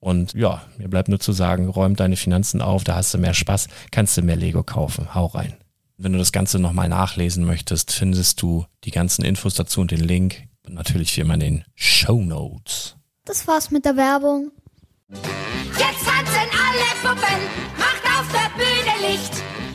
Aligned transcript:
Und 0.00 0.34
ja, 0.34 0.62
mir 0.76 0.88
bleibt 0.88 1.08
nur 1.08 1.20
zu 1.20 1.32
sagen, 1.32 1.68
räum 1.68 1.96
deine 1.96 2.16
Finanzen 2.16 2.62
auf, 2.62 2.84
da 2.84 2.94
hast 2.94 3.14
du 3.14 3.18
mehr 3.18 3.34
Spaß, 3.34 3.68
kannst 3.90 4.16
du 4.16 4.22
mehr 4.22 4.36
Lego 4.36 4.62
kaufen. 4.62 5.14
Hau 5.14 5.26
rein. 5.26 5.56
Wenn 5.96 6.12
du 6.12 6.18
das 6.18 6.30
Ganze 6.30 6.60
nochmal 6.60 6.88
nachlesen 6.88 7.44
möchtest, 7.44 7.90
findest 7.90 8.40
du 8.40 8.64
die 8.84 8.92
ganzen 8.92 9.24
Infos 9.24 9.54
dazu 9.54 9.80
und 9.80 9.90
den 9.90 10.00
Link. 10.00 10.44
Und 10.64 10.74
natürlich 10.74 11.16
wie 11.16 11.22
immer 11.22 11.34
in 11.34 11.40
den 11.40 11.64
Show 11.74 12.22
Notes. 12.22 12.96
Das 13.24 13.46
war's 13.48 13.70
mit 13.70 13.84
der 13.84 13.96
Werbung. 13.96 14.52
Jetzt 15.10 16.04
tanzen 16.04 16.48
alle 16.52 16.88
Puppen, 17.02 17.40
macht 17.76 18.04
auf 18.04 18.26
der 18.32 18.50
Bühne 18.56 19.10
Licht. 19.10 19.32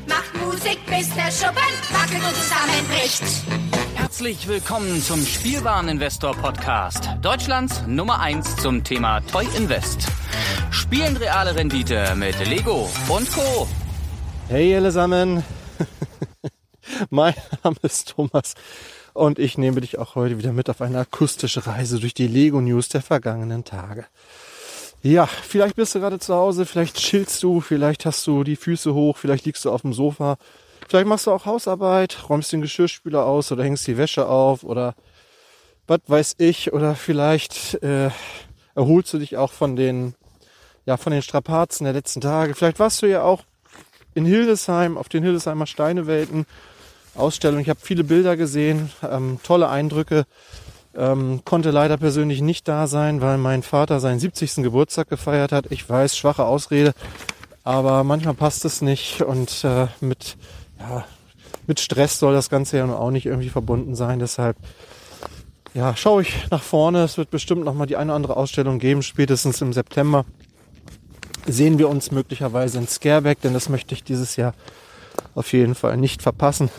Macht 0.07 0.33
Musik, 0.45 0.79
bis 0.85 1.09
der 1.13 1.31
Schuppen 1.31 1.73
wackelt 1.91 2.23
und 2.23 2.35
zusammenbricht. 2.35 3.82
Herzlich 4.13 4.47
willkommen 4.47 5.01
zum 5.01 5.25
Spielwareninvestor 5.25 6.35
Podcast. 6.35 7.09
Deutschlands 7.23 7.81
Nummer 7.87 8.19
1 8.19 8.57
zum 8.57 8.83
Thema 8.83 9.21
Toy 9.21 9.47
Invest. 9.57 10.07
Spielen 10.69 11.17
reale 11.17 11.55
Rendite 11.55 12.13
mit 12.15 12.37
Lego 12.47 12.87
und 13.09 13.31
Co. 13.31 13.67
Hey 14.49 14.75
allesamen. 14.75 15.43
mein 17.09 17.33
Name 17.63 17.77
ist 17.81 18.09
Thomas 18.09 18.53
und 19.13 19.39
ich 19.39 19.57
nehme 19.57 19.81
dich 19.81 19.97
auch 19.97 20.13
heute 20.13 20.37
wieder 20.37 20.53
mit 20.53 20.69
auf 20.69 20.81
eine 20.81 20.99
akustische 20.99 21.65
Reise 21.65 21.99
durch 21.99 22.13
die 22.13 22.27
Lego 22.27 22.61
News 22.61 22.89
der 22.89 23.01
vergangenen 23.01 23.63
Tage. 23.63 24.05
Ja, 25.01 25.25
vielleicht 25.25 25.75
bist 25.75 25.95
du 25.95 25.99
gerade 25.99 26.19
zu 26.19 26.35
Hause, 26.35 26.67
vielleicht 26.67 26.97
chillst 26.97 27.41
du, 27.41 27.61
vielleicht 27.61 28.05
hast 28.05 28.27
du 28.27 28.43
die 28.43 28.57
Füße 28.57 28.93
hoch, 28.93 29.17
vielleicht 29.17 29.45
liegst 29.45 29.65
du 29.65 29.71
auf 29.71 29.81
dem 29.81 29.91
Sofa 29.93 30.37
Vielleicht 30.87 31.07
machst 31.07 31.27
du 31.27 31.31
auch 31.31 31.45
Hausarbeit, 31.45 32.29
räumst 32.29 32.51
den 32.51 32.61
Geschirrspüler 32.61 33.25
aus 33.25 33.51
oder 33.51 33.63
hängst 33.63 33.87
die 33.87 33.97
Wäsche 33.97 34.27
auf 34.27 34.63
oder 34.63 34.95
was 35.87 36.01
weiß 36.07 36.35
ich. 36.37 36.73
Oder 36.73 36.95
vielleicht 36.95 37.81
äh, 37.83 38.09
erholst 38.75 39.13
du 39.13 39.19
dich 39.19 39.37
auch 39.37 39.51
von 39.51 39.75
den, 39.75 40.15
ja, 40.85 40.97
von 40.97 41.13
den 41.13 41.21
Strapazen 41.21 41.85
der 41.85 41.93
letzten 41.93 42.21
Tage. 42.21 42.55
Vielleicht 42.55 42.79
warst 42.79 43.01
du 43.01 43.07
ja 43.07 43.23
auch 43.23 43.43
in 44.13 44.25
Hildesheim, 44.25 44.97
auf 44.97 45.09
den 45.09 45.23
Hildesheimer 45.23 45.65
Steinewelten. 45.65 46.45
Ausstellung. 47.15 47.59
Ich 47.59 47.69
habe 47.69 47.79
viele 47.81 48.03
Bilder 48.03 48.35
gesehen, 48.37 48.89
ähm, 49.07 49.39
tolle 49.43 49.69
Eindrücke. 49.69 50.25
Ähm, 50.95 51.41
konnte 51.43 51.71
leider 51.71 51.97
persönlich 51.97 52.41
nicht 52.41 52.67
da 52.67 52.87
sein, 52.87 53.21
weil 53.21 53.37
mein 53.37 53.63
Vater 53.63 53.99
seinen 53.99 54.19
70. 54.19 54.57
Geburtstag 54.57 55.09
gefeiert 55.09 55.51
hat. 55.51 55.71
Ich 55.71 55.87
weiß, 55.89 56.15
schwache 56.15 56.45
Ausrede, 56.45 56.93
aber 57.63 58.03
manchmal 58.03 58.35
passt 58.35 58.63
es 58.65 58.81
nicht 58.81 59.21
und 59.21 59.63
äh, 59.63 59.87
mit 60.01 60.37
ja, 60.83 61.05
mit 61.67 61.79
Stress 61.79 62.19
soll 62.19 62.33
das 62.33 62.49
Ganze 62.49 62.77
ja 62.77 62.93
auch 62.93 63.11
nicht 63.11 63.25
irgendwie 63.25 63.49
verbunden 63.49 63.95
sein. 63.95 64.19
Deshalb 64.19 64.57
ja, 65.73 65.95
schaue 65.95 66.21
ich 66.21 66.49
nach 66.51 66.61
vorne. 66.61 67.03
Es 67.03 67.17
wird 67.17 67.31
bestimmt 67.31 67.63
noch 67.63 67.73
mal 67.73 67.85
die 67.85 67.95
eine 67.95 68.11
oder 68.11 68.15
andere 68.15 68.37
Ausstellung 68.37 68.79
geben, 68.79 69.01
spätestens 69.01 69.61
im 69.61 69.73
September. 69.73 70.25
Sehen 71.47 71.79
wir 71.79 71.89
uns 71.89 72.11
möglicherweise 72.11 72.77
in 72.77 72.87
Scareback, 72.87 73.41
denn 73.41 73.53
das 73.53 73.69
möchte 73.69 73.95
ich 73.95 74.03
dieses 74.03 74.35
Jahr 74.35 74.53
auf 75.35 75.51
jeden 75.53 75.75
Fall 75.75 75.97
nicht 75.97 76.21
verpassen. 76.21 76.69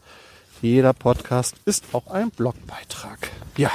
jeder 0.62 0.94
Podcast 0.94 1.56
ist 1.66 1.84
auch 1.94 2.08
ein 2.08 2.32
Blogbeitrag. 2.32 3.30
Ja. 3.58 3.72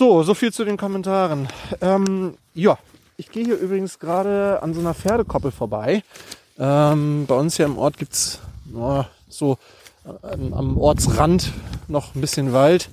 So, 0.00 0.22
so 0.22 0.32
viel 0.32 0.50
zu 0.50 0.64
den 0.64 0.78
Kommentaren. 0.78 1.46
Ähm, 1.82 2.32
ja, 2.54 2.78
ich 3.18 3.30
gehe 3.30 3.44
hier 3.44 3.58
übrigens 3.58 3.98
gerade 3.98 4.62
an 4.62 4.72
so 4.72 4.80
einer 4.80 4.94
Pferdekoppel 4.94 5.50
vorbei. 5.50 6.02
Ähm, 6.58 7.26
bei 7.26 7.34
uns 7.34 7.58
hier 7.58 7.66
im 7.66 7.76
Ort 7.76 7.98
gibt's 7.98 8.40
oh, 8.74 9.04
so 9.28 9.58
ähm, 10.32 10.54
am 10.54 10.78
Ortsrand 10.78 11.52
noch 11.88 12.14
ein 12.14 12.22
bisschen 12.22 12.54
Wald. 12.54 12.88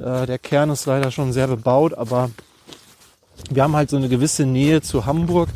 Äh, 0.00 0.26
der 0.26 0.40
Kern 0.40 0.70
ist 0.70 0.86
leider 0.86 1.12
schon 1.12 1.32
sehr 1.32 1.46
bebaut, 1.46 1.94
aber 1.94 2.32
wir 3.48 3.62
haben 3.62 3.76
halt 3.76 3.90
so 3.90 3.96
eine 3.96 4.08
gewisse 4.08 4.44
Nähe 4.44 4.82
zu 4.82 5.06
Hamburg. 5.06 5.50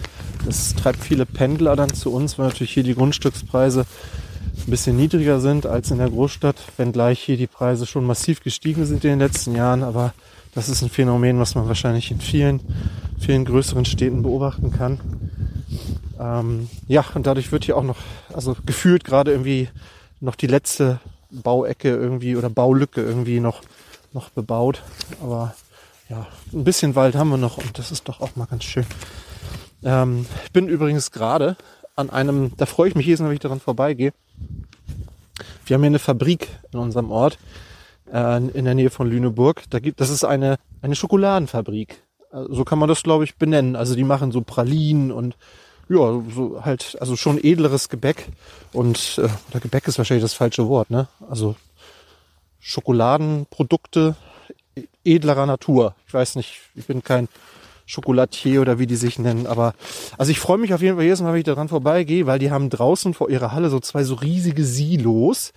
Das 0.46 0.76
treibt 0.76 1.02
viele 1.02 1.26
Pendler 1.26 1.74
dann 1.74 1.92
zu 1.92 2.12
uns, 2.12 2.38
weil 2.38 2.46
natürlich 2.46 2.72
hier 2.72 2.84
die 2.84 2.94
Grundstückspreise 2.94 3.84
ein 4.64 4.70
bisschen 4.70 4.96
niedriger 4.96 5.40
sind 5.40 5.66
als 5.66 5.90
in 5.90 5.98
der 5.98 6.10
Großstadt, 6.10 6.54
wenngleich 6.76 7.18
hier 7.18 7.36
die 7.36 7.48
Preise 7.48 7.84
schon 7.84 8.06
massiv 8.06 8.44
gestiegen 8.44 8.86
sind 8.86 9.02
in 9.02 9.10
den 9.10 9.18
letzten 9.18 9.56
Jahren. 9.56 9.82
Aber 9.82 10.14
das 10.54 10.68
ist 10.68 10.82
ein 10.82 10.90
Phänomen, 10.90 11.38
was 11.38 11.54
man 11.54 11.66
wahrscheinlich 11.66 12.10
in 12.10 12.20
vielen, 12.20 12.60
vielen 13.18 13.44
größeren 13.44 13.84
Städten 13.84 14.22
beobachten 14.22 14.70
kann. 14.70 15.00
Ähm, 16.18 16.68
ja, 16.86 17.04
und 17.14 17.26
dadurch 17.26 17.50
wird 17.52 17.64
hier 17.64 17.76
auch 17.76 17.82
noch, 17.82 17.98
also 18.32 18.56
gefühlt 18.64 19.04
gerade 19.04 19.32
irgendwie 19.32 19.68
noch 20.20 20.36
die 20.36 20.46
letzte 20.46 21.00
Bauecke 21.30 21.88
irgendwie 21.88 22.36
oder 22.36 22.48
Baulücke 22.48 23.02
irgendwie 23.02 23.40
noch, 23.40 23.62
noch 24.12 24.30
bebaut. 24.30 24.82
Aber 25.20 25.54
ja, 26.08 26.26
ein 26.52 26.64
bisschen 26.64 26.94
Wald 26.94 27.16
haben 27.16 27.30
wir 27.30 27.36
noch 27.36 27.58
und 27.58 27.78
das 27.78 27.90
ist 27.90 28.08
doch 28.08 28.20
auch 28.20 28.36
mal 28.36 28.46
ganz 28.46 28.64
schön. 28.64 28.86
Ähm, 29.82 30.26
ich 30.44 30.52
bin 30.52 30.68
übrigens 30.68 31.10
gerade 31.10 31.56
an 31.96 32.10
einem, 32.10 32.52
da 32.56 32.66
freue 32.66 32.88
ich 32.88 32.94
mich 32.94 33.06
jedes 33.06 33.20
Mal, 33.20 33.28
wenn 33.28 33.34
ich 33.34 33.40
daran 33.40 33.60
vorbeigehe. 33.60 34.12
Wir 35.66 35.74
haben 35.74 35.82
hier 35.82 35.88
eine 35.88 35.98
Fabrik 35.98 36.48
in 36.72 36.78
unserem 36.78 37.10
Ort, 37.10 37.38
äh, 38.12 38.36
in 38.36 38.64
der 38.64 38.74
Nähe 38.74 38.90
von 38.90 39.08
Lüneburg. 39.08 39.62
Da 39.70 39.78
gibt, 39.78 40.00
das 40.00 40.10
ist 40.10 40.24
eine, 40.24 40.56
eine 40.82 40.94
Schokoladenfabrik. 40.94 42.02
Äh, 42.32 42.44
so 42.50 42.64
kann 42.64 42.78
man 42.78 42.88
das, 42.88 43.02
glaube 43.02 43.24
ich, 43.24 43.36
benennen. 43.36 43.76
Also 43.76 43.94
die 43.94 44.04
machen 44.04 44.32
so 44.32 44.40
Pralinen 44.40 45.12
und 45.12 45.36
ja, 45.88 46.22
so 46.34 46.64
halt, 46.64 46.96
also 47.00 47.16
schon 47.16 47.42
edleres 47.42 47.88
Gebäck. 47.88 48.28
Und 48.72 49.18
äh, 49.18 49.28
oder 49.50 49.60
Gebäck 49.60 49.86
ist 49.86 49.98
wahrscheinlich 49.98 50.24
das 50.24 50.34
falsche 50.34 50.68
Wort, 50.68 50.90
ne? 50.90 51.08
Also 51.28 51.56
Schokoladenprodukte 52.60 54.16
edlerer 55.04 55.46
Natur. 55.46 55.94
Ich 56.06 56.14
weiß 56.14 56.36
nicht, 56.36 56.62
ich 56.74 56.86
bin 56.86 57.02
kein 57.02 57.28
Schokolatier 57.86 58.62
oder 58.62 58.78
wie 58.78 58.86
die 58.86 58.96
sich 58.96 59.18
nennen. 59.18 59.46
Aber 59.46 59.74
also 60.16 60.30
ich 60.30 60.40
freue 60.40 60.58
mich 60.58 60.72
auf 60.72 60.80
jeden 60.80 60.96
Fall 60.96 61.04
jedes 61.04 61.20
Mal, 61.20 61.32
wenn 61.32 61.40
ich 61.40 61.44
daran 61.44 61.68
vorbeigehe, 61.68 62.26
weil 62.26 62.38
die 62.38 62.50
haben 62.50 62.70
draußen 62.70 63.14
vor 63.14 63.28
ihrer 63.28 63.52
Halle 63.52 63.68
so 63.68 63.80
zwei 63.80 64.04
so 64.04 64.14
riesige 64.14 64.64
Silos, 64.64 65.52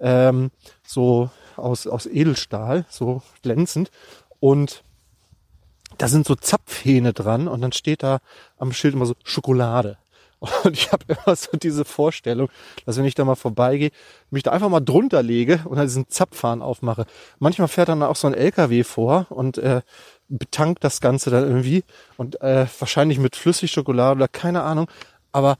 ähm, 0.00 0.50
so 0.86 1.30
aus, 1.58 1.86
aus 1.86 2.06
Edelstahl, 2.06 2.84
so 2.88 3.22
glänzend. 3.42 3.90
Und 4.40 4.82
da 5.98 6.08
sind 6.08 6.26
so 6.26 6.34
Zapfhähne 6.34 7.12
dran 7.12 7.48
und 7.48 7.60
dann 7.60 7.72
steht 7.72 8.02
da 8.02 8.18
am 8.58 8.72
Schild 8.72 8.94
immer 8.94 9.06
so 9.06 9.14
Schokolade. 9.24 9.98
Und 10.64 10.76
ich 10.76 10.92
habe 10.92 11.04
immer 11.08 11.34
so 11.34 11.56
diese 11.56 11.86
Vorstellung, 11.86 12.50
dass 12.84 12.98
wenn 12.98 13.06
ich 13.06 13.14
da 13.14 13.24
mal 13.24 13.36
vorbeigehe, 13.36 13.90
mich 14.30 14.42
da 14.42 14.50
einfach 14.52 14.68
mal 14.68 14.80
drunter 14.80 15.22
lege 15.22 15.62
und 15.64 15.76
dann 15.76 15.86
diesen 15.86 16.08
Zapfhahn 16.08 16.60
aufmache. 16.60 17.06
Manchmal 17.38 17.68
fährt 17.68 17.88
dann 17.88 18.02
auch 18.02 18.16
so 18.16 18.26
ein 18.26 18.34
LKW 18.34 18.84
vor 18.84 19.26
und 19.30 19.56
äh, 19.56 19.80
betankt 20.28 20.84
das 20.84 21.00
Ganze 21.00 21.30
dann 21.30 21.44
irgendwie 21.44 21.84
und 22.18 22.40
äh, 22.42 22.66
wahrscheinlich 22.78 23.18
mit 23.18 23.34
Flüssigschokolade 23.34 24.16
oder 24.16 24.28
keine 24.28 24.62
Ahnung. 24.62 24.90
Aber 25.32 25.56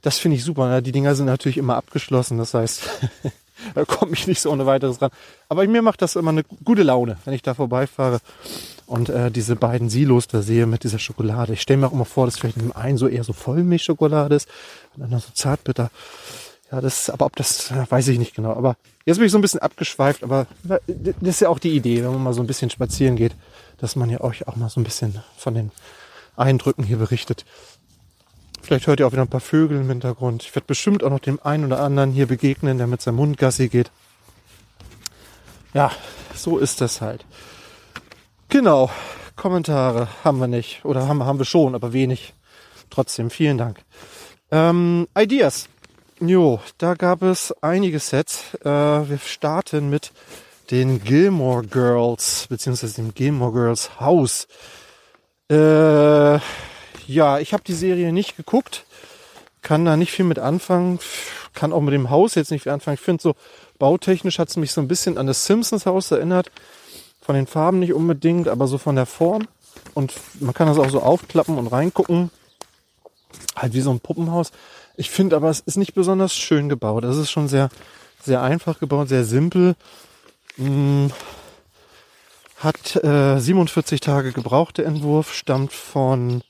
das 0.00 0.18
finde 0.18 0.36
ich 0.36 0.44
super. 0.44 0.68
Ne? 0.68 0.82
Die 0.82 0.92
Dinger 0.92 1.14
sind 1.14 1.26
natürlich 1.26 1.58
immer 1.58 1.76
abgeschlossen. 1.76 2.38
Das 2.38 2.54
heißt, 2.54 2.88
da 3.74 3.84
komme 3.84 4.12
ich 4.12 4.26
nicht 4.26 4.40
so 4.40 4.50
ohne 4.50 4.66
weiteres 4.66 5.00
ran. 5.00 5.10
Aber 5.48 5.66
mir 5.66 5.82
macht 5.82 6.02
das 6.02 6.16
immer 6.16 6.30
eine 6.30 6.44
gute 6.64 6.82
Laune, 6.82 7.16
wenn 7.24 7.34
ich 7.34 7.42
da 7.42 7.54
vorbeifahre 7.54 8.20
und 8.86 9.08
äh, 9.08 9.30
diese 9.30 9.56
beiden 9.56 9.90
Silos 9.90 10.28
da 10.28 10.42
sehe 10.42 10.66
mit 10.66 10.84
dieser 10.84 10.98
Schokolade. 10.98 11.52
Ich 11.52 11.62
stelle 11.62 11.78
mir 11.78 11.88
auch 11.88 11.92
immer 11.92 12.04
vor, 12.04 12.26
dass 12.26 12.38
vielleicht 12.38 12.56
in 12.56 12.62
dem 12.62 12.76
einen 12.76 12.98
so 12.98 13.08
eher 13.08 13.24
so 13.24 13.32
Vollmilchschokolade 13.32 14.34
ist 14.34 14.48
und 14.96 15.10
dann 15.10 15.20
so 15.20 15.28
Zartbitter. 15.34 15.90
Ja, 16.70 16.80
das, 16.80 17.10
aber 17.10 17.26
ob 17.26 17.36
das, 17.36 17.72
weiß 17.90 18.08
ich 18.08 18.18
nicht 18.18 18.34
genau. 18.34 18.52
Aber 18.52 18.76
jetzt 19.04 19.18
bin 19.18 19.26
ich 19.26 19.32
so 19.32 19.38
ein 19.38 19.42
bisschen 19.42 19.60
abgeschweift, 19.60 20.24
aber 20.24 20.46
das 20.64 21.14
ist 21.22 21.40
ja 21.40 21.48
auch 21.48 21.60
die 21.60 21.76
Idee, 21.76 22.02
wenn 22.02 22.12
man 22.12 22.22
mal 22.22 22.32
so 22.32 22.42
ein 22.42 22.46
bisschen 22.46 22.70
spazieren 22.70 23.16
geht, 23.16 23.32
dass 23.78 23.94
man 23.94 24.10
ja 24.10 24.20
euch 24.20 24.48
auch 24.48 24.56
mal 24.56 24.68
so 24.68 24.80
ein 24.80 24.84
bisschen 24.84 25.20
von 25.36 25.54
den 25.54 25.70
Eindrücken 26.36 26.84
hier 26.84 26.96
berichtet. 26.96 27.44
Vielleicht 28.66 28.88
hört 28.88 28.98
ihr 28.98 29.06
auch 29.06 29.12
wieder 29.12 29.22
ein 29.22 29.28
paar 29.28 29.38
Vögel 29.38 29.80
im 29.80 29.88
Hintergrund. 29.88 30.42
Ich 30.42 30.52
werde 30.56 30.66
bestimmt 30.66 31.04
auch 31.04 31.10
noch 31.10 31.20
dem 31.20 31.38
einen 31.40 31.66
oder 31.66 31.78
anderen 31.78 32.10
hier 32.10 32.26
begegnen, 32.26 32.78
der 32.78 32.88
mit 32.88 33.00
seinem 33.00 33.18
Hund 33.18 33.38
Gassi 33.38 33.68
geht. 33.68 33.92
Ja, 35.72 35.92
so 36.34 36.58
ist 36.58 36.80
das 36.80 37.00
halt. 37.00 37.24
Genau. 38.48 38.90
Kommentare 39.36 40.08
haben 40.24 40.40
wir 40.40 40.48
nicht. 40.48 40.84
Oder 40.84 41.06
haben, 41.06 41.22
haben 41.22 41.38
wir 41.38 41.44
schon, 41.44 41.76
aber 41.76 41.92
wenig. 41.92 42.34
Trotzdem, 42.90 43.30
vielen 43.30 43.56
Dank. 43.56 43.78
Ähm, 44.50 45.06
Ideas. 45.16 45.68
Jo, 46.18 46.58
da 46.78 46.94
gab 46.94 47.22
es 47.22 47.54
einige 47.62 48.00
Sets. 48.00 48.54
Äh, 48.64 48.64
wir 48.64 49.18
starten 49.24 49.90
mit 49.90 50.10
den 50.72 51.04
Gilmore 51.04 51.62
Girls, 51.62 52.48
beziehungsweise 52.48 52.96
dem 52.96 53.14
Gilmore 53.14 53.52
Girls 53.52 54.00
Haus. 54.00 54.48
Äh, 55.48 56.40
ja, 57.06 57.38
ich 57.38 57.52
habe 57.52 57.62
die 57.64 57.74
Serie 57.74 58.12
nicht 58.12 58.36
geguckt, 58.36 58.84
kann 59.62 59.84
da 59.84 59.96
nicht 59.96 60.12
viel 60.12 60.24
mit 60.24 60.38
anfangen, 60.38 60.98
kann 61.54 61.72
auch 61.72 61.80
mit 61.80 61.94
dem 61.94 62.10
Haus 62.10 62.34
jetzt 62.34 62.50
nicht 62.50 62.62
viel 62.62 62.72
anfangen. 62.72 62.94
Ich 62.94 63.00
finde 63.00 63.22
so, 63.22 63.34
bautechnisch 63.78 64.38
hat 64.38 64.48
es 64.48 64.56
mich 64.56 64.72
so 64.72 64.80
ein 64.80 64.88
bisschen 64.88 65.18
an 65.18 65.26
das 65.26 65.46
Simpsons 65.46 65.86
Haus 65.86 66.10
erinnert. 66.10 66.50
Von 67.20 67.34
den 67.34 67.46
Farben 67.46 67.80
nicht 67.80 67.92
unbedingt, 67.92 68.46
aber 68.46 68.68
so 68.68 68.78
von 68.78 68.94
der 68.94 69.06
Form. 69.06 69.48
Und 69.94 70.12
man 70.40 70.54
kann 70.54 70.68
das 70.68 70.78
auch 70.78 70.90
so 70.90 71.02
aufklappen 71.02 71.58
und 71.58 71.66
reingucken. 71.66 72.30
Halt 73.56 73.74
wie 73.74 73.80
so 73.80 73.90
ein 73.90 74.00
Puppenhaus. 74.00 74.52
Ich 74.96 75.10
finde 75.10 75.36
aber, 75.36 75.50
es 75.50 75.60
ist 75.60 75.76
nicht 75.76 75.94
besonders 75.94 76.34
schön 76.34 76.68
gebaut. 76.68 77.04
Es 77.04 77.16
ist 77.16 77.30
schon 77.30 77.48
sehr, 77.48 77.68
sehr 78.22 78.42
einfach 78.42 78.78
gebaut, 78.78 79.08
sehr 79.08 79.24
simpel. 79.24 79.74
Hm, 80.56 81.10
hat 82.58 82.96
äh, 83.04 83.38
47 83.38 84.00
Tage 84.00 84.32
gebraucht, 84.32 84.78
der 84.78 84.86
Entwurf, 84.86 85.34
stammt 85.34 85.72
von 85.72 86.42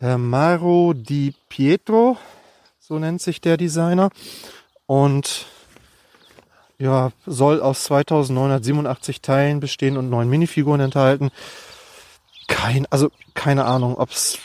Maro 0.00 0.92
Di 0.94 1.34
Pietro, 1.48 2.16
so 2.78 2.98
nennt 2.98 3.20
sich 3.20 3.40
der 3.40 3.56
Designer. 3.56 4.10
Und 4.86 5.46
ja, 6.78 7.10
soll 7.26 7.60
aus 7.60 7.84
2987 7.84 9.20
Teilen 9.20 9.60
bestehen 9.60 9.96
und 9.96 10.08
neun 10.08 10.30
Minifiguren 10.30 10.80
enthalten. 10.80 11.30
Kein, 12.46 12.86
also 12.90 13.10
keine 13.34 13.64
Ahnung, 13.64 13.96
ob's 13.98 14.38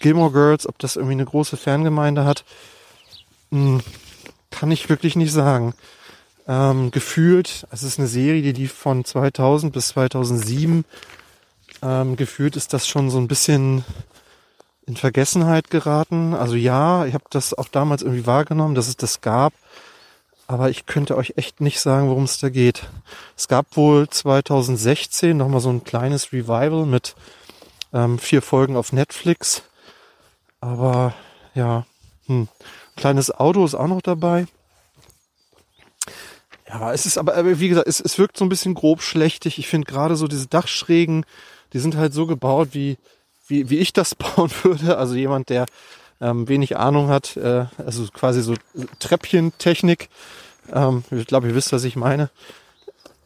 Gilmore 0.00 0.30
Girls, 0.30 0.66
ob 0.68 0.78
das 0.78 0.96
irgendwie 0.96 1.14
eine 1.14 1.24
große 1.24 1.56
Fangemeinde 1.56 2.24
hat, 2.24 2.44
hm, 3.50 3.80
kann 4.50 4.70
ich 4.70 4.88
wirklich 4.88 5.16
nicht 5.16 5.32
sagen. 5.32 5.74
Ähm, 6.46 6.90
gefühlt, 6.90 7.66
es 7.70 7.82
ist 7.82 7.98
eine 7.98 8.08
Serie, 8.08 8.42
die 8.42 8.52
lief 8.52 8.72
von 8.72 9.04
2000 9.04 9.72
bis 9.72 9.88
2007. 9.88 10.84
Ähm, 11.82 12.16
gefühlt 12.16 12.56
ist 12.56 12.72
das 12.72 12.86
schon 12.86 13.10
so 13.10 13.18
ein 13.18 13.28
bisschen 13.28 13.84
in 14.88 14.96
Vergessenheit 14.96 15.70
geraten. 15.70 16.34
Also 16.34 16.54
ja, 16.54 17.04
ich 17.04 17.12
habe 17.12 17.24
das 17.30 17.52
auch 17.52 17.68
damals 17.68 18.02
irgendwie 18.02 18.26
wahrgenommen, 18.26 18.74
dass 18.74 18.88
es 18.88 18.96
das 18.96 19.20
gab. 19.20 19.52
Aber 20.46 20.70
ich 20.70 20.86
könnte 20.86 21.14
euch 21.18 21.34
echt 21.36 21.60
nicht 21.60 21.78
sagen, 21.78 22.08
worum 22.08 22.24
es 22.24 22.38
da 22.38 22.48
geht. 22.48 22.88
Es 23.36 23.48
gab 23.48 23.76
wohl 23.76 24.08
2016 24.08 25.36
nochmal 25.36 25.60
so 25.60 25.68
ein 25.68 25.84
kleines 25.84 26.32
Revival 26.32 26.86
mit 26.86 27.14
ähm, 27.92 28.18
vier 28.18 28.40
Folgen 28.40 28.76
auf 28.76 28.94
Netflix. 28.94 29.62
Aber 30.62 31.12
ja, 31.54 31.84
hm. 32.26 32.48
kleines 32.96 33.30
Auto 33.30 33.66
ist 33.66 33.74
auch 33.74 33.88
noch 33.88 34.00
dabei. 34.00 34.46
Ja, 36.66 36.94
es 36.94 37.04
ist 37.04 37.18
aber, 37.18 37.60
wie 37.60 37.68
gesagt, 37.68 37.88
es, 37.88 38.00
es 38.00 38.18
wirkt 38.18 38.38
so 38.38 38.44
ein 38.44 38.50
bisschen 38.50 38.72
grob 38.72 39.02
schlechtig. 39.02 39.58
Ich 39.58 39.68
finde 39.68 39.86
gerade 39.86 40.16
so 40.16 40.26
diese 40.28 40.46
Dachschrägen, 40.46 41.26
die 41.74 41.78
sind 41.78 41.94
halt 41.94 42.14
so 42.14 42.26
gebaut, 42.26 42.70
wie, 42.72 42.96
wie, 43.48 43.70
wie 43.70 43.78
ich 43.78 43.92
das 43.92 44.14
bauen 44.14 44.50
würde. 44.62 44.98
Also 44.98 45.14
jemand, 45.14 45.48
der 45.48 45.66
ähm, 46.20 46.48
wenig 46.48 46.76
Ahnung 46.76 47.08
hat, 47.08 47.36
äh, 47.36 47.66
also 47.78 48.06
quasi 48.12 48.42
so 48.42 48.54
Treppchentechnik. 48.98 50.08
Ähm, 50.72 51.04
ich 51.10 51.26
glaube, 51.26 51.48
ihr 51.48 51.54
wisst, 51.54 51.72
was 51.72 51.84
ich 51.84 51.96
meine. 51.96 52.30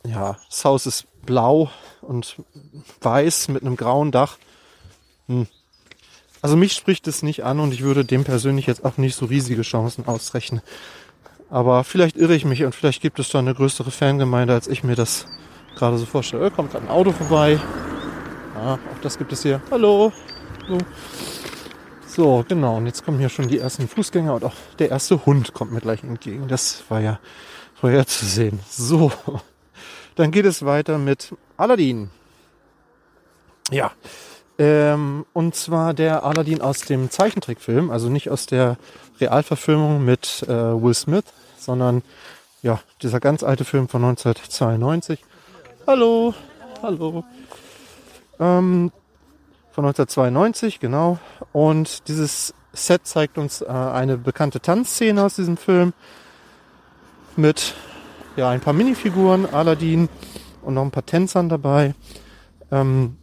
Ja, 0.07 0.39
das 0.51 0.65
Haus 0.65 0.87
ist 0.87 1.07
blau 1.25 1.71
und 2.01 2.37
weiß 3.01 3.49
mit 3.49 3.63
einem 3.63 3.77
grauen 3.77 4.11
Dach. 4.11 4.37
Also 6.41 6.57
mich 6.57 6.73
spricht 6.73 7.07
es 7.07 7.23
nicht 7.23 7.45
an 7.45 7.61
und 7.61 7.73
ich 7.73 7.83
würde 7.83 8.05
dem 8.05 8.25
persönlich 8.25 8.67
jetzt 8.67 8.85
auch 8.85 8.97
nicht 8.97 9.15
so 9.15 9.27
riesige 9.27 9.63
Chancen 9.63 10.07
ausrechnen. 10.07 10.61
Aber 11.51 11.85
vielleicht 11.85 12.17
irre 12.17 12.35
ich 12.35 12.45
mich 12.45 12.65
und 12.65 12.75
vielleicht 12.75 13.01
gibt 13.01 13.19
es 13.19 13.29
da 13.29 13.39
eine 13.39 13.55
größere 13.55 13.91
Fangemeinde, 13.91 14.55
als 14.55 14.67
ich 14.67 14.83
mir 14.83 14.97
das 14.97 15.27
gerade 15.77 15.99
so 15.99 16.07
vorstelle. 16.07 16.43
Da 16.43 16.51
kommt 16.51 16.73
gerade 16.73 16.87
ein 16.87 16.91
Auto 16.91 17.13
vorbei. 17.13 17.61
Ja, 18.63 18.75
auch 18.75 19.01
das 19.03 19.19
gibt 19.19 19.33
es 19.33 19.43
hier. 19.43 19.61
Hallo. 19.73 20.13
Hallo. 20.69 20.79
So, 22.07 22.45
genau. 22.47 22.77
Und 22.77 22.87
jetzt 22.87 23.05
kommen 23.05 23.19
hier 23.19 23.29
schon 23.29 23.49
die 23.49 23.59
ersten 23.59 23.89
Fußgänger 23.89 24.37
und 24.37 24.45
auch 24.45 24.55
der 24.79 24.91
erste 24.91 25.27
Hund 25.27 25.53
kommt 25.53 25.73
mir 25.73 25.81
gleich 25.81 26.05
entgegen. 26.05 26.47
Das 26.47 26.85
war 26.89 27.01
ja 27.01 27.19
vorherzusehen. 27.75 28.61
So. 28.71 29.11
Dann 30.15 30.31
geht 30.31 30.47
es 30.47 30.65
weiter 30.65 30.99
mit 30.99 31.35
Aladdin. 31.57 32.11
Ja. 33.73 33.91
Ähm, 34.59 35.27
und 35.33 35.57
zwar 35.57 35.93
der 35.93 36.23
Aladdin 36.23 36.61
aus 36.61 36.83
dem 36.83 37.11
Zeichentrickfilm, 37.11 37.91
also 37.91 38.11
nicht 38.11 38.31
aus 38.31 38.47
der 38.47 38.77
Realverfilmung 39.21 40.05
mit 40.05 40.45
äh, 40.45 40.51
Will 40.51 40.95
Smith, 40.95 41.25
sondern 41.59 42.03
ja, 42.63 42.79
dieser 43.03 43.19
ganz 43.19 43.43
alte 43.43 43.65
Film 43.65 43.89
von 43.89 44.05
1992. 44.05 45.19
Hallo, 45.85 46.33
hallo. 46.81 47.25
Ähm, 48.43 48.91
von 49.71 49.85
1992, 49.87 50.81
genau. 50.81 51.19
Und 51.53 52.09
dieses 52.09 52.55
Set 52.73 53.07
zeigt 53.07 53.39
uns 53.39 53.63
äh, 53.63 53.67
eine 53.67 54.19
bekannte 54.19 54.61
Tanzszene 54.61 55.23
aus 55.23 55.37
diesem 55.37 55.57
Film 55.57 55.93
mit 57.37 57.75
ja, 58.37 58.51
ein 58.51 58.61
paar 58.61 58.73
Minifiguren, 58.73 59.47
Aladdin 59.47 60.09
und 60.63 60.75
noch 60.75 60.83
ein 60.83 60.91
paar 60.91 61.07
Tänzern 61.07 61.49
dabei. 61.49 61.95
Ähm, 62.73 63.17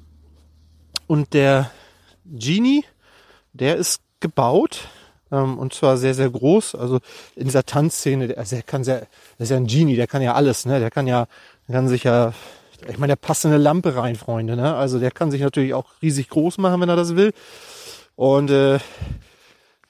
und 1.07 1.33
der 1.33 1.69
Genie, 2.25 2.85
der 3.51 3.75
ist 3.75 4.01
gebaut 4.21 4.87
ähm, 5.31 5.59
und 5.59 5.73
zwar 5.73 5.97
sehr, 5.97 6.13
sehr 6.13 6.29
groß. 6.29 6.75
Also 6.75 6.99
in 7.35 7.45
dieser 7.45 7.65
Tanzszene, 7.65 8.29
der, 8.29 8.37
also 8.37 8.55
der 8.55 8.63
kann 8.63 8.83
sehr, 8.83 9.07
der 9.37 9.43
ist 9.43 9.49
ja 9.49 9.57
ein 9.57 9.67
Genie, 9.67 9.95
der 9.97 10.07
kann 10.07 10.21
ja 10.21 10.33
alles, 10.33 10.65
ne? 10.65 10.79
Der 10.79 10.91
kann 10.91 11.07
ja, 11.07 11.27
der 11.67 11.75
kann 11.75 11.87
sich 11.87 12.03
ja, 12.03 12.33
ich 12.87 12.97
meine, 12.97 13.11
der 13.11 13.17
passt 13.17 13.45
in 13.45 13.51
eine 13.51 13.61
Lampe 13.61 13.95
rein, 13.95 14.15
Freunde, 14.15 14.55
ne? 14.55 14.75
Also 14.75 14.99
der 14.99 15.11
kann 15.11 15.31
sich 15.31 15.41
natürlich 15.41 15.73
auch 15.73 15.85
riesig 16.01 16.29
groß 16.29 16.57
machen, 16.57 16.79
wenn 16.81 16.89
er 16.89 16.95
das 16.95 17.15
will. 17.15 17.33
Und 18.15 18.49
äh, 18.49 18.79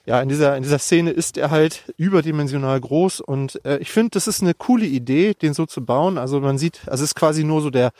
ja, 0.06 0.20
in 0.20 0.28
dieser, 0.28 0.56
in 0.56 0.62
dieser 0.62 0.78
Szene 0.78 1.10
ist 1.10 1.36
er 1.36 1.50
halt 1.50 1.92
überdimensional 1.96 2.80
groß 2.80 3.20
und 3.20 3.64
äh, 3.64 3.78
ich 3.78 3.90
finde, 3.90 4.10
das 4.10 4.26
ist 4.26 4.42
eine 4.42 4.54
coole 4.54 4.86
Idee, 4.86 5.34
den 5.34 5.54
so 5.54 5.66
zu 5.66 5.84
bauen. 5.84 6.18
Also 6.18 6.40
man 6.40 6.58
sieht, 6.58 6.80
also 6.86 7.04
es 7.04 7.10
ist 7.10 7.14
quasi 7.14 7.44
nur 7.44 7.60
so 7.60 7.70
der, 7.70 7.92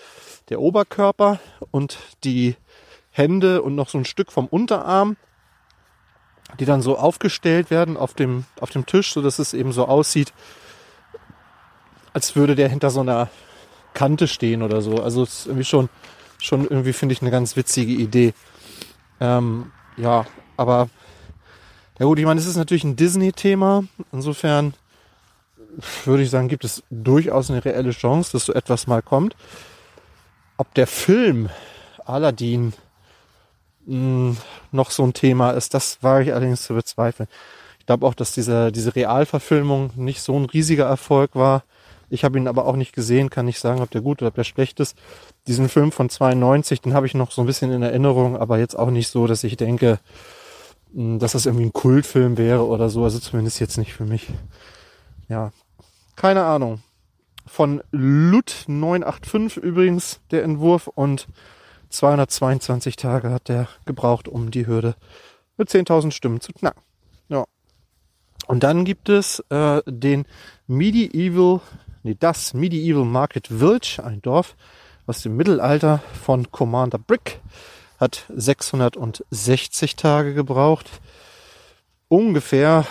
der 0.48 0.60
Oberkörper 0.60 1.38
und 1.70 1.98
die 2.24 2.56
Hände 3.10 3.62
und 3.62 3.74
noch 3.74 3.88
so 3.88 3.98
ein 3.98 4.04
Stück 4.04 4.32
vom 4.32 4.46
Unterarm, 4.46 5.16
die 6.58 6.64
dann 6.64 6.82
so 6.82 6.96
aufgestellt 6.96 7.70
werden 7.70 7.96
auf 7.96 8.14
dem, 8.14 8.44
auf 8.60 8.70
dem 8.70 8.86
Tisch, 8.86 9.12
so 9.12 9.22
dass 9.22 9.38
es 9.38 9.54
eben 9.54 9.72
so 9.72 9.86
aussieht, 9.86 10.32
als 12.12 12.34
würde 12.34 12.54
der 12.54 12.68
hinter 12.68 12.90
so 12.90 13.00
einer 13.00 13.28
Kante 13.94 14.28
stehen 14.28 14.62
oder 14.62 14.82
so. 14.82 15.02
Also 15.02 15.22
es 15.22 15.40
ist 15.40 15.46
irgendwie 15.46 15.64
schon, 15.64 15.88
schon 16.38 16.62
irgendwie 16.62 16.92
finde 16.92 17.12
ich 17.12 17.22
eine 17.22 17.30
ganz 17.30 17.56
witzige 17.56 17.92
Idee. 17.92 18.34
Ähm, 19.20 19.72
ja, 19.96 20.26
aber 20.56 20.88
ja 21.98 22.06
gut, 22.06 22.18
ich 22.18 22.24
meine, 22.24 22.40
es 22.40 22.46
ist 22.46 22.56
natürlich 22.56 22.84
ein 22.84 22.96
Disney-Thema. 22.96 23.84
Insofern 24.12 24.74
würde 26.04 26.22
ich 26.22 26.30
sagen, 26.30 26.48
gibt 26.48 26.64
es 26.64 26.82
durchaus 26.90 27.50
eine 27.50 27.64
reelle 27.64 27.90
Chance, 27.90 28.32
dass 28.32 28.46
so 28.46 28.52
etwas 28.52 28.86
mal 28.86 29.02
kommt. 29.02 29.36
Ob 30.56 30.74
der 30.74 30.86
Film 30.86 31.48
Aladdin 32.04 32.72
mh, 33.86 34.36
noch 34.72 34.90
so 34.90 35.04
ein 35.04 35.12
Thema 35.12 35.50
ist, 35.52 35.74
das 35.74 36.02
wage 36.02 36.24
ich 36.24 36.32
allerdings 36.32 36.62
zu 36.62 36.74
bezweifeln. 36.74 37.28
Ich 37.78 37.86
glaube 37.86 38.06
auch, 38.06 38.14
dass 38.14 38.32
diese, 38.32 38.72
diese 38.72 38.94
Realverfilmung 38.94 39.92
nicht 39.96 40.22
so 40.22 40.38
ein 40.38 40.44
riesiger 40.44 40.86
Erfolg 40.86 41.34
war. 41.34 41.64
Ich 42.10 42.24
habe 42.24 42.38
ihn 42.38 42.48
aber 42.48 42.66
auch 42.66 42.76
nicht 42.76 42.92
gesehen, 42.92 43.30
kann 43.30 43.46
nicht 43.46 43.60
sagen, 43.60 43.80
ob 43.80 43.90
der 43.90 44.00
gut 44.00 44.20
oder 44.20 44.28
ob 44.28 44.34
der 44.34 44.44
schlecht 44.44 44.80
ist. 44.80 44.96
Diesen 45.46 45.68
Film 45.68 45.92
von 45.92 46.10
92, 46.10 46.80
den 46.80 46.92
habe 46.92 47.06
ich 47.06 47.14
noch 47.14 47.30
so 47.30 47.42
ein 47.42 47.46
bisschen 47.46 47.72
in 47.72 47.82
Erinnerung, 47.82 48.36
aber 48.36 48.58
jetzt 48.58 48.78
auch 48.78 48.90
nicht 48.90 49.08
so, 49.08 49.26
dass 49.26 49.44
ich 49.44 49.56
denke, 49.56 50.00
mh, 50.92 51.18
dass 51.18 51.32
das 51.32 51.46
irgendwie 51.46 51.66
ein 51.66 51.72
Kultfilm 51.72 52.36
wäre 52.36 52.66
oder 52.66 52.90
so. 52.90 53.04
Also 53.04 53.20
zumindest 53.20 53.60
jetzt 53.60 53.78
nicht 53.78 53.92
für 53.92 54.04
mich. 54.04 54.28
Ja, 55.28 55.52
keine 56.16 56.44
Ahnung. 56.44 56.82
Von 57.46 57.82
Lut 57.92 58.64
985 58.66 59.62
übrigens 59.62 60.20
der 60.30 60.42
Entwurf 60.42 60.88
und 60.88 61.28
222 61.90 62.96
Tage 62.96 63.30
hat 63.30 63.48
der 63.48 63.68
gebraucht, 63.84 64.28
um 64.28 64.50
die 64.50 64.66
Hürde 64.66 64.94
mit 65.56 65.68
10.000 65.68 66.10
Stimmen 66.10 66.40
zu 66.40 66.52
knacken. 66.52 66.82
Ja. 67.28 67.44
Und 68.46 68.62
dann 68.62 68.84
gibt 68.84 69.08
es 69.08 69.40
äh, 69.50 69.82
den 69.86 70.24
Medieval, 70.66 71.60
nee, 72.02 72.16
das 72.18 72.54
Medieval 72.54 73.04
Market 73.04 73.48
Village, 73.48 74.02
ein 74.04 74.22
Dorf 74.22 74.56
aus 75.06 75.22
dem 75.22 75.36
Mittelalter 75.36 76.02
von 76.24 76.50
Commander 76.50 76.98
Brick, 76.98 77.40
hat 77.98 78.24
660 78.28 79.96
Tage 79.96 80.34
gebraucht. 80.34 80.88
Ungefähr, 82.08 82.86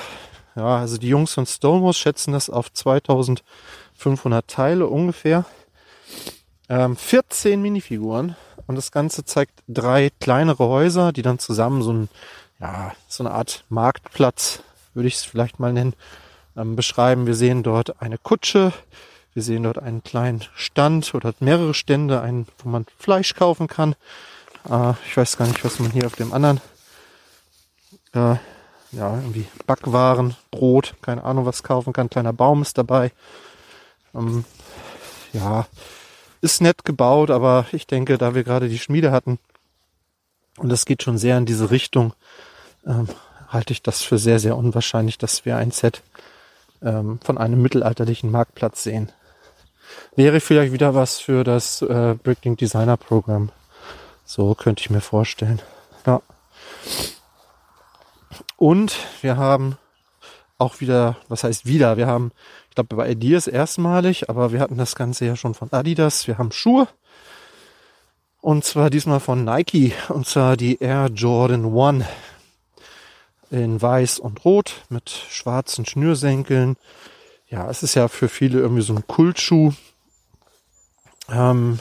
ja, 0.56 0.78
also 0.78 0.98
die 0.98 1.10
Jungs 1.10 1.34
von 1.34 1.46
Stonewall 1.46 1.94
schätzen 1.94 2.32
das 2.32 2.50
auf 2.50 2.72
2500 2.72 4.48
Teile 4.48 4.88
ungefähr. 4.88 5.46
Ähm, 6.70 6.96
14 6.96 7.62
Minifiguren 7.62 8.36
und 8.68 8.75
das 8.75 8.92
Ganze 8.92 9.25
zeigt 9.25 9.63
drei 9.68 10.12
kleinere 10.20 10.68
Häuser, 10.68 11.12
die 11.12 11.24
dann 11.24 11.39
zusammen 11.39 11.82
so, 11.82 11.92
ein, 11.92 12.10
ja, 12.60 12.94
so 13.08 13.24
eine 13.24 13.34
Art 13.34 13.66
Marktplatz, 13.70 14.62
würde 14.94 15.08
ich 15.08 15.16
es 15.16 15.24
vielleicht 15.24 15.60
mal 15.60 15.74
nennen, 15.74 15.96
ähm, 16.56 16.75
beschreiben. 16.75 17.25
Wir 17.25 17.36
sehen 17.36 17.63
dort 17.63 18.01
eine 18.01 18.18
Kutsche, 18.18 18.74
wir 19.34 19.44
sehen 19.44 19.63
dort 19.63 19.79
einen 19.79 20.03
kleinen 20.03 20.44
Stand 20.56 21.13
oder 21.13 21.34
mehrere 21.39 21.74
Stände, 21.74 22.22
einen, 22.22 22.48
wo 22.63 22.70
man 22.70 22.86
Fleisch 22.98 23.36
kaufen 23.36 23.68
kann. 23.68 23.96
Äh, 24.70 24.94
ich 25.08 25.15
weiß 25.15 25.38
gar 25.38 25.48
nicht, 25.48 25.63
was 25.63 25.79
man 25.79 25.91
hier 25.91 26.06
auf 26.06 26.15
dem 26.15 26.34
anderen, 26.34 26.62
äh, 28.13 28.36
ja, 28.91 29.15
irgendwie 29.15 29.46
Backwaren, 29.68 30.36
Brot, 30.51 30.96
keine 31.01 31.24
Ahnung, 31.24 31.46
was 31.46 31.63
kaufen 31.63 31.94
kann. 31.94 32.10
Kleiner 32.10 32.34
Baum 32.34 32.62
ist 32.62 32.77
dabei. 32.77 33.12
Ähm, 34.15 34.46
ja, 35.34 35.68
ist 36.41 36.62
nett 36.62 36.86
gebaut, 36.86 37.29
aber 37.29 37.68
ich 37.72 37.86
denke, 37.86 38.18
da 38.18 38.34
wir 38.34 38.44
gerade 38.44 38.70
die 38.70 38.79
Schmiede 38.79 39.12
hatten 39.12 39.39
und 40.58 40.72
es 40.72 40.86
geht 40.86 41.03
schon 41.03 41.18
sehr 41.18 41.38
in 41.38 41.46
diese 41.46 41.70
Richtung, 41.72 42.13
ähm, 42.86 43.08
halte 43.48 43.74
ich 43.74 43.82
das 43.82 44.01
für 44.03 44.18
sehr, 44.18 44.39
sehr 44.39 44.58
unwahrscheinlich, 44.58 45.18
dass 45.18 45.46
wir 45.46 45.58
ein 45.58 45.72
Set 45.72 46.01
ähm, 46.83 47.19
von 47.24 47.38
einem 47.38 47.62
mittelalterlichen 47.62 48.31
Marktplatz 48.31 48.83
sehen. 48.83 49.12
Wäre 50.15 50.39
vielleicht 50.39 50.74
wieder 50.74 50.95
was 50.95 51.19
für 51.19 51.43
das 51.43 51.81
äh, 51.81 52.15
Bricklink 52.21 52.57
Designer 52.59 52.98
Programm. 52.98 53.51
So 54.25 54.53
könnte 54.53 54.81
ich 54.81 54.89
mir 54.89 55.01
vorstellen. 55.01 55.62
Ja. 56.05 56.21
Und 58.57 58.98
wir 59.21 59.38
haben 59.38 59.77
auch 60.57 60.81
wieder, 60.81 61.17
was 61.29 61.43
heißt 61.43 61.65
wieder? 61.65 61.98
Wir 61.98 62.07
haben, 62.07 62.31
ich 62.69 62.75
glaube, 62.75 62.95
bei 62.95 63.09
Adidas 63.09 63.48
erstmalig, 63.48 64.29
aber 64.29 64.51
wir 64.51 64.59
hatten 64.59 64.77
das 64.77 64.95
Ganze 64.95 65.25
ja 65.25 65.36
schon 65.36 65.53
von 65.53 65.71
Adidas. 65.71 66.27
Wir 66.27 66.38
haben 66.38 66.51
Schuhe. 66.51 66.88
Und 68.41 68.63
zwar 68.65 68.89
diesmal 68.89 69.19
von 69.19 69.43
Nike. 69.43 69.93
Und 70.09 70.27
zwar 70.27 70.57
die 70.57 70.77
Air 70.79 71.09
Jordan 71.13 71.65
One. 71.65 72.05
In 73.51 73.82
weiß 73.82 74.20
und 74.20 74.46
rot 74.46 74.84
mit 74.89 75.10
schwarzen 75.10 75.86
Schnürsenkeln. 75.86 76.77
Ja, 77.48 77.70
es 77.70 77.82
ist 77.82 77.96
ja 77.96 78.08
für 78.08 78.29
viele 78.29 78.60
irgendwie 78.60 78.84
so 78.84 78.94
ein 78.94 79.08
Kultschuh. 79.08 79.74
Ähm, 81.29 81.79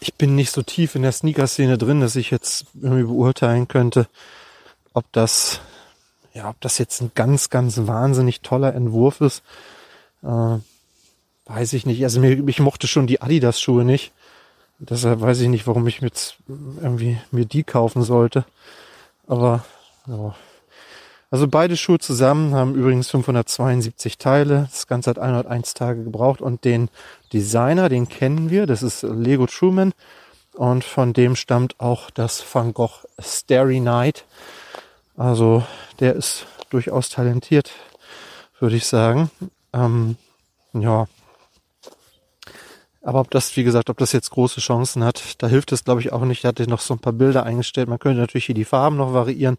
ich 0.00 0.14
bin 0.14 0.36
nicht 0.36 0.52
so 0.52 0.62
tief 0.62 0.94
in 0.94 1.02
der 1.02 1.12
Sneaker-Szene 1.12 1.78
drin, 1.78 2.00
dass 2.00 2.16
ich 2.16 2.30
jetzt 2.30 2.66
irgendwie 2.80 3.02
beurteilen 3.02 3.66
könnte, 3.66 4.06
ob 4.92 5.10
das, 5.12 5.60
ja, 6.32 6.48
ob 6.48 6.60
das 6.60 6.78
jetzt 6.78 7.00
ein 7.00 7.10
ganz, 7.14 7.50
ganz 7.50 7.86
wahnsinnig 7.86 8.40
toller 8.42 8.74
Entwurf 8.74 9.20
ist. 9.20 9.42
Äh, 10.22 10.58
weiß 11.46 11.72
ich 11.72 11.86
nicht. 11.86 12.02
Also 12.04 12.20
mir, 12.20 12.46
ich 12.48 12.60
mochte 12.60 12.86
schon 12.86 13.08
die 13.08 13.20
Adidas-Schuhe 13.20 13.84
nicht. 13.84 14.12
Deshalb 14.78 15.20
weiß 15.20 15.40
ich 15.40 15.48
nicht, 15.48 15.66
warum 15.66 15.88
ich 15.88 16.00
jetzt 16.00 16.36
irgendwie 16.46 17.18
mir 17.32 17.46
die 17.46 17.64
kaufen 17.64 18.04
sollte. 18.04 18.44
Aber 19.26 19.64
ja. 20.06 20.36
Also 21.30 21.46
beide 21.46 21.76
Schuhe 21.76 21.98
zusammen 21.98 22.54
haben 22.54 22.74
übrigens 22.74 23.10
572 23.10 24.16
Teile. 24.16 24.68
Das 24.70 24.86
Ganze 24.86 25.10
hat 25.10 25.18
101 25.18 25.74
Tage 25.74 26.02
gebraucht 26.02 26.40
und 26.40 26.64
den 26.64 26.88
Designer, 27.32 27.90
den 27.90 28.08
kennen 28.08 28.48
wir. 28.48 28.66
Das 28.66 28.82
ist 28.82 29.02
Lego 29.02 29.46
Truman 29.46 29.92
und 30.54 30.84
von 30.84 31.12
dem 31.12 31.36
stammt 31.36 31.78
auch 31.80 32.10
das 32.10 32.42
Van 32.52 32.72
Gogh 32.72 33.06
Starry 33.20 33.80
Night. 33.80 34.24
Also 35.16 35.64
der 36.00 36.14
ist 36.14 36.46
durchaus 36.70 37.10
talentiert, 37.10 37.72
würde 38.58 38.76
ich 38.76 38.86
sagen. 38.86 39.30
Ähm, 39.74 40.16
ja. 40.72 41.08
Aber 43.02 43.20
ob 43.20 43.30
das, 43.30 43.54
wie 43.56 43.64
gesagt, 43.64 43.90
ob 43.90 43.98
das 43.98 44.12
jetzt 44.12 44.30
große 44.30 44.60
Chancen 44.60 45.04
hat, 45.04 45.42
da 45.42 45.46
hilft 45.46 45.72
es, 45.72 45.84
glaube 45.84 46.00
ich, 46.00 46.12
auch 46.12 46.24
nicht. 46.24 46.44
Da 46.44 46.48
hatte 46.48 46.68
noch 46.68 46.80
so 46.80 46.94
ein 46.94 47.00
paar 47.00 47.12
Bilder 47.12 47.44
eingestellt. 47.44 47.88
Man 47.88 47.98
könnte 47.98 48.20
natürlich 48.20 48.46
hier 48.46 48.54
die 48.54 48.64
Farben 48.64 48.96
noch 48.96 49.12
variieren. 49.12 49.58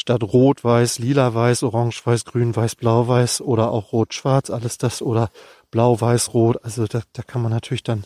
Statt 0.00 0.22
rot, 0.22 0.64
weiß, 0.64 0.98
lila, 0.98 1.34
weiß, 1.34 1.62
orange, 1.62 2.00
weiß, 2.06 2.24
grün, 2.24 2.56
weiß, 2.56 2.74
blau, 2.76 3.06
weiß 3.06 3.42
oder 3.42 3.70
auch 3.70 3.92
rot, 3.92 4.14
schwarz, 4.14 4.48
alles 4.48 4.78
das 4.78 5.02
oder 5.02 5.28
blau, 5.70 6.00
weiß, 6.00 6.32
rot. 6.32 6.56
Also 6.64 6.86
da, 6.86 7.02
da 7.12 7.22
kann 7.22 7.42
man 7.42 7.52
natürlich 7.52 7.82
dann 7.82 8.04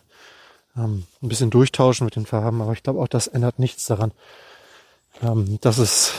ähm, 0.77 1.05
ein 1.23 1.29
bisschen 1.29 1.51
durchtauschen 1.51 2.05
mit 2.05 2.17
den 2.17 2.27
Farben. 2.27 2.61
Aber 2.63 2.73
ich 2.73 2.83
glaube 2.83 3.01
auch, 3.01 3.07
das 3.07 3.29
ändert 3.29 3.61
nichts 3.61 3.87
daran, 3.87 4.11
ähm, 5.23 5.59
dass 5.61 5.79
es 5.79 6.15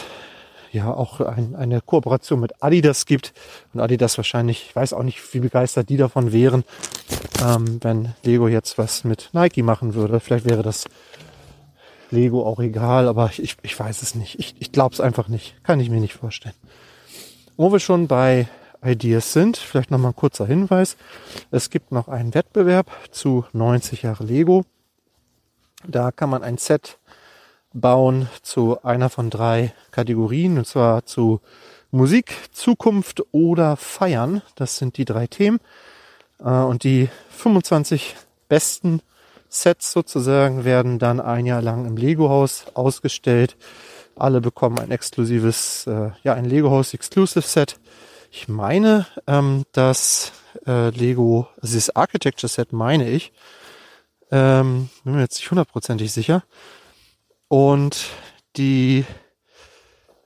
ja 0.72 0.94
auch 0.94 1.20
ein, 1.20 1.58
eine 1.58 1.82
Kooperation 1.82 2.40
mit 2.40 2.64
Adidas 2.64 3.06
gibt 3.06 3.34
und 3.74 3.82
Adidas 3.82 4.16
wahrscheinlich, 4.16 4.68
ich 4.70 4.76
weiß 4.78 4.94
auch 4.94 5.04
nicht, 5.04 5.34
wie 5.34 5.42
begeistert 5.42 5.90
die 5.90 5.98
davon 5.98 6.32
wären, 6.32 6.64
ähm, 7.44 7.80
wenn 7.82 8.16
Lego 8.24 8.48
jetzt 8.48 8.78
was 8.78 9.04
mit 9.04 9.30
Nike 9.34 9.62
machen 9.62 9.94
würde. 9.94 10.22
Vielleicht 10.22 10.46
wäre 10.46 10.64
das 10.64 10.86
Lego 12.16 12.46
auch 12.46 12.60
egal, 12.60 13.08
aber 13.08 13.32
ich, 13.38 13.58
ich 13.62 13.80
weiß 13.80 14.02
es 14.02 14.16
nicht. 14.16 14.40
Ich, 14.40 14.56
ich 14.60 14.72
glaube 14.72 14.94
es 14.94 15.02
einfach 15.02 15.28
nicht. 15.28 15.56
Kann 15.64 15.80
ich 15.80 15.90
mir 15.90 16.00
nicht 16.00 16.14
vorstellen. 16.14 16.56
Wo 17.58 17.72
wir 17.72 17.80
schon 17.80 18.08
bei 18.08 18.48
Ideas 18.84 19.34
sind, 19.34 19.58
vielleicht 19.58 19.92
nochmal 19.92 20.12
ein 20.12 20.16
kurzer 20.16 20.46
Hinweis. 20.46 20.98
Es 21.52 21.70
gibt 21.70 21.92
noch 21.92 22.08
einen 22.08 22.34
Wettbewerb 22.34 22.88
zu 23.12 23.46
90 23.54 24.04
Jahre 24.04 24.24
Lego. 24.24 24.64
Da 25.88 26.12
kann 26.12 26.30
man 26.30 26.44
ein 26.44 26.58
Set 26.58 26.98
bauen 27.74 28.30
zu 28.42 28.82
einer 28.84 29.10
von 29.10 29.30
drei 29.30 29.74
Kategorien, 29.92 30.58
und 30.58 30.66
zwar 30.66 31.06
zu 31.06 31.42
Musik, 31.92 32.34
Zukunft 32.52 33.24
oder 33.32 33.76
Feiern. 33.76 34.42
Das 34.56 34.78
sind 34.78 34.98
die 34.98 35.06
drei 35.06 35.28
Themen. 35.28 35.60
Äh, 36.40 36.50
und 36.50 36.84
die 36.84 37.10
25 37.30 38.16
besten 38.48 39.02
Sets 39.50 39.92
sozusagen 39.92 40.66
werden 40.66 41.00
dann 41.00 41.20
ein 41.20 41.46
Jahr 41.46 41.62
lang 41.62 41.86
im 41.86 41.98
Lego-Haus 41.98 42.66
ausgestellt. 42.74 43.58
Alle 44.16 44.42
bekommen 44.42 44.80
ein 44.80 44.92
exklusives, 44.92 45.88
äh, 45.88 46.12
ja, 46.24 46.34
ein 46.34 46.46
Lego-Haus 46.46 46.94
Exclusive 46.94 47.42
Set. 47.42 47.80
Ich 48.32 48.48
meine, 48.48 49.08
ähm, 49.28 49.64
dass 49.72 50.32
äh, 50.66 50.90
Lego, 50.90 51.48
also 51.56 51.74
dieses 51.74 51.96
Architecture 51.96 52.50
Set 52.50 52.74
meine 52.74 53.10
ich, 53.10 53.32
ähm, 54.32 54.90
bin 55.04 55.16
mir 55.16 55.22
jetzt 55.22 55.38
nicht 55.38 55.50
hundertprozentig 55.52 56.12
sicher, 56.12 56.44
und 57.48 58.10
die 58.58 59.06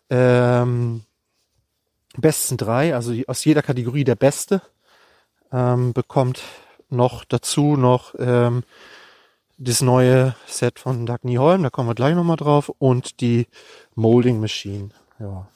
ähm, 0.09 1.03
besten 2.17 2.57
drei, 2.57 2.95
also 2.95 3.13
aus 3.27 3.45
jeder 3.45 3.61
Kategorie 3.61 4.03
der 4.03 4.15
Beste, 4.15 4.61
ähm, 5.51 5.93
bekommt 5.93 6.41
noch 6.89 7.23
dazu 7.23 7.75
noch 7.75 8.15
ähm, 8.17 8.63
das 9.59 9.81
neue 9.81 10.35
Set 10.47 10.79
von 10.79 11.05
Dagny 11.05 11.35
Holm, 11.35 11.63
da 11.63 11.69
kommen 11.69 11.89
wir 11.89 11.95
gleich 11.95 12.15
nochmal 12.15 12.37
drauf, 12.37 12.71
und 12.79 13.19
die 13.19 13.47
Molding 13.95 14.39
Machine. 14.39 14.89
Ja. 15.19 15.47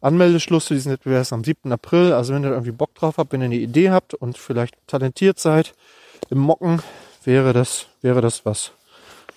Anmeldeschluss 0.00 0.66
zu 0.66 0.74
diesem 0.74 0.92
Wettbewerb 0.92 1.22
ist 1.22 1.32
am 1.32 1.42
7. 1.42 1.72
April. 1.72 2.12
Also 2.12 2.34
wenn 2.34 2.44
ihr 2.44 2.50
irgendwie 2.50 2.72
Bock 2.72 2.94
drauf 2.94 3.16
habt, 3.16 3.32
wenn 3.32 3.40
ihr 3.40 3.46
eine 3.46 3.56
Idee 3.56 3.90
habt 3.90 4.14
und 4.14 4.38
vielleicht 4.38 4.76
talentiert 4.86 5.40
seid 5.40 5.74
im 6.30 6.38
Mocken, 6.38 6.80
wäre 7.24 7.52
das, 7.52 7.86
wäre 8.02 8.20
das 8.20 8.44
was. 8.44 8.72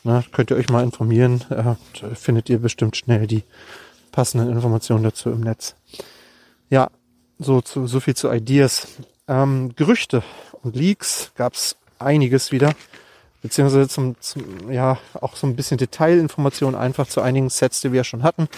Na, 0.03 0.23
könnt 0.31 0.51
ihr 0.51 0.57
euch 0.57 0.69
mal 0.69 0.83
informieren. 0.83 1.43
Äh, 1.49 2.15
findet 2.15 2.49
ihr 2.49 2.59
bestimmt 2.59 2.97
schnell 2.97 3.27
die 3.27 3.43
passenden 4.11 4.49
Informationen 4.49 5.03
dazu 5.03 5.29
im 5.31 5.41
Netz. 5.41 5.75
Ja, 6.69 6.91
so, 7.39 7.61
zu, 7.61 7.87
so 7.87 7.99
viel 7.99 8.15
zu 8.15 8.31
Ideas. 8.31 8.87
Ähm, 9.27 9.73
Gerüchte 9.75 10.21
und 10.63 10.75
Leaks 10.75 11.31
gab 11.35 11.53
es 11.53 11.77
einiges 11.97 12.51
wieder. 12.51 12.73
Beziehungsweise 13.47 13.87
zum, 13.87 14.19
zum, 14.19 14.69
ja, 14.69 14.97
auch 15.13 15.37
so 15.37 15.47
ein 15.47 15.55
bisschen 15.55 15.77
Detailinformationen 15.77 16.77
einfach 16.77 17.07
zu 17.07 17.21
einigen 17.21 17.49
Sets, 17.49 17.79
die 17.79 17.93
wir 17.93 18.03
schon 18.03 18.23
hatten. 18.23 18.49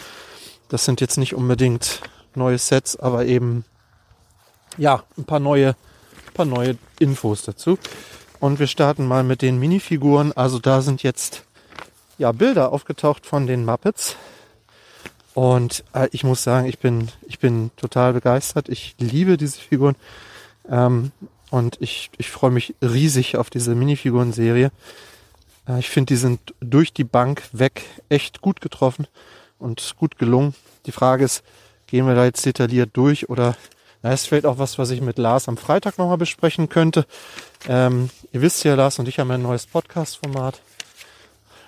Das 0.68 0.84
sind 0.84 1.00
jetzt 1.00 1.18
nicht 1.18 1.36
unbedingt 1.36 2.02
neue 2.34 2.58
Sets, 2.58 2.96
aber 2.96 3.26
eben, 3.26 3.66
ja, 4.78 5.04
ein 5.16 5.26
paar 5.26 5.40
neue, 5.40 5.70
ein 5.70 6.34
paar 6.34 6.46
neue 6.46 6.76
Infos 6.98 7.44
dazu. 7.44 7.78
Und 8.40 8.58
wir 8.58 8.66
starten 8.66 9.06
mal 9.06 9.24
mit 9.24 9.44
den 9.44 9.60
Minifiguren. 9.60 10.34
Also 10.34 10.58
da 10.58 10.82
sind 10.82 11.04
jetzt 11.04 11.44
ja 12.18 12.32
Bilder 12.32 12.72
aufgetaucht 12.72 13.28
von 13.28 13.46
den 13.46 13.66
Muppets. 13.66 14.16
Und 15.36 15.84
äh, 15.94 16.08
ich 16.12 16.24
muss 16.24 16.44
sagen, 16.44 16.66
ich 16.68 16.80
bin, 16.80 17.10
ich 17.28 17.38
bin 17.38 17.70
total 17.78 18.14
begeistert. 18.14 18.70
Ich 18.70 18.96
liebe 18.98 19.38
diese 19.38 19.60
Figuren. 19.60 19.96
Ähm, 20.68 21.12
und 21.50 21.78
ich, 21.80 22.12
ich 22.18 22.30
freue 22.30 22.52
mich 22.52 22.76
riesig 22.82 23.38
auf 23.38 23.50
diese 23.50 23.76
Minifiguren-Serie. 23.76 24.72
Äh, 25.68 25.80
ich 25.80 25.90
finde, 25.90 26.14
die 26.14 26.18
sind 26.18 26.54
durch 26.60 26.94
die 26.94 27.04
Bank 27.04 27.44
weg 27.52 27.84
echt 28.10 28.42
gut 28.42 28.62
getroffen 28.62 29.08
und 29.58 29.96
gut 29.98 30.18
gelungen. 30.18 30.54
Die 30.86 30.92
Frage 30.92 31.24
ist, 31.24 31.44
gehen 31.88 32.08
wir 32.08 32.16
da 32.16 32.26
jetzt 32.26 32.46
detailliert 32.46 32.92
durch 32.94 33.30
oder 33.30 33.56
na, 34.02 34.14
ist 34.14 34.28
vielleicht 34.28 34.46
auch 34.46 34.58
was, 34.60 34.78
was 34.78 34.92
ich 34.92 35.02
mit 35.02 35.18
Lars 35.18 35.50
am 35.50 35.58
Freitag 35.58 35.98
nochmal 35.98 36.18
besprechen 36.18 36.70
könnte. 36.70 37.06
Ähm, 37.68 38.10
ihr 38.32 38.42
wisst 38.42 38.64
ja, 38.64 38.76
Lars 38.76 38.98
und 39.00 39.10
ich 39.10 39.20
haben 39.20 39.30
ein 39.32 39.42
neues 39.42 39.68
Podcast-Format. 39.68 40.62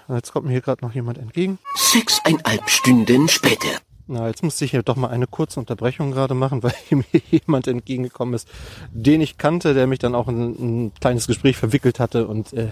Jetzt 0.07 0.31
kommt 0.31 0.45
mir 0.45 0.53
hier 0.53 0.61
gerade 0.61 0.83
noch 0.85 0.93
jemand 0.93 1.17
entgegen. 1.17 1.59
Sechseinhalb 1.75 2.69
Stunden 2.69 3.27
später. 3.27 3.81
Na, 4.13 4.27
jetzt 4.27 4.43
musste 4.43 4.65
ich 4.65 4.71
hier 4.71 4.83
doch 4.83 4.97
mal 4.97 5.07
eine 5.07 5.25
kurze 5.25 5.57
Unterbrechung 5.57 6.11
gerade 6.11 6.33
machen, 6.33 6.63
weil 6.63 6.73
mir 6.89 7.21
jemand 7.31 7.67
entgegengekommen 7.67 8.33
ist, 8.33 8.45
den 8.91 9.21
ich 9.21 9.37
kannte, 9.37 9.73
der 9.73 9.87
mich 9.87 9.99
dann 9.99 10.15
auch 10.15 10.27
in 10.27 10.87
ein 10.87 10.91
kleines 10.99 11.27
Gespräch 11.27 11.55
verwickelt 11.55 12.01
hatte. 12.01 12.27
Und 12.27 12.51
äh, 12.51 12.71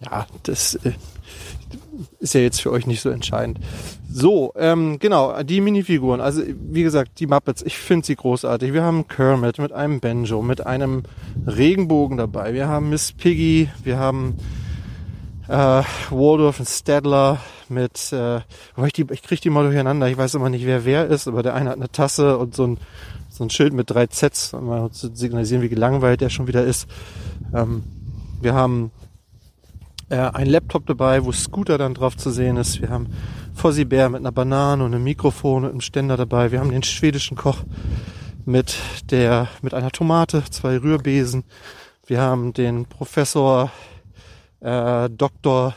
ja, 0.00 0.26
das 0.44 0.76
äh, 0.76 0.92
ist 2.18 2.32
ja 2.32 2.40
jetzt 2.40 2.62
für 2.62 2.72
euch 2.72 2.86
nicht 2.86 3.02
so 3.02 3.10
entscheidend. 3.10 3.60
So, 4.10 4.54
ähm, 4.56 4.98
genau, 5.00 5.42
die 5.42 5.60
Minifiguren. 5.60 6.22
Also 6.22 6.42
wie 6.46 6.82
gesagt, 6.82 7.20
die 7.20 7.26
Muppets, 7.26 7.60
ich 7.60 7.76
finde 7.76 8.06
sie 8.06 8.16
großartig. 8.16 8.72
Wir 8.72 8.84
haben 8.84 9.06
Kermit 9.06 9.58
mit 9.58 9.72
einem 9.72 10.00
Banjo, 10.00 10.40
mit 10.40 10.66
einem 10.66 11.02
Regenbogen 11.46 12.16
dabei. 12.16 12.54
Wir 12.54 12.68
haben 12.68 12.88
Miss 12.88 13.12
Piggy, 13.12 13.68
wir 13.82 13.98
haben 13.98 14.38
äh, 15.48 15.82
Waldorf 16.10 16.60
und 16.60 16.68
Stadler 16.68 17.38
mit, 17.68 18.12
äh, 18.12 18.38
ich, 18.86 18.92
die, 18.92 19.06
ich 19.10 19.22
kriege 19.22 19.40
die 19.40 19.50
mal 19.50 19.64
durcheinander. 19.64 20.08
Ich 20.08 20.16
weiß 20.16 20.34
immer 20.34 20.48
nicht, 20.48 20.66
wer 20.66 20.84
wer 20.84 21.06
ist, 21.06 21.28
aber 21.28 21.42
der 21.42 21.54
eine 21.54 21.70
hat 21.70 21.76
eine 21.76 21.90
Tasse 21.90 22.38
und 22.38 22.54
so 22.54 22.66
ein, 22.66 22.78
so 23.30 23.44
ein 23.44 23.50
Schild 23.50 23.72
mit 23.72 23.90
drei 23.90 24.06
Zs, 24.06 24.54
um 24.54 24.66
mal 24.66 24.90
zu 24.90 25.14
signalisieren, 25.14 25.62
wie 25.62 25.68
gelangweilt 25.68 26.20
der 26.20 26.30
schon 26.30 26.46
wieder 26.46 26.64
ist. 26.64 26.88
Ähm, 27.52 27.84
wir 28.40 28.54
haben 28.54 28.90
äh, 30.08 30.16
ein 30.16 30.46
Laptop 30.46 30.86
dabei, 30.86 31.24
wo 31.24 31.32
Scooter 31.32 31.78
dann 31.78 31.94
drauf 31.94 32.16
zu 32.16 32.30
sehen 32.30 32.56
ist. 32.56 32.80
Wir 32.80 32.90
haben 32.90 33.08
Fossi 33.54 33.84
Bär 33.84 34.08
mit 34.08 34.20
einer 34.20 34.32
Banane 34.32 34.84
und 34.84 34.94
einem 34.94 35.04
Mikrofon 35.04 35.64
und 35.64 35.70
einem 35.70 35.80
Ständer 35.80 36.16
dabei. 36.16 36.52
Wir 36.52 36.60
haben 36.60 36.70
den 36.70 36.82
schwedischen 36.82 37.36
Koch 37.36 37.58
mit 38.44 38.76
der, 39.10 39.48
mit 39.62 39.74
einer 39.74 39.90
Tomate, 39.90 40.44
zwei 40.50 40.78
Rührbesen. 40.78 41.44
Wir 42.06 42.20
haben 42.20 42.52
den 42.52 42.84
Professor 42.84 43.70
äh, 44.64 45.10
Dr. 45.10 45.74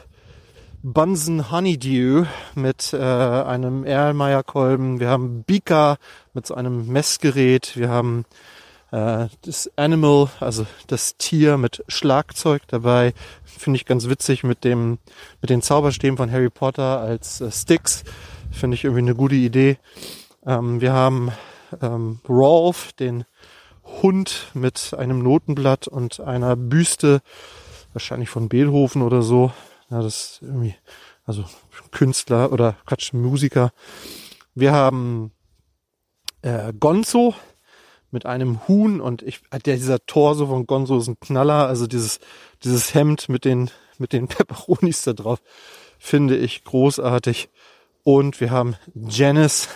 Bunsen 0.82 1.52
Honeydew 1.52 2.26
mit 2.56 2.94
äh, 2.94 2.98
einem 2.98 3.84
Erlmeyer-Kolben. 3.84 5.00
Wir 5.00 5.10
haben 5.10 5.44
Beaker 5.44 5.98
mit 6.34 6.48
so 6.48 6.56
einem 6.56 6.88
Messgerät. 6.88 7.76
Wir 7.76 7.90
haben 7.90 8.26
äh, 8.92 9.28
das 9.42 9.70
Animal, 9.76 10.30
also 10.40 10.66
das 10.88 11.18
Tier 11.18 11.58
mit 11.58 11.84
Schlagzeug 11.88 12.62
dabei. 12.68 13.14
Finde 13.44 13.78
ich 13.78 13.86
ganz 13.86 14.08
witzig 14.08 14.44
mit 14.44 14.64
dem, 14.64 15.00
mit 15.42 15.50
den 15.50 15.62
Zauberstäben 15.62 16.16
von 16.16 16.32
Harry 16.32 16.50
Potter 16.50 17.02
als 17.02 17.42
äh, 17.42 17.52
Sticks. 17.52 18.04
Finde 18.52 18.76
ich 18.76 18.86
irgendwie 18.86 19.02
eine 19.02 19.16
gute 19.16 19.36
Idee. 19.36 19.78
Ähm, 20.46 20.80
wir 20.80 20.94
haben 20.94 21.32
ähm, 21.82 22.20
Rolf, 22.30 22.94
den 22.94 23.26
Hund 24.02 24.52
mit 24.54 24.94
einem 24.98 25.20
Notenblatt 25.20 25.88
und 25.88 26.20
einer 26.20 26.56
Büste, 26.56 27.22
wahrscheinlich 27.98 28.30
von 28.30 28.48
Beethoven 28.48 29.02
oder 29.02 29.24
so. 29.24 29.52
Ja, 29.90 30.04
das 30.04 30.38
irgendwie, 30.44 30.76
also 31.26 31.46
Künstler 31.90 32.52
oder 32.52 32.76
Quatsch, 32.86 33.12
Musiker. 33.12 33.72
Wir 34.54 34.72
haben 34.72 35.32
äh, 36.44 36.74
Gonzo, 36.80 37.34
mit 38.12 38.28
einem 38.28 38.68
Huhn 38.68 39.02
und 39.02 39.24
ich, 39.24 39.42
der, 39.52 39.76
dieser 39.76 40.06
Torso 40.06 40.46
von 40.46 40.68
Gonzo 40.68 41.00
ist 41.00 41.08
ein 41.08 41.20
Knaller, 41.20 41.68
also 41.68 41.88
dieses, 41.88 42.20
dieses 42.64 42.94
Hemd 42.94 43.30
mit 43.30 43.46
den, 43.46 43.72
mit 43.98 44.14
den 44.14 44.28
Peperonis 44.28 45.02
da 45.02 45.14
drauf, 45.14 45.40
finde 45.98 46.38
ich 46.38 46.64
großartig. 46.64 47.50
Und 48.04 48.40
wir 48.40 48.52
haben 48.52 48.76
Janice 48.94 49.70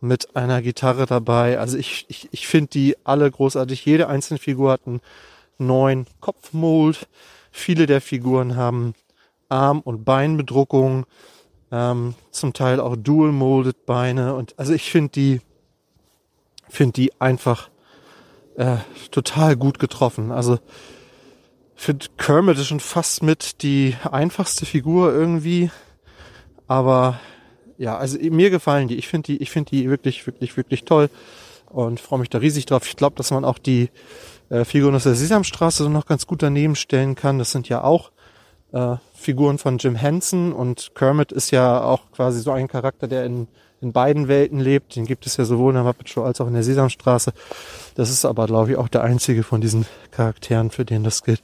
mit 0.00 0.34
einer 0.34 0.62
Gitarre 0.62 1.04
dabei. 1.04 1.58
Also 1.58 1.76
ich, 1.76 2.06
ich, 2.08 2.28
ich 2.32 2.46
finde 2.46 2.70
die 2.70 2.96
alle 3.04 3.30
großartig. 3.30 3.84
Jede 3.84 4.08
einzelne 4.08 4.38
Figur 4.38 4.72
hat 4.72 4.86
einen 4.86 5.02
neuen 5.58 6.06
Kopfmold. 6.20 7.06
Viele 7.52 7.86
der 7.86 8.00
Figuren 8.00 8.56
haben 8.56 8.94
Arm- 9.48 9.80
und 9.80 10.04
Beinbedruckung, 10.04 11.06
ähm, 11.70 12.14
zum 12.32 12.52
Teil 12.52 12.80
auch 12.80 12.96
Dual-Molded 12.96 13.86
Beine. 13.86 14.34
Und 14.34 14.58
also 14.58 14.72
ich 14.72 14.90
finde 14.90 15.12
die 15.12 15.40
finde 16.72 16.92
die 16.92 17.12
einfach 17.20 17.68
äh, 18.56 18.78
total 19.10 19.56
gut 19.56 19.78
getroffen. 19.78 20.32
Also 20.32 20.58
finde 21.74 22.06
Kermit 22.16 22.58
ist 22.58 22.68
schon 22.68 22.80
fast 22.80 23.22
mit 23.22 23.62
die 23.62 23.94
einfachste 24.10 24.66
Figur 24.66 25.12
irgendwie. 25.12 25.70
Aber 26.66 27.20
ja, 27.76 27.96
also 27.96 28.18
mir 28.18 28.50
gefallen 28.50 28.88
die. 28.88 28.96
Ich 28.96 29.08
finde 29.08 29.26
die, 29.26 29.42
ich 29.42 29.50
finde 29.50 29.70
die 29.70 29.90
wirklich, 29.90 30.26
wirklich, 30.26 30.56
wirklich 30.56 30.84
toll 30.84 31.10
und 31.68 32.00
freue 32.00 32.20
mich 32.20 32.30
da 32.30 32.38
riesig 32.38 32.66
drauf. 32.66 32.86
Ich 32.86 32.96
glaube, 32.96 33.16
dass 33.16 33.30
man 33.30 33.44
auch 33.44 33.58
die 33.58 33.90
äh, 34.52 34.66
Figuren 34.66 34.94
aus 34.94 35.04
der 35.04 35.14
Sesamstraße 35.14 35.82
so 35.82 35.88
noch 35.88 36.04
ganz 36.04 36.26
gut 36.26 36.42
daneben 36.42 36.76
stellen 36.76 37.14
kann. 37.14 37.38
Das 37.38 37.50
sind 37.50 37.68
ja 37.70 37.82
auch 37.82 38.12
äh, 38.72 38.96
Figuren 39.14 39.56
von 39.56 39.78
Jim 39.78 39.96
Henson 39.96 40.52
und 40.52 40.92
Kermit 40.94 41.32
ist 41.32 41.50
ja 41.50 41.82
auch 41.82 42.12
quasi 42.12 42.40
so 42.40 42.52
ein 42.52 42.68
Charakter, 42.68 43.08
der 43.08 43.24
in, 43.24 43.48
in 43.80 43.92
beiden 43.92 44.28
Welten 44.28 44.60
lebt. 44.60 44.94
Den 44.94 45.06
gibt 45.06 45.24
es 45.24 45.38
ja 45.38 45.46
sowohl 45.46 45.70
in 45.70 45.76
der 45.76 45.84
Muppet 45.84 46.10
Show 46.10 46.22
als 46.22 46.40
auch 46.40 46.46
in 46.46 46.52
der 46.52 46.62
Sesamstraße. 46.62 47.32
Das 47.94 48.10
ist 48.10 48.26
aber, 48.26 48.46
glaube 48.46 48.72
ich, 48.72 48.76
auch 48.76 48.88
der 48.88 49.02
einzige 49.04 49.42
von 49.42 49.62
diesen 49.62 49.86
Charakteren, 50.10 50.70
für 50.70 50.84
den 50.84 51.02
das 51.02 51.22
gilt. 51.22 51.42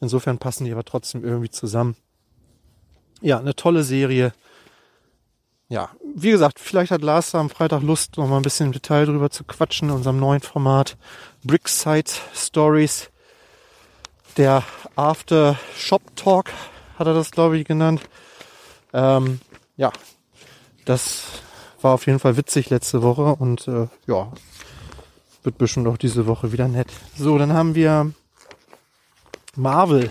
Insofern 0.00 0.38
passen 0.38 0.64
die 0.64 0.72
aber 0.72 0.84
trotzdem 0.84 1.24
irgendwie 1.24 1.50
zusammen. 1.50 1.96
Ja, 3.20 3.40
eine 3.40 3.56
tolle 3.56 3.82
Serie. 3.82 4.32
Ja, 5.68 5.88
wie 6.14 6.30
gesagt, 6.30 6.60
vielleicht 6.60 6.92
hat 6.92 7.02
Lars 7.02 7.34
am 7.34 7.50
Freitag 7.50 7.82
Lust, 7.82 8.16
noch 8.16 8.28
mal 8.28 8.36
ein 8.36 8.42
bisschen 8.42 8.66
im 8.66 8.72
Detail 8.72 9.06
drüber 9.06 9.30
zu 9.30 9.42
quatschen 9.44 9.88
in 9.88 9.94
unserem 9.94 10.20
neuen 10.20 10.40
Format 10.40 10.96
Brickside 11.44 12.10
Stories. 12.34 13.10
Der 14.36 14.64
After 14.96 15.58
Shop 15.76 16.02
Talk 16.16 16.50
hat 16.98 17.06
er 17.06 17.14
das, 17.14 17.30
glaube 17.30 17.58
ich, 17.58 17.66
genannt. 17.66 18.00
Ähm, 18.92 19.40
ja, 19.76 19.92
das 20.84 21.42
war 21.80 21.94
auf 21.94 22.06
jeden 22.06 22.18
Fall 22.18 22.36
witzig 22.36 22.70
letzte 22.70 23.02
Woche 23.02 23.36
und 23.36 23.68
äh, 23.68 23.88
ja, 24.06 24.32
wird 25.42 25.58
bestimmt 25.58 25.86
auch 25.86 25.98
diese 25.98 26.26
Woche 26.26 26.52
wieder 26.52 26.66
nett. 26.66 26.88
So, 27.16 27.38
dann 27.38 27.52
haben 27.52 27.74
wir 27.74 28.12
Marvel. 29.54 30.10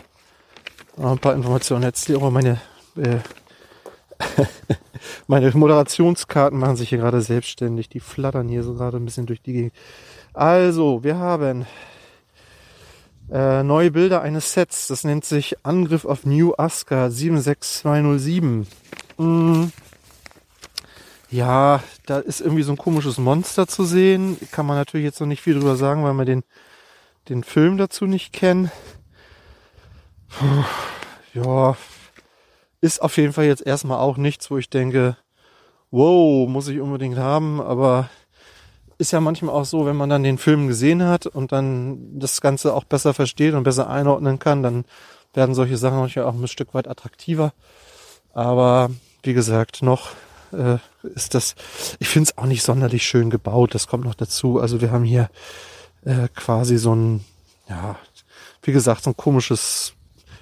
Noch 0.95 1.11
ein 1.11 1.19
paar 1.19 1.33
Informationen. 1.33 1.83
Jetzt 1.83 2.05
hier 2.05 2.21
auch 2.21 2.29
meine 2.29 2.61
äh, 2.95 3.17
meine 5.27 5.51
Moderationskarten 5.51 6.57
machen 6.59 6.75
sich 6.75 6.89
hier 6.89 6.99
gerade 6.99 7.21
selbstständig. 7.21 7.89
Die 7.89 7.99
flattern 7.99 8.47
hier 8.47 8.63
so 8.63 8.73
gerade 8.73 8.97
ein 8.97 9.05
bisschen 9.05 9.25
durch 9.25 9.41
die 9.41 9.53
Gegend. 9.53 9.73
Also, 10.33 11.03
wir 11.03 11.17
haben 11.17 11.67
äh, 13.31 13.61
neue 13.61 13.91
Bilder 13.91 14.21
eines 14.23 14.53
Sets. 14.53 14.87
Das 14.87 15.03
nennt 15.03 15.25
sich 15.25 15.55
Angriff 15.63 16.05
auf 16.05 16.25
New 16.25 16.53
Aska 16.55 17.11
76207. 17.11 18.67
Mm. 19.17 19.65
Ja, 21.29 21.83
da 22.05 22.19
ist 22.19 22.41
irgendwie 22.41 22.63
so 22.63 22.73
ein 22.73 22.77
komisches 22.77 23.17
Monster 23.17 23.67
zu 23.67 23.85
sehen. 23.85 24.37
Kann 24.51 24.65
man 24.65 24.75
natürlich 24.75 25.05
jetzt 25.05 25.19
noch 25.19 25.27
nicht 25.27 25.41
viel 25.41 25.53
drüber 25.53 25.75
sagen, 25.75 26.03
weil 26.03 26.13
wir 26.13 26.25
den, 26.25 26.43
den 27.29 27.43
Film 27.43 27.77
dazu 27.77 28.05
nicht 28.05 28.33
kennen. 28.33 28.71
Ja, 31.33 31.77
ist 32.81 33.01
auf 33.01 33.17
jeden 33.17 33.33
Fall 33.33 33.45
jetzt 33.45 33.65
erstmal 33.65 33.99
auch 33.99 34.17
nichts, 34.17 34.51
wo 34.51 34.57
ich 34.57 34.69
denke, 34.69 35.17
wow, 35.89 36.47
muss 36.47 36.67
ich 36.67 36.79
unbedingt 36.79 37.17
haben, 37.17 37.61
aber 37.61 38.09
ist 39.03 39.11
ja 39.11 39.19
manchmal 39.19 39.53
auch 39.53 39.65
so, 39.65 39.85
wenn 39.85 39.97
man 39.97 40.09
dann 40.09 40.23
den 40.23 40.37
Film 40.37 40.69
gesehen 40.69 41.03
hat 41.03 41.27
und 41.27 41.51
dann 41.51 42.17
das 42.17 42.39
Ganze 42.39 42.73
auch 42.73 42.85
besser 42.85 43.13
versteht 43.13 43.53
und 43.53 43.63
besser 43.63 43.89
einordnen 43.89 44.39
kann, 44.39 44.63
dann 44.63 44.85
werden 45.33 45.55
solche 45.55 45.75
Sachen 45.75 45.97
manchmal 45.97 46.23
auch 46.23 46.33
ein 46.33 46.47
Stück 46.47 46.73
weit 46.73 46.87
attraktiver. 46.87 47.51
Aber 48.33 48.91
wie 49.21 49.33
gesagt, 49.33 49.81
noch 49.81 50.11
äh, 50.53 50.77
ist 51.03 51.33
das, 51.33 51.55
ich 51.99 52.07
finde 52.07 52.29
es 52.29 52.37
auch 52.37 52.45
nicht 52.45 52.63
sonderlich 52.63 53.03
schön 53.03 53.29
gebaut, 53.29 53.75
das 53.75 53.87
kommt 53.87 54.05
noch 54.05 54.15
dazu. 54.15 54.61
Also 54.61 54.79
wir 54.79 54.91
haben 54.91 55.03
hier 55.03 55.29
äh, 56.05 56.29
quasi 56.33 56.77
so 56.77 56.95
ein, 56.95 57.25
ja, 57.67 57.97
wie 58.61 58.71
gesagt, 58.71 59.03
so 59.03 59.09
ein 59.09 59.17
komisches 59.17 59.95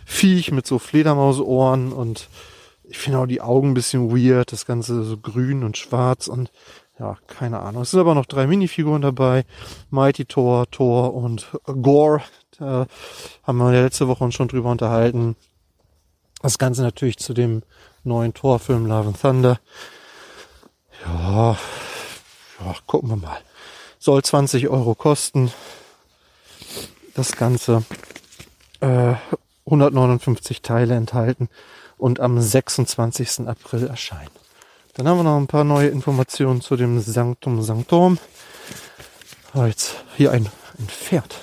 Viech 0.05 0.51
mit 0.51 0.67
so 0.67 0.77
Fledermausohren 0.77 1.91
und 1.93 2.29
ich 2.83 2.99
finde 2.99 3.17
auch 3.17 3.25
die 3.25 3.41
Augen 3.41 3.71
ein 3.71 3.73
bisschen 3.73 4.11
weird, 4.11 4.51
das 4.51 4.67
Ganze 4.67 5.03
so 5.03 5.17
grün 5.17 5.63
und 5.63 5.77
schwarz 5.77 6.27
und 6.27 6.51
ja, 7.01 7.17
keine 7.25 7.59
Ahnung. 7.59 7.81
Es 7.81 7.91
sind 7.91 7.99
aber 7.99 8.13
noch 8.13 8.27
drei 8.27 8.45
Minifiguren 8.45 9.01
dabei. 9.01 9.43
Mighty 9.89 10.25
Thor, 10.25 10.69
Thor 10.69 11.15
und 11.15 11.47
Gore. 11.65 12.21
Da 12.59 12.85
haben 13.41 13.57
wir 13.57 13.73
ja 13.73 13.81
letzte 13.81 14.07
Woche 14.07 14.23
uns 14.23 14.35
schon 14.35 14.47
drüber 14.47 14.69
unterhalten. 14.69 15.35
Das 16.43 16.59
Ganze 16.59 16.83
natürlich 16.83 17.17
zu 17.17 17.33
dem 17.33 17.63
neuen 18.03 18.35
Thor-Film 18.35 18.85
Love 18.85 19.07
and 19.07 19.19
Thunder. 19.19 19.59
Ja, 21.03 21.57
ja, 22.59 22.75
gucken 22.85 23.09
wir 23.09 23.15
mal. 23.15 23.39
Soll 23.97 24.21
20 24.21 24.69
Euro 24.69 24.93
kosten. 24.93 25.51
Das 27.15 27.31
Ganze. 27.31 27.83
Äh, 28.79 29.15
159 29.65 30.61
Teile 30.61 30.95
enthalten 30.95 31.49
und 31.97 32.19
am 32.19 32.39
26. 32.39 33.47
April 33.47 33.87
erscheinen. 33.87 34.29
Dann 34.93 35.07
haben 35.07 35.17
wir 35.17 35.23
noch 35.23 35.37
ein 35.37 35.47
paar 35.47 35.63
neue 35.63 35.87
Informationen 35.89 36.61
zu 36.61 36.75
dem 36.75 36.99
Sanctum 36.99 37.61
Sanctorum. 37.61 38.17
Oh, 39.53 39.65
jetzt 39.65 40.03
hier 40.17 40.31
ein, 40.31 40.47
ein 40.79 40.87
Pferd. 40.87 41.35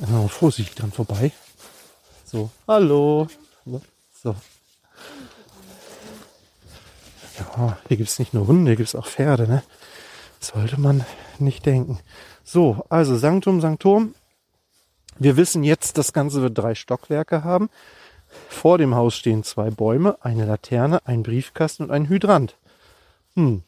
Äh, 0.00 0.28
vorsichtig 0.28 0.74
dran 0.76 0.92
vorbei. 0.92 1.32
So, 2.24 2.50
hallo. 2.66 3.28
So. 4.22 4.34
Ja, 7.38 7.78
hier 7.88 7.96
gibt 7.96 8.08
es 8.10 8.18
nicht 8.18 8.34
nur 8.34 8.46
Hunde, 8.46 8.70
hier 8.70 8.76
gibt 8.76 8.88
es 8.88 8.94
auch 8.94 9.06
Pferde, 9.06 9.48
ne? 9.48 9.62
Sollte 10.40 10.80
man 10.80 11.04
nicht 11.38 11.66
denken. 11.66 11.98
So, 12.44 12.84
also 12.88 13.16
Sanctum 13.16 13.60
Sanctorum 13.60 14.14
wir 15.18 15.36
wissen 15.36 15.64
jetzt, 15.64 15.98
das 15.98 16.12
Ganze 16.12 16.42
wird 16.42 16.56
drei 16.56 16.74
Stockwerke 16.74 17.42
haben. 17.42 17.70
Vor 18.48 18.78
dem 18.78 18.94
Haus 18.94 19.14
stehen 19.14 19.44
zwei 19.44 19.70
Bäume, 19.70 20.16
eine 20.22 20.46
Laterne, 20.46 21.06
ein 21.06 21.22
Briefkasten 21.22 21.84
und 21.84 21.90
ein 21.90 22.08
Hydrant. 22.08 22.56
Hm. 23.34 23.62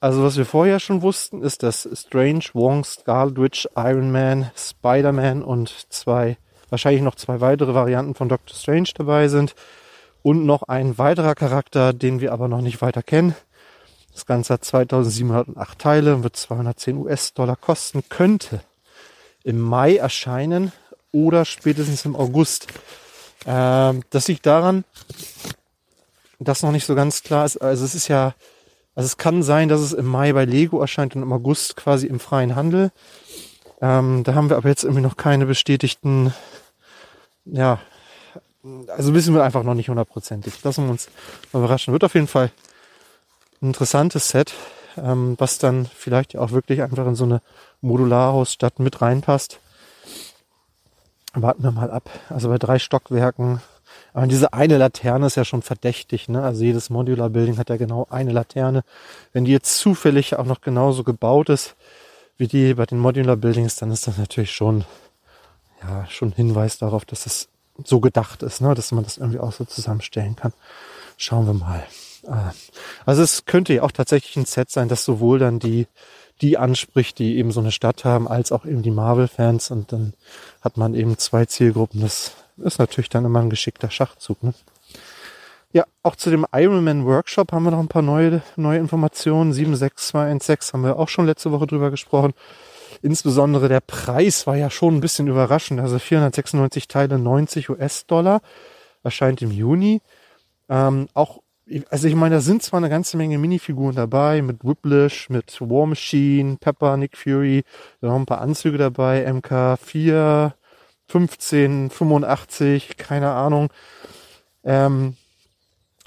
Also 0.00 0.24
was 0.24 0.38
wir 0.38 0.46
vorher 0.46 0.80
schon 0.80 1.02
wussten, 1.02 1.42
ist, 1.42 1.62
dass 1.62 1.86
Strange, 1.92 2.44
Wong, 2.54 2.84
Scarlet 2.84 3.36
Witch, 3.38 3.68
Iron 3.76 4.10
Man, 4.10 4.50
Spider-Man 4.56 5.42
und 5.42 5.86
zwei, 5.90 6.38
wahrscheinlich 6.70 7.02
noch 7.02 7.14
zwei 7.16 7.42
weitere 7.42 7.74
Varianten 7.74 8.14
von 8.14 8.30
Doctor 8.30 8.56
Strange 8.56 8.88
dabei 8.94 9.28
sind. 9.28 9.54
Und 10.22 10.44
noch 10.44 10.62
ein 10.64 10.98
weiterer 10.98 11.34
Charakter, 11.34 11.92
den 11.92 12.20
wir 12.20 12.32
aber 12.32 12.48
noch 12.48 12.62
nicht 12.62 12.80
weiter 12.82 13.02
kennen. 13.02 13.34
Das 14.12 14.26
Ganze 14.26 14.54
hat 14.54 14.64
2708 14.64 15.78
Teile 15.78 16.14
und 16.14 16.22
wird 16.22 16.36
210 16.36 16.96
US-Dollar 16.96 17.56
kosten 17.56 18.02
könnte 18.08 18.60
im 19.44 19.60
Mai 19.60 19.96
erscheinen 19.96 20.72
oder 21.12 21.44
spätestens 21.44 22.04
im 22.04 22.16
August. 22.16 22.66
Ähm, 23.46 24.02
das 24.10 24.28
liegt 24.28 24.46
daran, 24.46 24.84
dass 26.38 26.62
noch 26.62 26.72
nicht 26.72 26.86
so 26.86 26.94
ganz 26.94 27.22
klar 27.22 27.44
ist. 27.44 27.58
Also 27.58 27.84
es 27.84 27.94
ist 27.94 28.08
ja, 28.08 28.34
also 28.94 29.06
es 29.06 29.16
kann 29.16 29.42
sein, 29.42 29.68
dass 29.68 29.80
es 29.80 29.92
im 29.92 30.06
Mai 30.06 30.32
bei 30.32 30.44
Lego 30.44 30.80
erscheint 30.80 31.16
und 31.16 31.22
im 31.22 31.32
August 31.32 31.76
quasi 31.76 32.06
im 32.06 32.20
freien 32.20 32.56
Handel. 32.56 32.90
Ähm, 33.80 34.24
da 34.24 34.34
haben 34.34 34.50
wir 34.50 34.56
aber 34.56 34.68
jetzt 34.68 34.84
irgendwie 34.84 35.02
noch 35.02 35.16
keine 35.16 35.46
bestätigten, 35.46 36.34
ja, 37.44 37.80
also 38.88 39.14
wissen 39.14 39.34
wir 39.34 39.42
einfach 39.42 39.62
noch 39.62 39.74
nicht 39.74 39.88
hundertprozentig. 39.88 40.62
Lassen 40.62 40.84
wir 40.84 40.90
uns 40.90 41.08
mal 41.52 41.60
überraschen. 41.60 41.92
Wird 41.92 42.04
auf 42.04 42.14
jeden 42.14 42.26
Fall 42.26 42.50
ein 43.62 43.68
interessantes 43.68 44.28
Set, 44.28 44.52
ähm, 44.98 45.34
was 45.38 45.58
dann 45.58 45.86
vielleicht 45.86 46.36
auch 46.36 46.50
wirklich 46.50 46.82
einfach 46.82 47.06
in 47.06 47.14
so 47.14 47.24
eine 47.24 47.40
Modularhausstadt 47.80 48.78
mit 48.78 49.00
reinpasst. 49.00 49.60
Warten 51.34 51.62
wir 51.62 51.70
mal 51.70 51.90
ab. 51.90 52.10
Also 52.28 52.48
bei 52.48 52.58
drei 52.58 52.78
Stockwerken. 52.78 53.60
Aber 54.12 54.26
diese 54.26 54.52
eine 54.52 54.78
Laterne 54.78 55.26
ist 55.26 55.36
ja 55.36 55.44
schon 55.44 55.62
verdächtig. 55.62 56.28
Ne? 56.28 56.42
Also 56.42 56.64
jedes 56.64 56.90
Modular 56.90 57.30
Building 57.30 57.58
hat 57.58 57.70
ja 57.70 57.76
genau 57.76 58.06
eine 58.10 58.32
Laterne. 58.32 58.82
Wenn 59.32 59.44
die 59.44 59.52
jetzt 59.52 59.78
zufällig 59.78 60.36
auch 60.36 60.44
noch 60.44 60.60
genauso 60.60 61.04
gebaut 61.04 61.48
ist 61.48 61.76
wie 62.36 62.48
die 62.48 62.74
bei 62.74 62.86
den 62.86 62.98
Modular 62.98 63.36
Buildings, 63.36 63.76
dann 63.76 63.90
ist 63.90 64.06
das 64.06 64.16
natürlich 64.16 64.52
schon, 64.52 64.84
ja, 65.82 66.06
schon 66.08 66.32
Hinweis 66.32 66.78
darauf, 66.78 67.04
dass 67.04 67.26
es 67.26 67.48
so 67.84 68.00
gedacht 68.00 68.42
ist, 68.42 68.60
ne? 68.60 68.74
dass 68.74 68.92
man 68.92 69.04
das 69.04 69.18
irgendwie 69.18 69.40
auch 69.40 69.52
so 69.52 69.64
zusammenstellen 69.64 70.36
kann. 70.36 70.52
Schauen 71.16 71.46
wir 71.46 71.54
mal. 71.54 71.84
Ah. 72.26 72.52
Also 73.06 73.22
es 73.22 73.44
könnte 73.44 73.74
ja 73.74 73.82
auch 73.82 73.92
tatsächlich 73.92 74.36
ein 74.36 74.46
Set 74.46 74.70
sein, 74.70 74.88
das 74.88 75.04
sowohl 75.04 75.38
dann 75.38 75.58
die 75.58 75.86
die 76.40 76.58
anspricht, 76.58 77.18
die 77.18 77.36
eben 77.36 77.52
so 77.52 77.60
eine 77.60 77.72
Stadt 77.72 78.04
haben, 78.04 78.28
als 78.28 78.52
auch 78.52 78.64
eben 78.64 78.82
die 78.82 78.90
Marvel-Fans. 78.90 79.70
Und 79.70 79.92
dann 79.92 80.14
hat 80.62 80.76
man 80.76 80.94
eben 80.94 81.18
zwei 81.18 81.44
Zielgruppen. 81.44 82.00
Das 82.00 82.32
ist 82.58 82.78
natürlich 82.78 83.08
dann 83.08 83.24
immer 83.24 83.40
ein 83.40 83.50
geschickter 83.50 83.90
Schachzug. 83.90 84.42
Ne? 84.42 84.54
Ja, 85.72 85.84
auch 86.02 86.16
zu 86.16 86.30
dem 86.30 86.46
Ironman 86.52 87.06
Workshop 87.06 87.52
haben 87.52 87.64
wir 87.64 87.70
noch 87.70 87.78
ein 87.78 87.88
paar 87.88 88.02
neue, 88.02 88.42
neue 88.56 88.78
Informationen. 88.78 89.52
76216 89.52 90.72
haben 90.72 90.84
wir 90.84 90.98
auch 90.98 91.08
schon 91.08 91.26
letzte 91.26 91.52
Woche 91.52 91.66
drüber 91.66 91.90
gesprochen. 91.90 92.32
Insbesondere 93.02 93.68
der 93.68 93.80
Preis 93.80 94.46
war 94.46 94.56
ja 94.56 94.68
schon 94.68 94.96
ein 94.96 95.00
bisschen 95.00 95.28
überraschend. 95.28 95.80
Also 95.80 95.98
496 95.98 96.88
Teile, 96.88 97.18
90 97.18 97.70
US-Dollar. 97.70 98.40
Erscheint 99.04 99.42
im 99.42 99.50
Juni. 99.50 100.02
Ähm, 100.68 101.08
auch 101.14 101.40
also 101.88 102.08
ich 102.08 102.14
meine, 102.14 102.36
da 102.36 102.40
sind 102.40 102.62
zwar 102.62 102.78
eine 102.78 102.88
ganze 102.88 103.16
Menge 103.16 103.38
Minifiguren 103.38 103.94
dabei, 103.94 104.42
mit 104.42 104.64
Whiplash, 104.64 105.30
mit 105.30 105.60
War 105.60 105.86
Machine, 105.86 106.56
Pepper, 106.58 106.96
Nick 106.96 107.16
Fury, 107.16 107.64
da 108.00 108.08
noch 108.08 108.16
ein 108.16 108.26
paar 108.26 108.40
Anzüge 108.40 108.78
dabei, 108.78 109.28
MK4, 109.28 110.52
1585, 111.08 112.96
keine 112.96 113.30
Ahnung. 113.30 113.70
Ähm, 114.64 115.16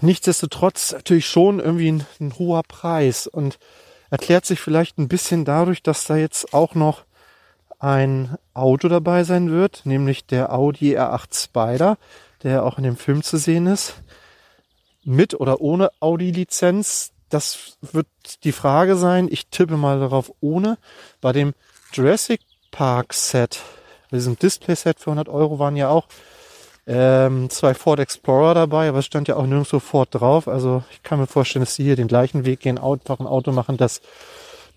nichtsdestotrotz 0.02 0.92
natürlich 0.92 1.28
schon 1.28 1.60
irgendwie 1.60 1.92
ein, 1.92 2.06
ein 2.20 2.38
hoher 2.38 2.64
Preis 2.64 3.28
und 3.28 3.58
erklärt 4.10 4.46
sich 4.46 4.60
vielleicht 4.60 4.98
ein 4.98 5.08
bisschen 5.08 5.46
dadurch, 5.46 5.82
dass 5.82 6.06
da 6.06 6.16
jetzt 6.16 6.54
auch 6.54 6.76
noch 6.76 7.04
ein 7.80 8.38
Auto 8.54 8.88
dabei 8.88 9.24
sein 9.24 9.52
wird, 9.52 9.86
nämlich 9.86 10.26
der 10.26 10.54
Audi 10.54 10.98
R8 10.98 11.44
Spider, 11.44 11.98
der 12.44 12.64
auch 12.64 12.78
in 12.78 12.84
dem 12.84 12.96
Film 12.96 13.24
zu 13.24 13.38
sehen 13.38 13.68
ist. 13.68 13.96
Mit 15.04 15.34
oder 15.34 15.62
ohne 15.62 15.92
Audi-Lizenz, 16.00 17.12
das 17.30 17.78
wird 17.82 18.08
die 18.44 18.52
Frage 18.52 18.96
sein. 18.96 19.28
Ich 19.30 19.48
tippe 19.48 19.78
mal 19.78 20.00
darauf 20.00 20.32
ohne. 20.40 20.78
Bei 21.20 21.32
dem 21.32 21.54
Jurassic 21.92 22.42
Park 22.72 23.14
Set, 23.14 23.62
bei 24.10 24.18
diesem 24.18 24.38
Display-Set 24.38 25.00
für 25.00 25.12
100 25.12 25.30
Euro 25.30 25.60
waren 25.60 25.76
ja 25.76 25.90
auch 25.90 26.08
ähm, 26.86 27.50
zwei 27.50 27.74
Ford 27.74 28.00
Explorer 28.00 28.54
dabei, 28.54 28.90
aber 28.90 29.00
es 29.00 29.06
stand 29.06 29.28
ja 29.28 29.36
auch 29.38 29.46
nirgendwo 29.46 29.80
Ford 29.80 30.10
drauf. 30.12 30.48
Also 30.48 30.84
ich 30.92 31.02
kann 31.04 31.20
mir 31.20 31.28
vorstellen, 31.28 31.64
dass 31.64 31.76
sie 31.76 31.84
hier 31.84 31.96
den 31.96 32.08
gleichen 32.08 32.46
Weg 32.46 32.60
gehen, 32.62 32.78
einfach 32.78 33.20
ein 33.20 33.28
Auto 33.28 33.52
machen, 33.52 33.78
das 33.78 34.02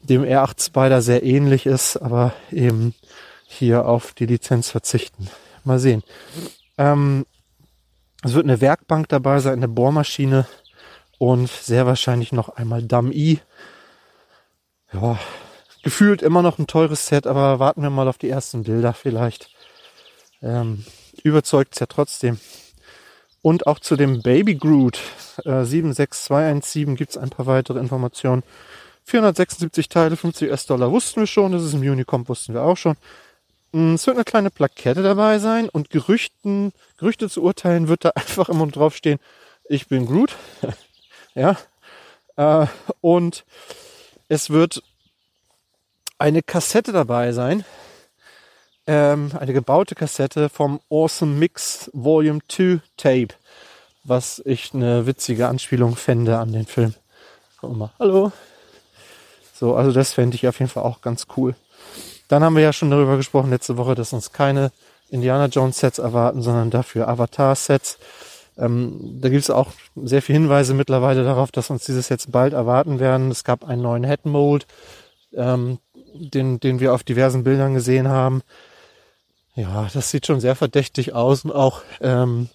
dem 0.02 0.22
R8 0.22 0.66
Spider 0.66 1.02
sehr 1.02 1.22
ähnlich 1.24 1.66
ist, 1.66 1.96
aber 1.96 2.32
eben 2.52 2.94
hier 3.46 3.86
auf 3.86 4.12
die 4.12 4.26
Lizenz 4.26 4.70
verzichten. 4.70 5.28
Mal 5.64 5.78
sehen. 5.78 6.02
Ähm, 6.78 7.26
es 8.22 8.35
wird 8.35 8.44
eine 8.44 8.61
Werkbank 8.61 9.09
dabei 9.09 9.40
sein, 9.40 9.55
eine 9.55 9.68
Bohrmaschine 9.68 10.46
und 11.18 11.50
sehr 11.50 11.87
wahrscheinlich 11.87 12.33
noch 12.33 12.48
einmal 12.50 12.83
Dummy. 12.83 13.40
Ja, 14.92 15.18
gefühlt 15.83 16.22
immer 16.22 16.42
noch 16.42 16.59
ein 16.59 16.66
teures 16.66 17.07
Set, 17.07 17.26
aber 17.26 17.59
warten 17.59 17.83
wir 17.83 17.90
mal 17.90 18.09
auf 18.09 18.18
die 18.18 18.31
ersten 18.31 18.64
Bilder 18.64 18.92
vielleicht. 18.92 19.50
Ähm, 20.42 20.85
überzeugt 21.22 21.74
es 21.74 21.81
ja 21.81 21.87
trotzdem. 21.87 22.38
Und 23.42 23.66
auch 23.66 23.79
zu 23.79 23.96
dem 23.96 24.22
Baby 24.22 24.57
Groot 24.57 24.98
äh, 25.44 25.64
76217 25.64 26.96
gibt 26.96 27.12
es 27.12 27.16
ein 27.16 27.31
paar 27.31 27.46
weitere 27.46 27.79
Informationen. 27.79 28.42
476 29.05 29.88
Teile, 29.88 30.16
50 30.16 30.50
US-Dollar 30.50 30.90
wussten 30.90 31.20
wir 31.20 31.26
schon. 31.29 31.52
Das 31.52 31.62
ist 31.62 31.74
im 31.74 31.81
Unicom, 31.81 32.29
wussten 32.29 32.55
wir 32.55 32.62
auch 32.62 32.76
schon. 32.76 32.96
Mm, 33.72 33.94
es 33.94 34.07
wird 34.07 34.16
eine 34.16 34.24
kleine 34.24 34.50
Plakette 34.50 35.02
dabei 35.02 35.38
sein 35.38 35.68
und 35.68 35.90
Gerüchten, 35.90 36.72
Gerüchte 36.98 37.29
zu 37.29 37.42
urteilen 37.42 37.88
wird 37.88 38.05
da 38.05 38.11
einfach 38.14 38.48
immer 38.48 38.66
draufstehen, 38.66 39.18
ich 39.68 39.88
bin 39.88 40.07
Groot. 40.07 40.35
ja. 41.35 41.57
Äh, 42.37 42.66
und 43.00 43.44
es 44.29 44.50
wird 44.50 44.83
eine 46.18 46.42
Kassette 46.42 46.92
dabei 46.92 47.33
sein. 47.33 47.64
Ähm, 48.87 49.33
eine 49.38 49.52
gebaute 49.52 49.94
Kassette 49.94 50.48
vom 50.48 50.81
Awesome 50.90 51.35
Mix 51.35 51.90
Volume 51.92 52.40
2 52.48 52.81
Tape. 52.96 53.35
Was 54.05 54.40
ich 54.44 54.72
eine 54.72 55.07
witzige 55.07 55.48
Anspielung 55.48 55.96
fände 55.96 56.38
an 56.38 56.52
den 56.52 56.66
Film. 56.66 56.94
Guck 57.61 57.76
mal. 57.76 57.90
Hallo. 57.98 58.31
So, 59.52 59.74
also 59.74 59.90
das 59.90 60.12
fände 60.12 60.37
ich 60.37 60.46
auf 60.46 60.61
jeden 60.61 60.70
Fall 60.70 60.85
auch 60.85 61.00
ganz 61.00 61.26
cool. 61.37 61.57
Dann 62.28 62.42
haben 62.42 62.56
wir 62.56 62.62
ja 62.62 62.72
schon 62.72 62.90
darüber 62.90 63.16
gesprochen 63.16 63.50
letzte 63.50 63.76
Woche, 63.76 63.94
dass 63.94 64.12
uns 64.12 64.32
keine 64.32 64.72
Indiana 65.08 65.46
Jones 65.46 65.78
Sets 65.78 65.98
erwarten, 65.98 66.42
sondern 66.42 66.70
dafür 66.70 67.08
Avatar 67.08 67.54
Sets. 67.54 67.98
Ähm, 68.58 69.18
da 69.20 69.28
gibt 69.28 69.42
es 69.42 69.50
auch 69.50 69.72
sehr 69.94 70.22
viele 70.22 70.38
Hinweise 70.38 70.74
mittlerweile 70.74 71.24
darauf, 71.24 71.52
dass 71.52 71.70
uns 71.70 71.84
diese 71.84 72.02
Sets 72.02 72.30
bald 72.30 72.52
erwarten 72.52 72.98
werden. 72.98 73.30
Es 73.30 73.44
gab 73.44 73.64
einen 73.64 73.82
neuen 73.82 74.04
Head 74.04 74.24
Mold, 74.26 74.66
ähm, 75.34 75.78
den, 76.14 76.58
den 76.60 76.80
wir 76.80 76.94
auf 76.94 77.04
diversen 77.04 77.44
Bildern 77.44 77.74
gesehen 77.74 78.08
haben. 78.08 78.42
Ja, 79.54 79.88
das 79.92 80.10
sieht 80.10 80.26
schon 80.26 80.40
sehr 80.40 80.56
verdächtig 80.56 81.14
aus 81.14 81.44
und 81.44 81.52
auch 81.52 81.82
ähm, 82.00 82.48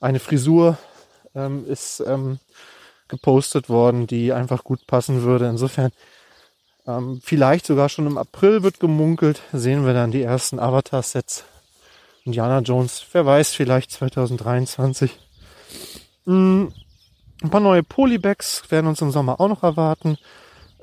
eine 0.00 0.20
Frisur 0.20 0.78
ähm, 1.34 1.66
ist 1.66 2.02
ähm, 2.06 2.38
gepostet 3.08 3.68
worden, 3.68 4.06
die 4.06 4.32
einfach 4.32 4.64
gut 4.64 4.86
passen 4.86 5.22
würde. 5.22 5.48
Insofern 5.48 5.90
ähm, 6.98 7.20
vielleicht 7.22 7.66
sogar 7.66 7.88
schon 7.88 8.06
im 8.06 8.18
April 8.18 8.62
wird 8.62 8.80
gemunkelt, 8.80 9.42
sehen 9.52 9.86
wir 9.86 9.94
dann 9.94 10.10
die 10.10 10.22
ersten 10.22 10.58
Avatar-Sets. 10.58 11.44
Indiana 12.24 12.60
Jones, 12.60 13.04
wer 13.12 13.24
weiß, 13.26 13.54
vielleicht 13.54 13.90
2023. 13.92 15.18
Mhm. 16.26 16.72
Ein 17.42 17.50
paar 17.50 17.60
neue 17.60 17.82
Polybags 17.82 18.70
werden 18.70 18.86
uns 18.86 19.00
im 19.00 19.10
Sommer 19.10 19.40
auch 19.40 19.48
noch 19.48 19.62
erwarten. 19.62 20.18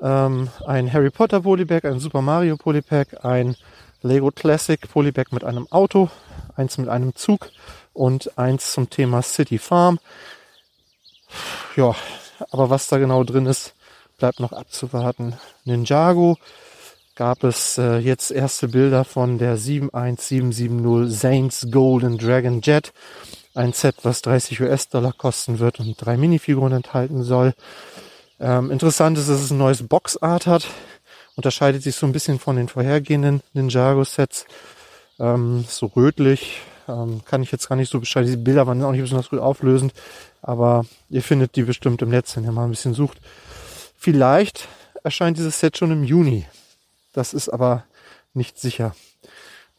Ähm, 0.00 0.48
ein 0.66 0.92
Harry 0.92 1.10
Potter 1.10 1.42
Polybag, 1.42 1.84
ein 1.84 2.00
Super 2.00 2.22
Mario 2.22 2.56
Polypack, 2.56 3.24
ein 3.24 3.56
Lego 4.02 4.30
Classic 4.30 4.80
Polybag 4.80 5.26
mit 5.30 5.44
einem 5.44 5.70
Auto, 5.70 6.10
eins 6.56 6.78
mit 6.78 6.88
einem 6.88 7.14
Zug 7.14 7.50
und 7.92 8.36
eins 8.36 8.72
zum 8.72 8.90
Thema 8.90 9.22
City 9.22 9.58
Farm. 9.58 9.98
Ja, 11.76 11.94
aber 12.50 12.70
was 12.70 12.88
da 12.88 12.98
genau 12.98 13.22
drin 13.24 13.46
ist, 13.46 13.74
bleibt 14.18 14.40
noch 14.40 14.52
abzuwarten. 14.52 15.34
Ninjago 15.64 16.36
gab 17.14 17.44
es 17.44 17.78
äh, 17.78 17.98
jetzt 17.98 18.30
erste 18.30 18.68
Bilder 18.68 19.04
von 19.04 19.38
der 19.38 19.56
71770 19.56 21.18
Saints 21.18 21.68
Golden 21.70 22.18
Dragon 22.18 22.60
Jet. 22.60 22.92
Ein 23.54 23.72
Set, 23.72 23.96
was 24.02 24.22
30 24.22 24.60
US-Dollar 24.60 25.12
kosten 25.12 25.58
wird 25.58 25.80
und 25.80 25.96
drei 25.98 26.16
Minifiguren 26.16 26.72
enthalten 26.72 27.22
soll. 27.22 27.54
Ähm, 28.40 28.70
interessant 28.70 29.18
ist, 29.18 29.28
dass 29.28 29.40
es 29.40 29.50
ein 29.50 29.58
neues 29.58 29.86
Boxart 29.86 30.46
hat. 30.46 30.66
Unterscheidet 31.34 31.82
sich 31.82 31.96
so 31.96 32.06
ein 32.06 32.12
bisschen 32.12 32.38
von 32.38 32.56
den 32.56 32.68
vorhergehenden 32.68 33.42
Ninjago-Sets. 33.52 34.46
Ähm, 35.18 35.64
so 35.68 35.86
rötlich, 35.86 36.60
ähm, 36.88 37.22
kann 37.24 37.42
ich 37.42 37.50
jetzt 37.50 37.68
gar 37.68 37.76
nicht 37.76 37.90
so 37.90 38.00
beschreiben. 38.00 38.28
Die 38.28 38.36
Bilder 38.36 38.66
waren 38.66 38.82
auch 38.84 38.92
nicht 38.92 39.00
besonders 39.00 39.30
gut 39.30 39.40
auflösend, 39.40 39.92
aber 40.42 40.84
ihr 41.10 41.22
findet 41.22 41.56
die 41.56 41.62
bestimmt 41.62 42.02
im 42.02 42.10
Netz, 42.10 42.36
wenn 42.36 42.44
ihr 42.44 42.52
mal 42.52 42.64
ein 42.64 42.70
bisschen 42.70 42.94
sucht. 42.94 43.18
Vielleicht 43.98 44.68
erscheint 45.02 45.38
dieses 45.38 45.58
Set 45.58 45.76
schon 45.76 45.90
im 45.90 46.04
Juni. 46.04 46.46
Das 47.12 47.34
ist 47.34 47.48
aber 47.48 47.84
nicht 48.32 48.58
sicher. 48.58 48.94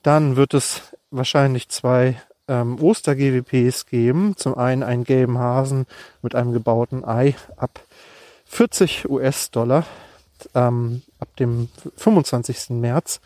Dann 0.03 0.36
wird 0.36 0.53
es 0.53 0.82
wahrscheinlich 1.10 1.69
zwei 1.69 2.21
ähm, 2.49 2.84
Oster-GWPs 2.84 3.86
geben. 3.86 4.36
Zum 4.36 4.58
einen 4.58 4.84
einen 4.84 5.05
gelben 5.05 5.38
Hasen 5.38 5.86
mit 6.21 6.36
einem 6.36 6.51
gebauten 6.51 7.05
Ei 7.05 7.36
ab 7.55 7.79
40 8.45 9.10
US-Dollar 9.10 9.86
ähm, 10.53 11.01
ab 11.19 11.34
dem 11.38 11.69
25. 11.95 12.71
März. 12.71 13.21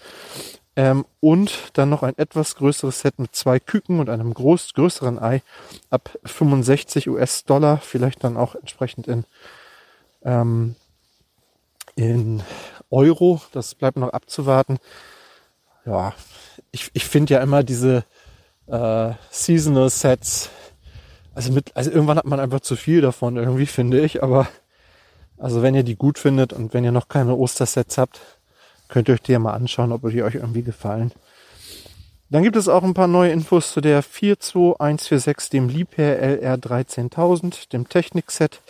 Ähm, 0.76 1.06
und 1.20 1.72
dann 1.74 1.90
noch 1.90 2.04
ein 2.04 2.18
etwas 2.18 2.56
größeres 2.56 3.00
Set 3.00 3.18
mit 3.18 3.36
zwei 3.36 3.60
Küken 3.60 4.00
und 4.00 4.10
einem 4.10 4.34
groß, 4.34 4.74
größeren 4.74 5.20
Ei 5.20 5.42
ab 5.90 6.12
65 6.24 7.10
US-Dollar, 7.10 7.78
vielleicht 7.78 8.24
dann 8.24 8.38
auch 8.38 8.56
entsprechend 8.56 9.08
in 9.08 9.26
ähm, 10.24 10.76
in 11.96 12.44
Euro. 12.90 13.42
Das 13.52 13.76
bleibt 13.76 13.98
noch 13.98 14.10
abzuwarten. 14.10 14.80
Ja, 15.86 16.14
ich, 16.72 16.90
ich 16.94 17.06
finde 17.06 17.34
ja 17.36 17.42
immer 17.42 17.64
diese 17.64 18.06
äh, 18.68 19.12
Seasonal 19.30 19.90
Sets. 19.90 20.50
Also 21.36 21.52
mit, 21.52 21.76
also 21.76 21.92
irgendwann 21.92 22.18
hat 22.18 22.26
man 22.26 22.40
einfach 22.40 22.62
zu 22.62 22.76
viel 22.76 23.02
davon 23.02 23.38
irgendwie, 23.38 23.66
finde 23.66 24.00
ich. 24.02 24.24
Aber 24.24 24.48
also 25.38 25.62
wenn 25.62 25.76
ihr 25.76 25.84
die 25.84 25.96
gut 25.96 26.20
findet 26.20 26.54
und 26.54 26.74
wenn 26.74 26.84
ihr 26.84 26.92
noch 26.92 27.08
keine 27.08 27.36
Ostersets 27.36 27.98
habt, 27.98 28.22
könnt 28.88 29.08
ihr 29.10 29.16
euch 29.16 29.22
die 29.22 29.32
ja 29.32 29.40
mal 29.40 29.54
anschauen, 29.54 29.92
ob 29.92 30.10
die 30.10 30.24
euch 30.24 30.36
irgendwie 30.36 30.62
gefallen. 30.64 31.12
Dann 32.30 32.44
gibt 32.44 32.56
es 32.56 32.68
auch 32.68 32.84
ein 32.84 32.94
paar 32.94 33.08
neue 33.08 33.32
Infos 33.32 33.72
zu 33.74 33.82
der 33.82 34.02
42146, 34.02 35.50
dem 35.50 35.70
Liebherr 35.70 36.18
LR 36.18 36.58
13000, 36.58 37.74
dem 37.74 37.90
Technik-Set. 37.90 38.62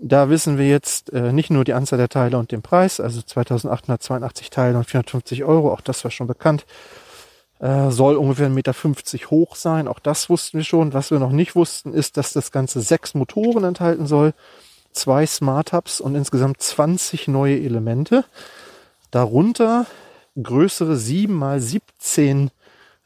Da 0.00 0.30
wissen 0.30 0.58
wir 0.58 0.68
jetzt 0.68 1.12
äh, 1.12 1.32
nicht 1.32 1.50
nur 1.50 1.64
die 1.64 1.72
Anzahl 1.72 1.98
der 1.98 2.08
Teile 2.08 2.38
und 2.38 2.52
den 2.52 2.62
Preis, 2.62 3.00
also 3.00 3.20
2882 3.20 4.50
Teile 4.50 4.78
und 4.78 4.84
450 4.84 5.44
Euro, 5.44 5.72
auch 5.72 5.80
das 5.80 6.04
war 6.04 6.12
schon 6.12 6.28
bekannt. 6.28 6.66
Äh, 7.58 7.90
soll 7.90 8.16
ungefähr 8.16 8.48
1,50 8.48 8.50
Meter 8.50 8.72
hoch 9.30 9.56
sein, 9.56 9.88
auch 9.88 9.98
das 9.98 10.30
wussten 10.30 10.58
wir 10.58 10.64
schon. 10.64 10.92
Was 10.92 11.10
wir 11.10 11.18
noch 11.18 11.32
nicht 11.32 11.56
wussten, 11.56 11.92
ist, 11.92 12.16
dass 12.16 12.32
das 12.32 12.52
Ganze 12.52 12.80
sechs 12.80 13.14
Motoren 13.14 13.64
enthalten 13.64 14.06
soll, 14.06 14.34
zwei 14.92 15.26
Smart 15.26 15.72
Hubs 15.72 16.00
und 16.00 16.14
insgesamt 16.14 16.62
20 16.62 17.26
neue 17.26 17.60
Elemente. 17.60 18.24
Darunter 19.10 19.86
größere 20.40 20.96
7 20.96 21.34
mal 21.34 21.58
17 21.58 22.52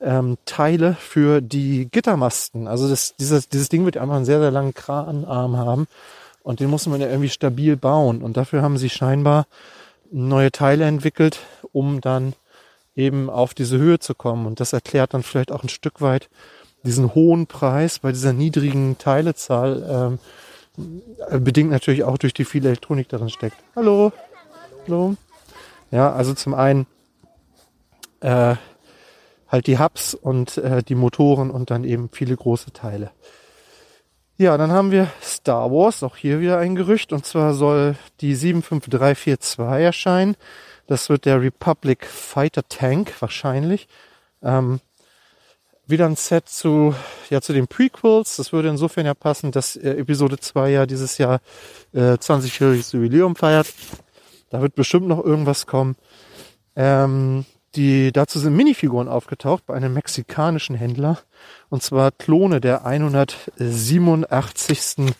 ähm, 0.02 0.36
Teile 0.44 0.94
für 1.00 1.40
die 1.40 1.88
Gittermasten. 1.90 2.68
Also 2.68 2.90
das, 2.90 3.14
dieses, 3.16 3.48
dieses 3.48 3.70
Ding 3.70 3.86
wird 3.86 3.96
einfach 3.96 4.16
einen 4.16 4.26
sehr, 4.26 4.40
sehr 4.40 4.50
langen 4.50 4.74
Kranarm 4.74 5.56
haben 5.56 5.86
und 6.42 6.60
den 6.60 6.70
muss 6.70 6.86
man 6.86 7.00
ja 7.00 7.08
irgendwie 7.08 7.28
stabil 7.28 7.76
bauen. 7.76 8.22
Und 8.22 8.36
dafür 8.36 8.62
haben 8.62 8.78
sie 8.78 8.90
scheinbar 8.90 9.46
neue 10.10 10.52
Teile 10.52 10.84
entwickelt, 10.84 11.40
um 11.72 12.00
dann 12.00 12.34
eben 12.94 13.30
auf 13.30 13.54
diese 13.54 13.78
Höhe 13.78 13.98
zu 13.98 14.14
kommen. 14.14 14.46
Und 14.46 14.60
das 14.60 14.72
erklärt 14.72 15.14
dann 15.14 15.22
vielleicht 15.22 15.52
auch 15.52 15.62
ein 15.62 15.68
Stück 15.68 16.00
weit 16.00 16.28
diesen 16.84 17.14
hohen 17.14 17.46
Preis 17.46 18.00
bei 18.00 18.12
dieser 18.12 18.32
niedrigen 18.32 18.98
Teilezahl, 18.98 20.18
ähm, 21.30 21.44
bedingt 21.44 21.70
natürlich 21.70 22.02
auch 22.04 22.18
durch 22.18 22.34
die 22.34 22.44
viele 22.44 22.68
Elektronik 22.68 23.08
darin 23.08 23.30
steckt. 23.30 23.56
Hallo. 23.76 24.12
Hallo. 24.86 25.14
Ja, 25.90 26.12
also 26.12 26.34
zum 26.34 26.54
einen 26.54 26.86
äh, 28.20 28.56
halt 29.48 29.66
die 29.66 29.78
Hubs 29.78 30.14
und 30.14 30.56
äh, 30.56 30.82
die 30.82 30.94
Motoren 30.94 31.50
und 31.50 31.70
dann 31.70 31.84
eben 31.84 32.08
viele 32.10 32.34
große 32.34 32.72
Teile. 32.72 33.10
Ja, 34.38 34.56
dann 34.56 34.72
haben 34.72 34.90
wir 34.90 35.10
Star 35.22 35.70
Wars, 35.70 36.02
auch 36.02 36.16
hier 36.16 36.40
wieder 36.40 36.58
ein 36.58 36.74
Gerücht, 36.74 37.12
und 37.12 37.26
zwar 37.26 37.54
soll 37.54 37.96
die 38.20 38.34
75342 38.34 39.84
erscheinen. 39.84 40.36
Das 40.86 41.08
wird 41.08 41.26
der 41.26 41.40
Republic 41.40 42.06
Fighter 42.06 42.66
Tank 42.68 43.14
wahrscheinlich. 43.20 43.88
Ähm, 44.42 44.80
wieder 45.86 46.06
ein 46.06 46.16
Set 46.16 46.48
zu, 46.48 46.94
ja, 47.30 47.40
zu 47.40 47.52
den 47.52 47.68
Prequels. 47.68 48.36
Das 48.36 48.52
würde 48.52 48.68
insofern 48.68 49.06
ja 49.06 49.14
passen, 49.14 49.52
dass 49.52 49.76
äh, 49.76 49.90
Episode 49.90 50.38
2 50.38 50.70
ja 50.70 50.86
dieses 50.86 51.18
Jahr 51.18 51.40
äh, 51.92 52.14
20-jähriges 52.14 52.94
Jubiläum 52.94 53.36
feiert. 53.36 53.72
Da 54.50 54.60
wird 54.60 54.74
bestimmt 54.74 55.08
noch 55.08 55.22
irgendwas 55.22 55.66
kommen. 55.66 55.96
Ähm, 56.76 57.44
die, 57.74 58.12
dazu 58.12 58.38
sind 58.38 58.54
Minifiguren 58.54 59.08
aufgetaucht 59.08 59.64
bei 59.66 59.74
einem 59.74 59.94
mexikanischen 59.94 60.76
Händler. 60.76 61.18
Und 61.70 61.82
zwar 61.82 62.10
Klone 62.10 62.60
der 62.60 62.84
187. 62.84 65.14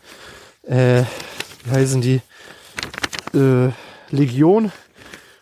Äh, 0.64 1.04
wie 1.64 1.70
heißen 1.70 2.02
die? 2.02 2.20
Äh, 3.34 3.70
Legion. 4.10 4.70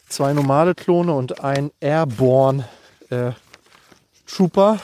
Zwei 0.09 0.33
normale 0.33 0.75
Klone 0.75 1.13
und 1.13 1.45
ein 1.45 1.71
Airborne 1.81 2.65
äh, 3.11 3.33
Trooper. 4.27 4.79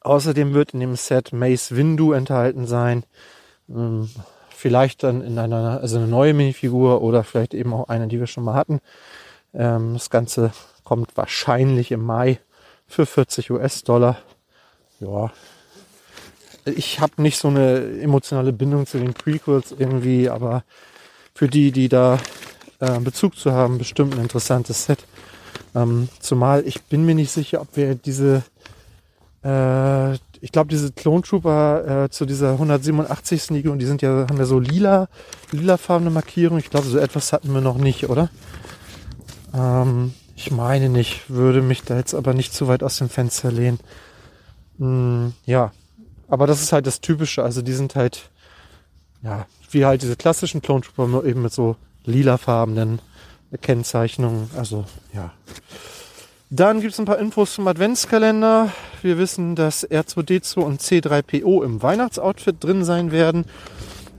Außerdem 0.00 0.54
wird 0.54 0.74
in 0.74 0.80
dem 0.80 0.96
Set 0.96 1.32
Mace 1.32 1.76
Windu 1.76 2.12
enthalten 2.12 2.66
sein. 2.66 3.04
Ähm, 3.68 4.10
vielleicht 4.50 5.02
dann 5.02 5.22
in 5.22 5.38
einer, 5.38 5.80
also 5.80 5.98
eine 5.98 6.06
neue 6.06 6.34
Minifigur 6.34 7.02
oder 7.02 7.24
vielleicht 7.24 7.54
eben 7.54 7.72
auch 7.72 7.88
eine, 7.88 8.08
die 8.08 8.18
wir 8.18 8.26
schon 8.26 8.44
mal 8.44 8.54
hatten. 8.54 8.80
Ähm, 9.54 9.94
das 9.94 10.10
Ganze 10.10 10.52
kommt 10.82 11.16
wahrscheinlich 11.16 11.92
im 11.92 12.04
Mai 12.04 12.40
für 12.86 13.06
40 13.06 13.50
US-Dollar. 13.50 14.18
Ja, 15.00 15.30
ich 16.64 17.00
habe 17.00 17.20
nicht 17.22 17.38
so 17.38 17.48
eine 17.48 18.00
emotionale 18.00 18.52
Bindung 18.52 18.86
zu 18.86 18.98
den 18.98 19.14
Prequels 19.14 19.74
irgendwie, 19.78 20.28
aber 20.28 20.64
für 21.34 21.48
die, 21.48 21.72
die 21.72 21.88
da 21.88 22.18
äh, 22.80 23.00
Bezug 23.00 23.36
zu 23.36 23.52
haben, 23.52 23.78
bestimmt 23.78 24.14
ein 24.14 24.22
interessantes 24.22 24.84
Set. 24.84 25.04
Ähm, 25.74 26.08
zumal 26.20 26.66
ich 26.66 26.82
bin 26.82 27.04
mir 27.04 27.14
nicht 27.14 27.30
sicher, 27.30 27.60
ob 27.60 27.76
wir 27.76 27.94
diese, 27.96 28.42
äh, 29.44 30.14
ich 30.40 30.52
glaube, 30.52 30.68
diese 30.68 30.92
Clone 30.92 31.22
Trooper 31.22 32.04
äh, 32.04 32.10
zu 32.10 32.24
dieser 32.24 32.52
187. 32.52 33.50
Legion, 33.50 33.78
die 33.78 33.86
sind 33.86 34.02
ja, 34.02 34.26
haben 34.28 34.38
ja 34.38 34.44
so 34.44 34.58
lila, 34.58 35.08
lilafarbene 35.50 36.10
Markierung. 36.10 36.58
Ich 36.58 36.70
glaube, 36.70 36.86
so 36.86 36.98
etwas 36.98 37.32
hatten 37.32 37.52
wir 37.52 37.60
noch 37.60 37.76
nicht, 37.76 38.08
oder? 38.08 38.30
Ähm, 39.54 40.12
ich 40.36 40.50
meine 40.50 40.88
nicht, 40.88 41.30
würde 41.30 41.62
mich 41.62 41.82
da 41.82 41.96
jetzt 41.96 42.14
aber 42.14 42.34
nicht 42.34 42.52
zu 42.52 42.66
weit 42.68 42.82
aus 42.82 42.98
dem 42.98 43.08
Fenster 43.08 43.52
lehnen. 43.52 43.78
Hm, 44.78 45.32
ja, 45.46 45.72
aber 46.28 46.46
das 46.46 46.62
ist 46.62 46.72
halt 46.72 46.86
das 46.86 47.00
Typische. 47.00 47.42
Also 47.42 47.62
die 47.62 47.72
sind 47.72 47.94
halt, 47.94 48.30
ja, 49.22 49.46
wie 49.70 49.84
halt 49.84 50.02
diese 50.02 50.16
klassischen 50.16 50.60
Clone 50.60 50.82
Trooper, 50.82 51.06
nur 51.06 51.24
eben 51.24 51.42
mit 51.42 51.52
so 51.52 51.76
lilafarbenen 52.04 53.00
Kennzeichnungen. 53.62 54.50
Also 54.56 54.84
ja. 55.12 55.32
Dann 56.50 56.80
gibt 56.80 56.92
es 56.92 56.98
ein 56.98 57.04
paar 57.04 57.18
Infos 57.18 57.54
zum 57.54 57.66
Adventskalender. 57.66 58.70
Wir 59.02 59.18
wissen, 59.18 59.56
dass 59.56 59.88
R2D2 59.88 60.60
und 60.60 60.80
C3PO 60.80 61.64
im 61.64 61.82
Weihnachtsoutfit 61.82 62.62
drin 62.62 62.84
sein 62.84 63.12
werden. 63.12 63.44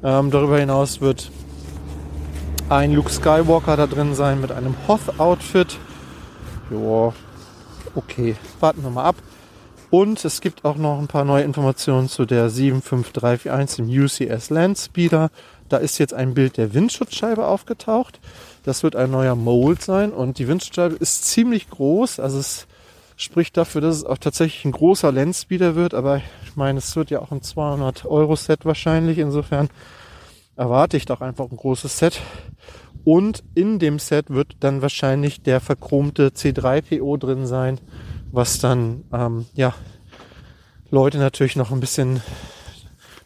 Ähm, 0.03 0.31
darüber 0.31 0.59
hinaus 0.59 1.01
wird 1.01 1.31
ein 2.69 2.93
Luke 2.93 3.11
Skywalker 3.11 3.77
da 3.77 3.85
drin 3.85 4.15
sein 4.15 4.41
mit 4.41 4.51
einem 4.51 4.75
Hoth-Outfit. 4.87 5.77
Ja, 6.71 7.13
okay, 7.93 8.35
warten 8.59 8.83
wir 8.83 8.89
mal 8.89 9.03
ab. 9.03 9.15
Und 9.91 10.25
es 10.25 10.41
gibt 10.41 10.65
auch 10.65 10.75
noch 10.75 10.99
ein 10.99 11.07
paar 11.07 11.25
neue 11.25 11.43
Informationen 11.43 12.09
zu 12.09 12.25
der 12.25 12.49
75341 12.49 13.79
im 13.79 14.03
UCS 14.03 14.49
Landspeeder. 14.49 15.29
Da 15.69 15.77
ist 15.77 15.99
jetzt 15.99 16.13
ein 16.13 16.33
Bild 16.33 16.57
der 16.57 16.73
Windschutzscheibe 16.73 17.45
aufgetaucht. 17.45 18.19
Das 18.63 18.81
wird 18.81 18.95
ein 18.95 19.11
neuer 19.11 19.35
Mold 19.35 19.81
sein 19.83 20.11
und 20.11 20.39
die 20.39 20.47
Windschutzscheibe 20.47 20.95
ist 20.95 21.25
ziemlich 21.25 21.69
groß. 21.69 22.19
Also 22.19 22.39
es 22.39 22.65
spricht 23.15 23.57
dafür, 23.57 23.81
dass 23.81 23.97
es 23.97 24.03
auch 24.03 24.17
tatsächlich 24.17 24.65
ein 24.65 24.71
großer 24.71 25.11
Landspeeder 25.11 25.75
wird. 25.75 25.93
Aber 25.93 26.17
ich 26.17 26.55
meine, 26.55 26.79
es 26.79 26.95
wird 26.95 27.11
ja 27.11 27.19
auch 27.19 27.31
ein 27.31 27.43
200 27.43 28.05
Euro 28.05 28.35
Set 28.35 28.65
wahrscheinlich. 28.65 29.19
Insofern 29.19 29.69
erwarte 30.57 30.97
ich 30.97 31.05
doch 31.05 31.21
einfach 31.21 31.49
ein 31.49 31.57
großes 31.57 31.97
Set. 31.97 32.21
Und 33.03 33.43
in 33.53 33.77
dem 33.77 33.99
Set 33.99 34.29
wird 34.29 34.57
dann 34.61 34.81
wahrscheinlich 34.81 35.43
der 35.43 35.59
verchromte 35.59 36.29
C3PO 36.29 37.17
drin 37.19 37.45
sein, 37.45 37.79
was 38.31 38.59
dann 38.59 39.03
ähm, 39.13 39.45
ja 39.53 39.73
Leute 40.89 41.17
natürlich 41.19 41.55
noch 41.55 41.71
ein 41.71 41.79
bisschen 41.79 42.21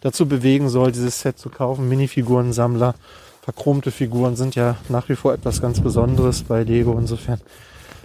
dazu 0.02 0.28
bewegen 0.28 0.70
soll, 0.70 0.92
dieses 0.92 1.22
Set 1.22 1.38
zu 1.38 1.50
kaufen. 1.50 1.88
Minifigurensammler, 1.88 2.96
verchromte 3.42 3.92
Figuren 3.92 4.36
sind 4.36 4.56
ja 4.56 4.76
nach 4.90 5.08
wie 5.10 5.16
vor 5.16 5.34
etwas 5.34 5.62
ganz 5.62 5.80
Besonderes 5.80 6.44
bei 6.44 6.64
Lego. 6.64 6.98
Insofern 6.98 7.40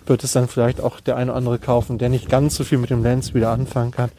wird 0.06 0.22
es 0.22 0.32
dann 0.32 0.48
vielleicht 0.48 0.80
auch 0.80 1.00
der 1.00 1.16
eine 1.16 1.30
oder 1.30 1.38
andere 1.38 1.58
kaufen, 1.58 1.98
der 1.98 2.08
nicht 2.08 2.28
ganz 2.28 2.56
so 2.56 2.64
viel 2.64 2.78
mit 2.78 2.90
dem 2.90 3.02
Lens 3.02 3.34
wieder 3.34 3.50
anfangen 3.50 3.90
kann. 3.90 4.10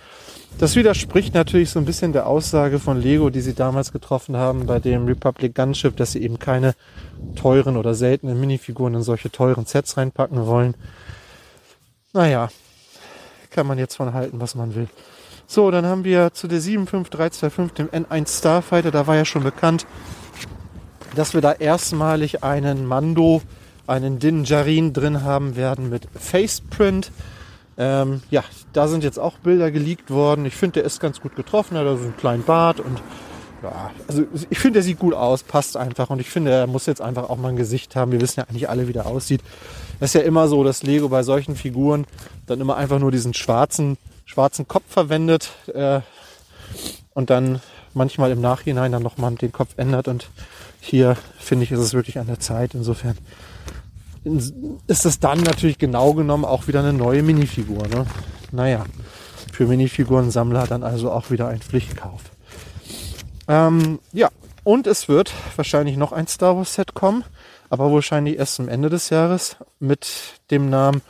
Das 0.57 0.77
widerspricht 0.77 1.33
natürlich 1.33 1.69
so 1.69 1.79
ein 1.79 1.85
bisschen 1.85 2.13
der 2.13 2.27
Aussage 2.27 2.79
von 2.79 3.01
Lego, 3.01 3.29
die 3.29 3.41
sie 3.41 3.53
damals 3.53 3.91
getroffen 3.91 4.37
haben 4.37 4.65
bei 4.65 4.79
dem 4.79 5.05
Republic 5.05 5.53
Gunship, 5.53 5.97
dass 5.97 6.13
sie 6.13 6.23
eben 6.23 6.39
keine 6.39 6.75
teuren 7.35 7.75
oder 7.75 7.93
seltenen 7.93 8.39
Minifiguren 8.39 8.93
in 8.95 9.01
solche 9.01 9.29
teuren 9.29 9.65
Sets 9.65 9.97
reinpacken 9.97 10.45
wollen. 10.45 10.75
Naja, 12.13 12.47
kann 13.49 13.67
man 13.67 13.77
jetzt 13.77 13.95
von 13.95 14.13
halten, 14.13 14.39
was 14.39 14.55
man 14.55 14.75
will. 14.75 14.87
So, 15.45 15.69
dann 15.71 15.85
haben 15.85 16.05
wir 16.05 16.33
zu 16.33 16.47
der 16.47 16.61
75325, 16.61 17.73
dem 17.73 17.89
N1 17.89 18.39
Starfighter, 18.39 18.91
da 18.91 19.07
war 19.07 19.17
ja 19.17 19.25
schon 19.25 19.43
bekannt, 19.43 19.85
dass 21.15 21.33
wir 21.33 21.41
da 21.41 21.51
erstmalig 21.51 22.43
einen 22.43 22.85
Mando, 22.85 23.41
einen 23.87 24.19
Din 24.19 24.45
Djarin 24.45 24.93
drin 24.93 25.23
haben 25.23 25.57
werden 25.57 25.89
mit 25.89 26.07
Faceprint. 26.17 27.11
Ähm, 27.77 28.21
ja, 28.31 28.43
da 28.73 28.88
sind 28.88 29.03
jetzt 29.03 29.19
auch 29.19 29.38
Bilder 29.39 29.71
geleakt 29.71 30.09
worden. 30.09 30.45
Ich 30.45 30.55
finde, 30.55 30.75
der 30.75 30.83
ist 30.83 30.99
ganz 30.99 31.19
gut 31.19 31.35
getroffen. 31.35 31.75
Er 31.75 31.85
hat 31.85 31.97
so 31.97 32.03
einen 32.03 32.17
kleinen 32.17 32.43
Bart 32.43 32.79
und 32.79 33.01
ja, 33.63 33.91
also 34.07 34.23
ich 34.49 34.59
finde, 34.59 34.73
der 34.73 34.83
sieht 34.83 34.99
gut 34.99 35.13
aus, 35.13 35.43
passt 35.43 35.75
einfach. 35.75 36.09
Und 36.09 36.19
ich 36.19 36.29
finde, 36.29 36.51
er 36.51 36.67
muss 36.67 36.85
jetzt 36.85 37.01
einfach 37.01 37.29
auch 37.29 37.38
mal 37.38 37.49
ein 37.49 37.55
Gesicht 37.55 37.95
haben. 37.95 38.11
Wir 38.11 38.21
wissen 38.21 38.39
ja 38.39 38.45
eigentlich 38.47 38.69
alle, 38.69 38.88
wie 38.88 38.93
der 38.93 39.07
aussieht. 39.07 39.41
Das 39.99 40.09
ist 40.11 40.13
ja 40.13 40.21
immer 40.21 40.47
so, 40.47 40.63
dass 40.63 40.83
Lego 40.83 41.09
bei 41.09 41.23
solchen 41.23 41.55
Figuren 41.55 42.05
dann 42.45 42.61
immer 42.61 42.77
einfach 42.77 42.99
nur 42.99 43.11
diesen 43.11 43.33
schwarzen, 43.33 43.97
schwarzen 44.25 44.67
Kopf 44.67 44.85
verwendet 44.89 45.51
äh, 45.73 46.01
und 47.13 47.29
dann 47.29 47.61
manchmal 47.93 48.31
im 48.31 48.41
Nachhinein 48.41 48.91
dann 48.91 49.03
nochmal 49.03 49.33
den 49.35 49.51
Kopf 49.51 49.69
ändert. 49.77 50.07
Und 50.07 50.29
hier 50.79 51.17
finde 51.39 51.63
ich, 51.63 51.71
ist 51.71 51.79
es 51.79 51.93
wirklich 51.93 52.19
an 52.19 52.27
der 52.27 52.39
Zeit. 52.39 52.75
Insofern 52.75 53.17
ist 54.25 55.05
es 55.05 55.19
dann 55.19 55.41
natürlich 55.41 55.77
genau 55.77 56.13
genommen 56.13 56.45
auch 56.45 56.67
wieder 56.67 56.79
eine 56.79 56.93
neue 56.93 57.23
Minifigur. 57.23 57.88
Ne? 57.88 58.05
Naja, 58.51 58.85
für 59.53 59.67
Minifiguren-Sammler 59.67 60.67
dann 60.67 60.83
also 60.83 61.11
auch 61.11 61.31
wieder 61.31 61.47
ein 61.47 61.59
Pflichtkauf. 61.59 62.21
Ähm, 63.47 63.99
ja, 64.11 64.29
und 64.63 64.88
es 64.88 65.07
wird 65.07 65.31
wahrscheinlich 65.55 65.95
noch 65.95 66.11
ein 66.11 66.27
Star 66.27 66.57
Wars 66.57 66.73
Set 66.73 66.95
kommen, 66.95 67.23
aber 67.69 67.91
wahrscheinlich 67.91 68.38
erst 68.38 68.55
zum 68.55 68.67
Ende 68.67 68.89
des 68.89 69.09
Jahres 69.09 69.57
mit 69.79 70.07
dem 70.49 70.69
Namen 70.69 71.01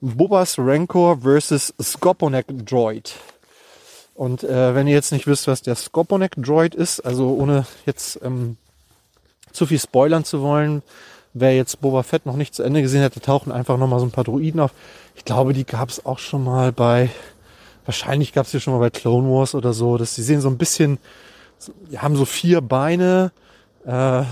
Bobas 0.00 0.58
Rancor 0.58 1.20
vs. 1.20 1.74
Skoponek 1.80 2.46
Droid. 2.66 3.14
Und 4.14 4.42
äh, 4.44 4.74
wenn 4.74 4.86
ihr 4.88 4.94
jetzt 4.94 5.12
nicht 5.12 5.26
wisst, 5.26 5.46
was 5.46 5.62
der 5.62 5.74
Skoponek 5.74 6.32
Droid 6.36 6.74
ist, 6.74 7.00
also 7.00 7.34
ohne 7.34 7.66
jetzt 7.86 8.18
ähm, 8.22 8.56
zu 9.52 9.66
viel 9.66 9.78
spoilern 9.78 10.24
zu 10.24 10.42
wollen, 10.42 10.82
wer 11.34 11.54
jetzt 11.54 11.80
Boba 11.80 12.02
Fett 12.02 12.26
noch 12.26 12.36
nicht 12.36 12.54
zu 12.54 12.62
Ende 12.62 12.82
gesehen 12.82 13.02
da 13.02 13.08
tauchen 13.08 13.52
einfach 13.52 13.78
nochmal 13.78 14.00
so 14.00 14.06
ein 14.06 14.10
paar 14.10 14.24
Druiden 14.24 14.60
auf. 14.60 14.72
Ich 15.16 15.24
glaube, 15.24 15.52
die 15.52 15.64
gab 15.64 15.88
es 15.88 16.04
auch 16.04 16.18
schon 16.18 16.44
mal 16.44 16.72
bei, 16.72 17.10
wahrscheinlich 17.84 18.32
gab 18.32 18.46
es 18.46 18.52
die 18.52 18.60
schon 18.60 18.74
mal 18.74 18.80
bei 18.80 18.90
Clone 18.90 19.28
Wars 19.28 19.54
oder 19.54 19.72
so, 19.72 19.96
dass 19.96 20.14
die 20.14 20.22
sehen 20.22 20.40
so 20.40 20.48
ein 20.48 20.58
bisschen, 20.58 20.98
die 21.90 21.98
haben 21.98 22.16
so 22.16 22.24
vier 22.24 22.60
Beine, 22.60 23.32
äh, 23.84 24.22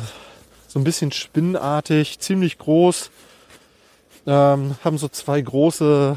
so 0.69 0.79
ein 0.79 0.85
bisschen 0.85 1.13
spinnenartig, 1.13 2.21
ziemlich 2.21 2.59
groß, 2.59 3.11
ähm, 4.27 4.77
haben 4.85 4.99
so 4.99 5.09
zwei 5.09 5.41
große 5.41 6.17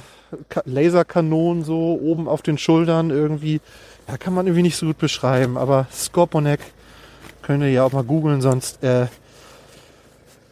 Laserkanonen 0.65 1.63
so 1.63 1.99
oben 2.01 2.27
auf 2.27 2.41
den 2.41 2.57
Schultern 2.57 3.09
irgendwie. 3.09 3.61
Ja, 4.07 4.17
kann 4.17 4.33
man 4.33 4.47
irgendwie 4.47 4.63
nicht 4.63 4.75
so 4.75 4.85
gut 4.85 4.97
beschreiben, 4.97 5.57
aber 5.57 5.87
Scorponek 5.91 6.59
könnt 7.41 7.63
ihr 7.63 7.69
ja 7.69 7.83
auch 7.83 7.93
mal 7.93 8.03
googeln, 8.03 8.41
sonst 8.41 8.83
äh, 8.83 9.07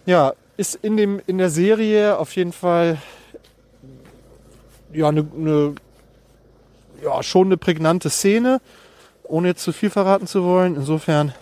ja, 0.05 0.33
ist 0.57 0.75
in 0.75 0.97
dem 0.97 1.21
in 1.27 1.37
der 1.37 1.49
Serie 1.49 2.17
auf 2.17 2.35
jeden 2.35 2.53
Fall 2.53 2.97
ja 4.93 5.07
eine 5.07 5.23
ne, 5.23 5.75
ja 7.03 7.23
schon 7.23 7.47
eine 7.47 7.57
prägnante 7.57 8.09
Szene, 8.09 8.61
ohne 9.23 9.49
jetzt 9.49 9.63
zu 9.63 9.71
viel 9.71 9.89
verraten 9.89 10.27
zu 10.27 10.43
wollen. 10.43 10.75
Insofern 10.75 11.33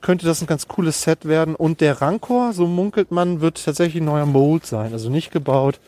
könnte 0.00 0.26
das 0.26 0.40
ein 0.40 0.46
ganz 0.46 0.68
cooles 0.68 1.02
Set 1.02 1.24
werden. 1.24 1.54
Und 1.54 1.80
der 1.80 2.00
Rancor, 2.00 2.52
so 2.52 2.66
munkelt 2.66 3.10
man, 3.10 3.40
wird 3.40 3.64
tatsächlich 3.64 4.02
ein 4.02 4.06
neuer 4.06 4.26
Mold 4.26 4.66
sein. 4.66 4.92
Also 4.92 5.10
nicht 5.10 5.30
gebaut, 5.30 5.80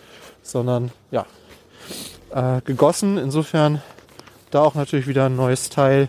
sondern 0.42 0.90
ja, 1.10 1.26
äh, 2.30 2.60
gegossen. 2.62 3.18
Insofern 3.18 3.82
da 4.50 4.62
auch 4.62 4.74
natürlich 4.74 5.06
wieder 5.06 5.26
ein 5.26 5.36
neues 5.36 5.68
Teil, 5.68 6.08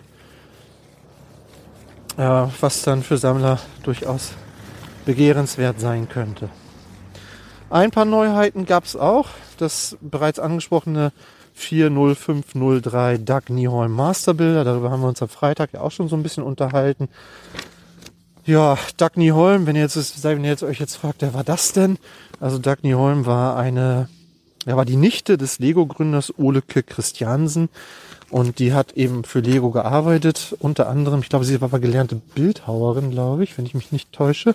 äh, 2.16 2.46
was 2.60 2.82
dann 2.82 3.02
für 3.02 3.16
Sammler 3.16 3.58
durchaus 3.82 4.32
begehrenswert 5.10 5.80
sein 5.80 6.08
könnte. 6.08 6.50
Ein 7.68 7.90
paar 7.90 8.04
Neuheiten 8.04 8.64
gab 8.64 8.84
es 8.84 8.94
auch. 8.94 9.26
Das 9.58 9.96
bereits 10.00 10.38
angesprochene 10.38 11.10
40503 11.54 13.18
Doug 13.18 13.42
Nieholm 13.48 13.90
Masterbilder. 13.90 14.62
Darüber 14.62 14.92
haben 14.92 15.00
wir 15.00 15.08
uns 15.08 15.20
am 15.20 15.28
Freitag 15.28 15.72
ja 15.72 15.80
auch 15.80 15.90
schon 15.90 16.08
so 16.08 16.14
ein 16.14 16.22
bisschen 16.22 16.44
unterhalten. 16.44 17.08
Ja, 18.46 18.78
Doug 18.98 19.16
Nieholm, 19.16 19.66
wenn 19.66 19.74
ihr 19.74 19.82
jetzt, 19.82 20.22
wenn 20.22 20.44
ihr 20.44 20.50
jetzt 20.50 20.62
euch 20.62 20.78
jetzt 20.78 20.94
fragt, 20.94 21.22
wer 21.22 21.34
war 21.34 21.42
das 21.42 21.72
denn? 21.72 21.98
Also 22.38 22.58
Doug 22.60 22.76
Nieholm 22.82 23.26
war 23.26 23.56
eine, 23.56 24.08
er 24.64 24.76
war 24.76 24.84
die 24.84 24.96
Nichte 24.96 25.36
des 25.36 25.58
Lego-Gründers 25.58 26.38
Oleke 26.38 26.84
Christiansen 26.84 27.68
und 28.30 28.58
die 28.58 28.72
hat 28.72 28.92
eben 28.92 29.24
für 29.24 29.40
Lego 29.40 29.70
gearbeitet. 29.70 30.56
Unter 30.60 30.88
anderem, 30.88 31.20
ich 31.20 31.28
glaube, 31.28 31.44
sie 31.44 31.60
war 31.60 31.68
aber 31.68 31.80
gelernte 31.80 32.16
Bildhauerin, 32.34 33.10
glaube 33.10 33.44
ich, 33.44 33.58
wenn 33.58 33.66
ich 33.66 33.74
mich 33.74 33.92
nicht 33.92 34.12
täusche. 34.12 34.54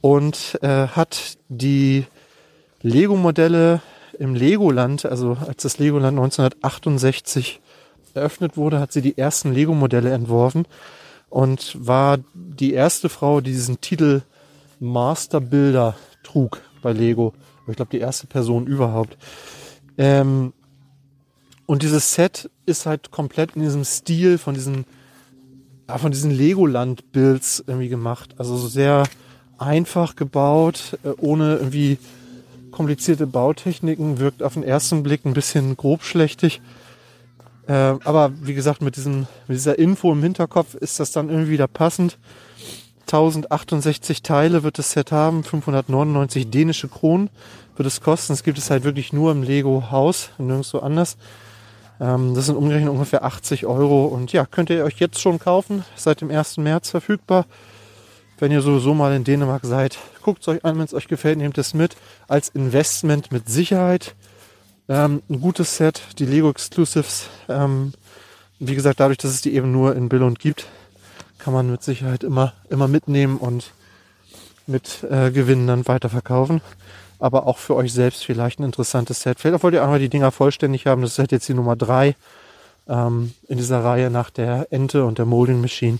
Und 0.00 0.58
äh, 0.62 0.88
hat 0.88 1.36
die 1.48 2.06
Lego-Modelle 2.82 3.82
im 4.18 4.34
Legoland, 4.34 5.04
also 5.04 5.36
als 5.46 5.62
das 5.62 5.78
Legoland 5.78 6.18
1968 6.18 7.60
eröffnet 8.14 8.56
wurde, 8.56 8.80
hat 8.80 8.92
sie 8.92 9.02
die 9.02 9.18
ersten 9.18 9.52
Lego-Modelle 9.52 10.10
entworfen 10.10 10.66
und 11.28 11.76
war 11.78 12.18
die 12.34 12.72
erste 12.72 13.08
Frau, 13.08 13.40
die 13.40 13.52
diesen 13.52 13.80
Titel 13.80 14.22
Master 14.78 15.40
Builder 15.40 15.96
trug 16.22 16.60
bei 16.82 16.92
Lego. 16.92 17.34
Ich 17.68 17.76
glaube, 17.76 17.90
die 17.92 18.00
erste 18.00 18.26
Person 18.26 18.66
überhaupt. 18.66 19.16
Ähm, 19.96 20.54
und 21.70 21.84
dieses 21.84 22.14
Set 22.14 22.50
ist 22.66 22.84
halt 22.84 23.12
komplett 23.12 23.54
in 23.54 23.62
diesem 23.62 23.84
Stil 23.84 24.38
von 24.38 24.54
diesen, 24.54 24.86
ja, 25.88 25.98
von 25.98 26.10
diesen 26.10 26.32
Legoland-Builds 26.32 27.62
irgendwie 27.64 27.88
gemacht. 27.88 28.34
Also 28.38 28.56
sehr 28.56 29.04
einfach 29.56 30.16
gebaut, 30.16 30.98
äh, 31.04 31.10
ohne 31.18 31.58
irgendwie 31.58 31.98
komplizierte 32.72 33.28
Bautechniken, 33.28 34.18
wirkt 34.18 34.42
auf 34.42 34.54
den 34.54 34.64
ersten 34.64 35.04
Blick 35.04 35.24
ein 35.24 35.32
bisschen 35.32 35.76
grobschlächtig. 35.76 36.60
Äh, 37.68 37.72
aber 37.72 38.32
wie 38.42 38.54
gesagt, 38.54 38.82
mit, 38.82 38.96
diesem, 38.96 39.28
mit 39.46 39.56
dieser 39.56 39.78
Info 39.78 40.10
im 40.10 40.24
Hinterkopf 40.24 40.74
ist 40.74 40.98
das 40.98 41.12
dann 41.12 41.28
irgendwie 41.28 41.52
wieder 41.52 41.68
passend. 41.68 42.18
1068 43.02 44.22
Teile 44.22 44.64
wird 44.64 44.78
das 44.78 44.90
Set 44.90 45.12
haben, 45.12 45.44
599 45.44 46.50
dänische 46.50 46.88
Kronen 46.88 47.30
wird 47.76 47.86
es 47.86 48.00
kosten. 48.00 48.32
Das 48.32 48.42
gibt 48.42 48.58
es 48.58 48.70
halt 48.70 48.82
wirklich 48.82 49.12
nur 49.12 49.30
im 49.30 49.44
Lego 49.44 49.92
Haus, 49.92 50.30
nirgendwo 50.36 50.80
anders. 50.80 51.16
Ähm, 52.00 52.34
das 52.34 52.46
sind 52.46 52.56
umgerechnet 52.56 52.90
ungefähr 52.90 53.24
80 53.24 53.66
Euro 53.66 54.06
und 54.06 54.32
ja, 54.32 54.46
könnt 54.46 54.70
ihr 54.70 54.84
euch 54.84 54.98
jetzt 54.98 55.20
schon 55.20 55.38
kaufen, 55.38 55.84
seit 55.96 56.22
dem 56.22 56.30
1. 56.30 56.56
März 56.56 56.90
verfügbar. 56.90 57.46
Wenn 58.38 58.52
ihr 58.52 58.62
sowieso 58.62 58.94
mal 58.94 59.14
in 59.14 59.24
Dänemark 59.24 59.66
seid, 59.66 59.98
guckt 60.22 60.40
es 60.40 60.48
euch 60.48 60.64
an, 60.64 60.78
wenn 60.78 60.86
es 60.86 60.94
euch 60.94 61.08
gefällt, 61.08 61.36
nehmt 61.36 61.58
es 61.58 61.74
mit. 61.74 61.96
Als 62.26 62.48
Investment 62.48 63.32
mit 63.32 63.50
Sicherheit. 63.50 64.14
Ähm, 64.88 65.22
ein 65.28 65.42
gutes 65.42 65.76
Set, 65.76 66.00
die 66.18 66.24
Lego 66.24 66.48
Exclusives. 66.48 67.28
Ähm, 67.50 67.92
wie 68.58 68.74
gesagt, 68.74 68.98
dadurch, 68.98 69.18
dass 69.18 69.30
es 69.30 69.42
die 69.42 69.54
eben 69.54 69.70
nur 69.70 69.94
in 69.94 70.08
Billund 70.08 70.38
gibt, 70.38 70.66
kann 71.38 71.52
man 71.52 71.70
mit 71.70 71.82
Sicherheit 71.82 72.24
immer, 72.24 72.54
immer 72.70 72.88
mitnehmen 72.88 73.36
und 73.36 73.72
mit 74.66 75.04
äh, 75.10 75.30
Gewinnen 75.30 75.66
dann 75.66 75.86
weiterverkaufen. 75.86 76.62
Aber 77.20 77.46
auch 77.46 77.58
für 77.58 77.76
euch 77.76 77.92
selbst 77.92 78.24
vielleicht 78.24 78.58
ein 78.58 78.64
interessantes 78.64 79.22
Set. 79.22 79.38
Vielleicht 79.38 79.62
wollt 79.62 79.74
ihr 79.74 79.82
einmal 79.82 79.98
die 79.98 80.08
Dinger 80.08 80.32
vollständig 80.32 80.86
haben. 80.86 81.02
Das 81.02 81.12
ist 81.12 81.18
halt 81.18 81.32
jetzt 81.32 81.48
die 81.48 81.54
Nummer 81.54 81.76
drei 81.76 82.16
ähm, 82.88 83.32
in 83.46 83.58
dieser 83.58 83.84
Reihe 83.84 84.10
nach 84.10 84.30
der 84.30 84.66
Ente 84.70 85.04
und 85.04 85.18
der 85.18 85.26
Molding 85.26 85.60
Machine. 85.60 85.98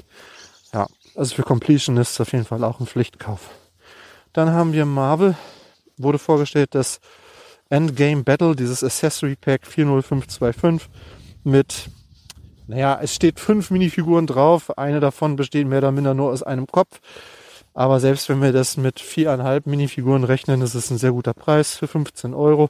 Ja, 0.73 0.87
also 1.15 1.35
für 1.35 1.43
Completionists 1.43 2.21
auf 2.21 2.33
jeden 2.33 2.45
Fall 2.45 2.65
auch 2.65 2.81
ein 2.81 2.87
Pflichtkauf. 2.87 3.51
Dann 4.33 4.51
haben 4.51 4.73
wir 4.73 4.85
Marvel, 4.87 5.37
wurde 5.97 6.19
vorgestellt, 6.19 6.75
das 6.75 7.01
Endgame 7.69 8.25
Battle, 8.25 8.57
dieses 8.57 8.83
Accessory 8.83 9.37
Pack 9.37 9.67
40525 9.67 10.89
mit, 11.45 11.89
naja, 12.67 12.99
es 13.01 13.15
steht 13.15 13.41
fünf 13.41 13.71
Minifiguren 13.71 14.27
drauf. 14.27 14.77
Eine 14.79 15.01
davon 15.01 15.37
besteht 15.37 15.67
mehr 15.67 15.79
oder 15.79 15.93
minder 15.93 16.15
nur 16.15 16.31
aus 16.31 16.43
einem 16.43 16.67
Kopf. 16.67 17.01
Aber 17.75 18.01
selbst 18.01 18.29
wenn 18.29 18.43
wir 18.43 18.53
das 18.53 18.77
mit 18.77 19.01
viereinhalb 19.01 19.67
Minifiguren 19.67 20.25
rechnen, 20.25 20.61
ist 20.63 20.75
es 20.75 20.91
ein 20.91 20.99
sehr 20.99 21.13
guter 21.13 21.35
Preis 21.35 21.77
für 21.77 21.87
15 21.87 22.35
Euro. 22.35 22.69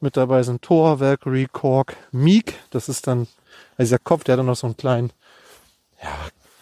Mit 0.00 0.16
dabei 0.16 0.42
sind 0.42 0.62
Thor, 0.62 0.98
Valkyrie, 0.98 1.46
Korg, 1.46 1.96
Meek. 2.10 2.54
Das 2.70 2.88
ist 2.88 3.06
dann, 3.06 3.28
also 3.76 3.90
dieser 3.90 3.98
Kopf, 3.98 4.24
der 4.24 4.32
hat 4.32 4.38
dann 4.38 4.46
noch 4.46 4.56
so 4.56 4.66
einen 4.66 4.76
kleinen 4.76 5.12
ja, 6.02 6.08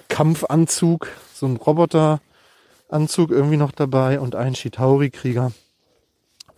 Kampfanzug, 0.09 1.09
so 1.35 1.47
ein 1.47 1.57
Roboteranzug 1.57 3.31
irgendwie 3.31 3.57
noch 3.57 3.71
dabei 3.71 4.19
und 4.19 4.35
ein 4.35 4.57
Shitauri-Krieger. 4.57 5.53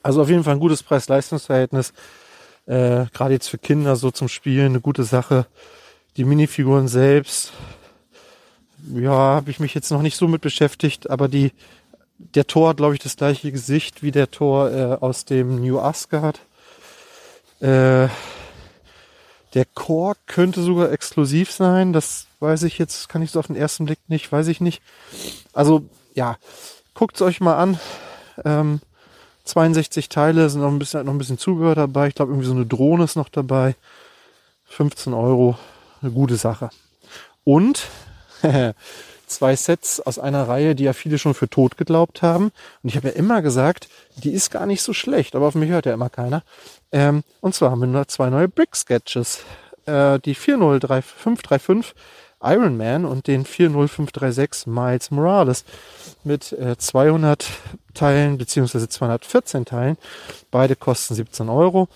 Also 0.03 0.23
auf 0.23 0.31
jeden 0.31 0.45
Fall 0.45 0.55
ein 0.55 0.61
gutes 0.61 0.83
Preis-Leistungs-Verhältnis. 0.83 1.93
Äh, 2.65 3.07
Gerade 3.13 3.35
jetzt 3.35 3.49
für 3.49 3.59
Kinder 3.59 3.97
so 3.97 4.11
zum 4.11 4.29
Spielen 4.29 4.69
eine 4.69 4.81
gute 4.81 5.05
Sache. 5.05 5.47
Die 6.17 6.25
Minifiguren 6.25 6.89
selbst, 6.89 7.53
ja, 8.95 9.11
habe 9.11 9.51
ich 9.51 9.61
mich 9.61 9.75
jetzt 9.75 9.91
noch 9.91 10.03
nicht 10.03 10.17
so 10.17 10.29
mit 10.29 10.43
beschäftigt, 10.43 11.11
aber 11.11 11.29
die, 11.29 11.53
der 12.19 12.47
Tor 12.47 12.71
hat, 12.71 12.77
glaube 12.79 12.95
ich, 12.95 13.01
das 13.01 13.17
gleiche 13.17 13.53
Gesicht 13.53 14.03
wie 14.03 14.11
der 14.11 14.31
Tor 14.31 14.71
äh, 14.71 14.97
aus 15.01 15.25
dem 15.25 15.61
New 15.61 15.79
Asgard. 15.79 16.41
Äh, 17.61 18.09
der 19.55 19.65
Core 19.75 20.17
könnte 20.27 20.63
sogar 20.63 20.93
exklusiv 20.93 21.51
sein. 21.51 21.93
Das 21.93 22.27
weiß 22.39 22.63
ich 22.63 22.79
jetzt, 22.79 23.09
kann 23.09 23.23
ich 23.23 23.33
so 23.33 23.41
auf 23.41 23.49
den 23.49 23.57
ersten 23.57 23.85
Blick 23.85 23.99
nicht, 24.09 24.31
weiß 24.31 24.47
ich 24.49 24.61
nicht. 24.61 24.83
Also, 25.53 25.83
ja, 26.15 26.37
guckt's 26.95 27.23
euch 27.23 27.41
mal 27.41 27.57
an. 27.57 27.79
Ähm, 28.45 28.81
62 29.45 30.09
Teile 30.09 30.49
sind 30.49 30.61
noch 30.61 30.71
ein 30.71 30.79
bisschen, 30.79 31.05
noch 31.05 31.13
ein 31.13 31.19
bisschen 31.19 31.39
Zubehör 31.39 31.75
dabei. 31.75 32.09
Ich 32.09 32.15
glaube, 32.15 32.33
irgendwie 32.33 32.47
so 32.47 32.55
eine 32.55 32.67
Drohne 32.67 33.05
ist 33.05 33.17
noch 33.17 33.29
dabei. 33.29 33.75
15 34.67 35.13
Euro, 35.13 35.59
eine 36.01 36.13
gute 36.13 36.37
Sache. 36.37 36.71
Und 37.43 37.89
zwei 39.27 39.57
Sets 39.57 40.01
aus 40.01 40.19
einer 40.19 40.49
Reihe, 40.49 40.75
die 40.75 40.85
ja 40.85 40.93
viele 40.93 41.19
schon 41.19 41.35
für 41.35 41.49
tot 41.49 41.77
geglaubt 41.77 42.23
haben. 42.23 42.53
Und 42.83 42.89
ich 42.89 42.97
habe 42.97 43.09
ja 43.09 43.15
immer 43.15 43.43
gesagt, 43.43 43.89
die 44.17 44.33
ist 44.33 44.51
gar 44.51 44.67
nicht 44.67 44.83
so 44.83 44.93
schlecht, 44.93 45.35
aber 45.35 45.47
auf 45.47 45.55
mich 45.55 45.71
hört 45.71 45.87
ja 45.87 45.95
immer 45.95 46.11
keiner. 46.11 46.43
Ähm, 46.93 47.23
und 47.41 47.55
zwar 47.55 47.71
haben 47.71 47.81
wir 47.81 47.87
nur 47.87 48.09
zwei 48.09 48.31
neue 48.31 48.49
Brick 48.49 48.75
Sketches. 48.75 49.41
Äh, 49.87 50.19
die 50.21 50.35
40535 50.35 51.95
Iron 52.43 52.77
Man 52.77 53.05
und 53.05 53.27
den 53.27 53.45
40536 53.45 54.67
Miles 54.67 55.11
Morales 55.11 55.65
mit 56.25 56.53
äh, 56.53 56.77
200 56.77 57.47
Teilen 57.95 58.39
beziehungsweise 58.39 58.89
214 58.89 59.65
Teilen. 59.67 59.99
Beide 60.51 60.75
kosten 60.75 61.15
17 61.15 61.49
Euro. 61.49 61.89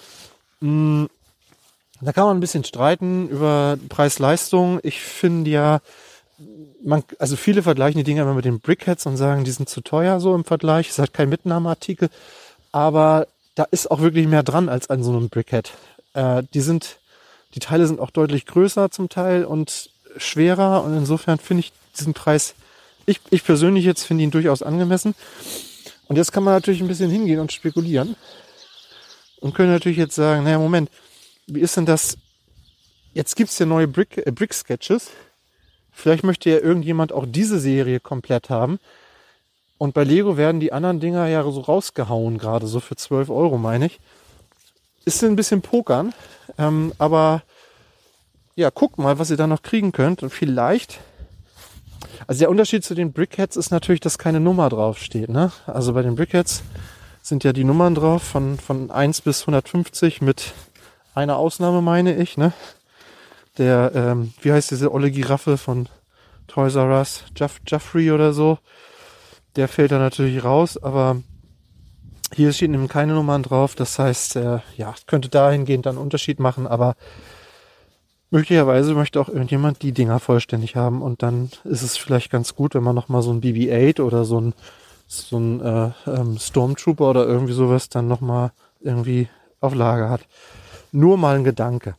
Mm, 0.60 1.06
da 2.00 2.12
kann 2.12 2.26
man 2.26 2.36
ein 2.36 2.40
bisschen 2.40 2.64
streiten 2.64 3.28
über 3.28 3.78
Preis-Leistung. 3.88 4.80
Ich 4.82 5.00
finde 5.00 5.50
ja, 5.50 5.80
man, 6.82 7.04
also 7.18 7.36
viele 7.36 7.62
vergleichen 7.62 7.98
die 7.98 8.04
Dinger 8.04 8.22
immer 8.22 8.34
mit 8.34 8.44
den 8.44 8.60
Brickheads 8.60 9.06
und 9.06 9.16
sagen, 9.16 9.44
die 9.44 9.50
sind 9.50 9.68
zu 9.68 9.80
teuer 9.80 10.20
so 10.20 10.34
im 10.34 10.44
Vergleich. 10.44 10.90
Es 10.90 10.98
hat 10.98 11.14
kein 11.14 11.28
Mitnahmeartikel, 11.28 12.10
aber 12.72 13.28
da 13.54 13.64
ist 13.64 13.90
auch 13.90 14.00
wirklich 14.00 14.26
mehr 14.26 14.42
dran 14.42 14.68
als 14.68 14.90
an 14.90 15.02
so 15.02 15.10
einem 15.10 15.28
Brickhead. 15.28 15.72
Äh, 16.14 16.42
die 16.52 16.60
sind, 16.60 16.98
die 17.54 17.60
Teile 17.60 17.86
sind 17.86 18.00
auch 18.00 18.10
deutlich 18.10 18.46
größer 18.46 18.90
zum 18.90 19.08
Teil 19.08 19.44
und 19.44 19.90
schwerer 20.16 20.84
und 20.84 20.96
insofern 20.96 21.38
finde 21.38 21.60
ich 21.60 21.72
diesen 21.98 22.14
Preis, 22.14 22.54
ich, 23.06 23.20
ich 23.30 23.44
persönlich 23.44 23.84
jetzt 23.84 24.04
finde 24.04 24.24
ihn 24.24 24.30
durchaus 24.30 24.62
angemessen. 24.62 25.14
Und 26.06 26.16
jetzt 26.16 26.32
kann 26.32 26.44
man 26.44 26.54
natürlich 26.54 26.80
ein 26.80 26.88
bisschen 26.88 27.10
hingehen 27.10 27.40
und 27.40 27.52
spekulieren 27.52 28.16
und 29.40 29.54
können 29.54 29.70
natürlich 29.72 29.98
jetzt 29.98 30.14
sagen, 30.14 30.44
naja, 30.44 30.58
Moment, 30.58 30.90
wie 31.46 31.60
ist 31.60 31.76
denn 31.76 31.86
das? 31.86 32.16
Jetzt 33.12 33.36
gibt's 33.36 33.58
ja 33.58 33.66
neue 33.66 33.86
Brick, 33.86 34.18
äh, 34.26 34.30
Brick 34.30 34.52
Sketches. 34.52 35.10
Vielleicht 35.94 36.24
möchte 36.24 36.50
ja 36.50 36.58
irgendjemand 36.58 37.12
auch 37.12 37.24
diese 37.26 37.58
Serie 37.58 38.00
komplett 38.00 38.50
haben. 38.50 38.78
Und 39.78 39.94
bei 39.94 40.04
Lego 40.04 40.36
werden 40.36 40.60
die 40.60 40.72
anderen 40.72 41.00
Dinger 41.00 41.26
ja 41.28 41.42
so 41.42 41.60
rausgehauen, 41.60 42.38
gerade 42.38 42.66
so 42.66 42.80
für 42.80 42.96
12 42.96 43.30
Euro, 43.30 43.58
meine 43.58 43.86
ich. 43.86 44.00
Ist 45.04 45.22
ein 45.22 45.36
bisschen 45.36 45.62
pokern, 45.62 46.12
ähm, 46.58 46.92
aber 46.98 47.42
ja, 48.56 48.70
guckt 48.70 48.98
mal, 48.98 49.18
was 49.18 49.30
ihr 49.30 49.36
da 49.36 49.46
noch 49.46 49.62
kriegen 49.62 49.92
könnt. 49.92 50.22
Und 50.22 50.30
vielleicht, 50.30 51.00
also 52.26 52.38
der 52.38 52.50
Unterschied 52.50 52.84
zu 52.84 52.94
den 52.94 53.12
Brickheads 53.12 53.56
ist 53.56 53.70
natürlich, 53.70 54.00
dass 54.00 54.18
keine 54.18 54.40
Nummer 54.40 54.68
draufsteht. 54.68 55.28
Ne? 55.28 55.52
Also 55.66 55.92
bei 55.92 56.02
den 56.02 56.14
Brickheads 56.14 56.62
sind 57.20 57.44
ja 57.44 57.52
die 57.52 57.64
Nummern 57.64 57.94
drauf 57.94 58.22
von, 58.22 58.58
von 58.58 58.90
1 58.90 59.22
bis 59.22 59.42
150 59.42 60.22
mit 60.22 60.52
einer 61.14 61.36
Ausnahme, 61.36 61.82
meine 61.82 62.16
ich. 62.16 62.36
Ne? 62.36 62.52
Der, 63.58 63.92
ähm, 63.94 64.32
wie 64.42 64.52
heißt 64.52 64.70
diese 64.70 64.92
olle 64.92 65.10
Giraffe 65.10 65.56
von 65.58 65.88
Toys 66.48 66.74
R 66.74 66.88
Us? 66.98 67.24
Jeff, 67.36 67.60
Jeffrey 67.66 68.10
oder 68.10 68.32
so. 68.32 68.58
Der 69.56 69.68
fällt 69.68 69.92
da 69.92 69.98
natürlich 69.98 70.42
raus, 70.44 70.76
aber 70.82 71.22
Hier 72.34 72.52
stehen 72.52 72.74
eben 72.74 72.88
keine 72.88 73.14
Nummern 73.14 73.42
drauf. 73.44 73.74
Das 73.76 73.98
heißt, 73.98 74.36
äh, 74.36 74.58
ja, 74.76 74.94
könnte 75.06 75.28
dahingehend 75.28 75.86
dann 75.86 75.98
Unterschied 75.98 76.40
machen, 76.40 76.66
aber 76.66 76.96
möglicherweise 78.30 78.94
möchte 78.94 79.20
auch 79.20 79.28
irgendjemand 79.28 79.82
die 79.82 79.92
Dinger 79.92 80.18
vollständig 80.18 80.74
haben 80.74 81.02
und 81.02 81.22
dann 81.22 81.50
ist 81.62 81.82
es 81.82 81.96
vielleicht 81.96 82.32
ganz 82.32 82.56
gut, 82.56 82.74
wenn 82.74 82.82
man 82.82 82.96
nochmal 82.96 83.22
so 83.22 83.32
ein 83.32 83.40
BB-8 83.40 84.00
oder 84.00 84.24
so 84.24 84.40
ein, 84.40 84.54
so 85.06 85.38
ein 85.38 85.60
äh, 85.60 85.90
ähm, 86.06 86.38
Stormtrooper 86.38 87.10
oder 87.10 87.26
irgendwie 87.26 87.52
sowas 87.52 87.88
dann 87.88 88.08
nochmal 88.08 88.50
irgendwie 88.80 89.28
auf 89.60 89.74
Lager 89.74 90.10
hat. 90.10 90.22
Nur 90.90 91.16
mal 91.16 91.36
ein 91.36 91.44
Gedanke. 91.44 91.94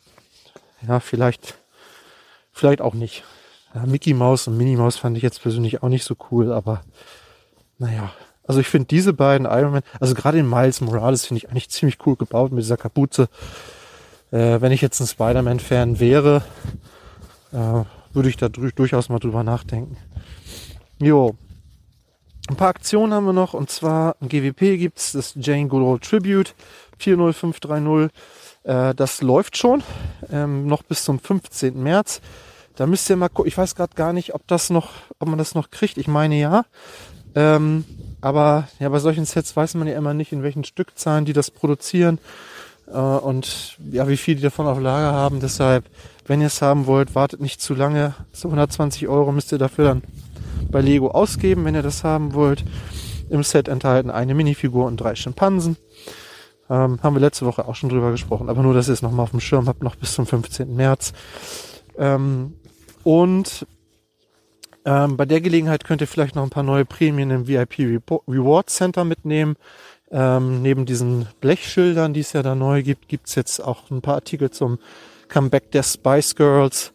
Ja, 0.88 1.00
vielleicht, 1.00 1.56
vielleicht 2.52 2.82
auch 2.82 2.94
nicht. 2.94 3.24
Ja, 3.74 3.86
Mickey 3.86 4.14
Mouse 4.14 4.48
und 4.48 4.58
Minnie 4.58 4.78
Mouse 4.78 4.98
fand 4.98 5.18
ich 5.18 5.24
jetzt 5.24 5.42
persönlich 5.42 5.84
auch 5.84 5.90
nicht 5.90 6.04
so 6.04 6.16
cool, 6.32 6.52
aber 6.52 6.82
naja. 7.78 8.12
Also 8.48 8.60
ich 8.60 8.68
finde 8.68 8.88
diese 8.88 9.14
beiden 9.14 9.48
Iron 9.48 9.72
Man, 9.72 9.82
also 10.00 10.14
gerade 10.14 10.38
den 10.38 10.50
Miles 10.50 10.80
Morales 10.80 11.26
finde 11.26 11.40
ich 11.40 11.50
eigentlich 11.50 11.70
ziemlich 11.70 11.98
cool 12.06 12.16
gebaut 12.16 12.52
mit 12.52 12.64
dieser 12.64 12.78
Kapuze. 12.78 13.28
Äh, 14.32 14.62
wenn 14.62 14.72
ich 14.72 14.82
jetzt 14.82 15.00
ein 15.00 15.08
Spider-Man-Fan 15.08 16.00
wäre, 16.00 16.44
äh, 17.52 17.84
würde 18.14 18.30
ich 18.30 18.38
da 18.38 18.50
durchaus 18.50 19.10
mal 19.10 19.20
drüber 19.20 19.44
nachdenken. 19.44 19.98
Jo. 21.00 21.36
Ein 22.48 22.56
paar 22.56 22.70
Aktionen 22.70 23.14
haben 23.14 23.26
wir 23.26 23.34
noch 23.34 23.56
und 23.56 23.72
zwar 23.72 24.16
im 24.22 24.30
GWP 24.30 24.78
gibt's 24.78 25.14
das 25.14 25.34
Jane 25.36 25.68
Goodall 25.68 26.00
Tribute 26.00 26.54
40530. 27.00 28.12
Äh, 28.66 28.94
das 28.96 29.22
läuft 29.22 29.58
schon 29.58 29.84
ähm, 30.32 30.68
noch 30.68 30.84
bis 30.84 31.06
zum 31.06 31.20
15. 31.20 31.82
März. 31.82 32.22
Da 32.76 32.88
müsst 32.88 33.10
ihr 33.10 33.16
mal 33.16 33.30
gucken. 33.30 33.48
Ich 33.48 33.58
weiß 33.58 33.76
gerade 33.76 33.96
gar 33.96 34.12
nicht, 34.12 34.34
ob 34.34 34.46
das 34.48 34.70
noch, 34.70 34.90
ob 35.20 35.30
man 35.30 35.38
das 35.38 35.56
noch 35.56 35.72
kriegt. 35.72 35.98
Ich 35.98 36.08
meine 36.08 36.36
ja. 36.36 36.66
Ähm, 37.36 37.86
aber 38.22 38.68
ja, 38.80 38.90
bei 38.90 39.00
solchen 39.00 39.26
Sets 39.26 39.56
weiß 39.56 39.76
man 39.76 39.88
ja 39.88 39.96
immer 39.96 40.14
nicht, 40.14 40.32
in 40.32 40.44
welchen 40.44 40.64
Stückzahlen 40.64 41.26
die 41.26 41.34
das 41.34 41.52
produzieren 41.52 42.20
äh, 42.88 42.98
und 42.98 43.78
ja, 43.92 44.08
wie 44.08 44.18
viel 44.18 44.36
die 44.36 44.42
davon 44.42 44.68
auf 44.68 44.80
Lager 44.80 45.14
haben. 45.14 45.40
Deshalb, 45.40 45.86
wenn 46.26 46.42
ihr 46.42 46.48
es 46.48 46.62
haben 46.62 46.88
wollt, 46.88 47.14
wartet 47.14 47.42
nicht 47.42 47.62
zu 47.62 47.76
lange. 47.76 48.16
So 48.32 48.48
120 48.48 49.08
Euro 49.08 49.32
müsst 49.32 49.52
ihr 49.52 49.58
dafür 49.58 49.86
dann 49.86 50.04
bei 50.72 50.82
Lego 50.82 51.10
ausgeben, 51.10 51.66
wenn 51.66 51.76
ihr 51.76 51.84
das 51.84 52.04
haben 52.04 52.34
wollt. 52.34 52.64
Im 53.30 53.44
Set 53.44 53.68
enthalten 53.68 54.10
eine 54.10 54.34
Minifigur 54.34 54.86
und 54.86 54.98
drei 54.98 55.16
Schimpansen. 55.16 55.78
Ähm, 56.70 57.00
haben 57.04 57.16
wir 57.16 57.20
letzte 57.20 57.46
Woche 57.46 57.68
auch 57.68 57.76
schon 57.76 57.90
drüber 57.90 58.12
gesprochen, 58.12 58.50
aber 58.50 58.64
nur, 58.64 58.74
dass 58.74 58.88
ihr 58.88 58.94
es 58.94 59.02
nochmal 59.02 59.24
auf 59.24 59.32
dem 59.32 59.40
Schirm 59.40 59.68
habt, 59.68 59.84
noch 59.84 59.96
bis 59.96 60.14
zum 60.14 60.26
15. 60.26 60.76
März. 60.76 61.14
Ähm, 61.98 62.56
und 63.04 63.68
ähm, 64.86 65.18
bei 65.18 65.26
der 65.26 65.42
Gelegenheit 65.42 65.84
könnt 65.84 66.02
ihr 66.02 66.08
vielleicht 66.08 66.36
noch 66.36 66.44
ein 66.44 66.50
paar 66.50 66.64
neue 66.64 66.86
Prämien 66.86 67.32
im 67.32 67.48
VIP 67.48 67.80
Reward 68.28 68.70
Center 68.70 69.04
mitnehmen. 69.04 69.56
Ähm, 70.12 70.62
neben 70.62 70.86
diesen 70.86 71.28
Blechschildern, 71.42 72.14
die 72.14 72.20
es 72.20 72.34
ja 72.34 72.44
da 72.44 72.56
neu 72.56 72.84
gibt, 72.84 73.08
gibt's 73.08 73.36
jetzt 73.36 73.60
auch 73.60 73.90
ein 73.90 74.02
paar 74.02 74.16
Artikel 74.16 74.52
zum 74.52 74.80
Comeback 75.28 75.72
der 75.72 75.84
Spice 75.84 76.36
Girls. 76.36 76.94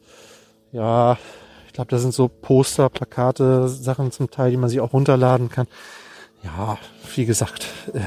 Ja, 0.72 1.18
ich 1.66 1.72
glaube, 1.72 1.90
da 1.90 1.98
sind 1.98 2.14
so 2.14 2.28
Poster, 2.28 2.88
Plakate, 2.88 3.68
Sachen 3.68 4.12
zum 4.12 4.30
Teil, 4.30 4.52
die 4.52 4.56
man 4.56 4.68
sich 4.70 4.80
auch 4.80 4.92
runterladen 4.92 5.48
kann. 5.48 5.66
Ja, 6.44 6.78
wie 7.14 7.26
gesagt, 7.26 7.66
äh, 7.92 8.00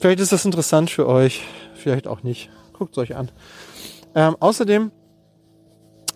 vielleicht 0.00 0.20
ist 0.20 0.32
das 0.32 0.44
interessant 0.44 0.90
für 0.90 1.06
euch, 1.06 1.42
vielleicht 1.74 2.08
auch 2.08 2.22
nicht. 2.22 2.50
Guckt 2.72 2.96
euch 2.98 3.14
an. 3.14 3.30
Ähm, 4.14 4.36
außerdem 4.40 4.90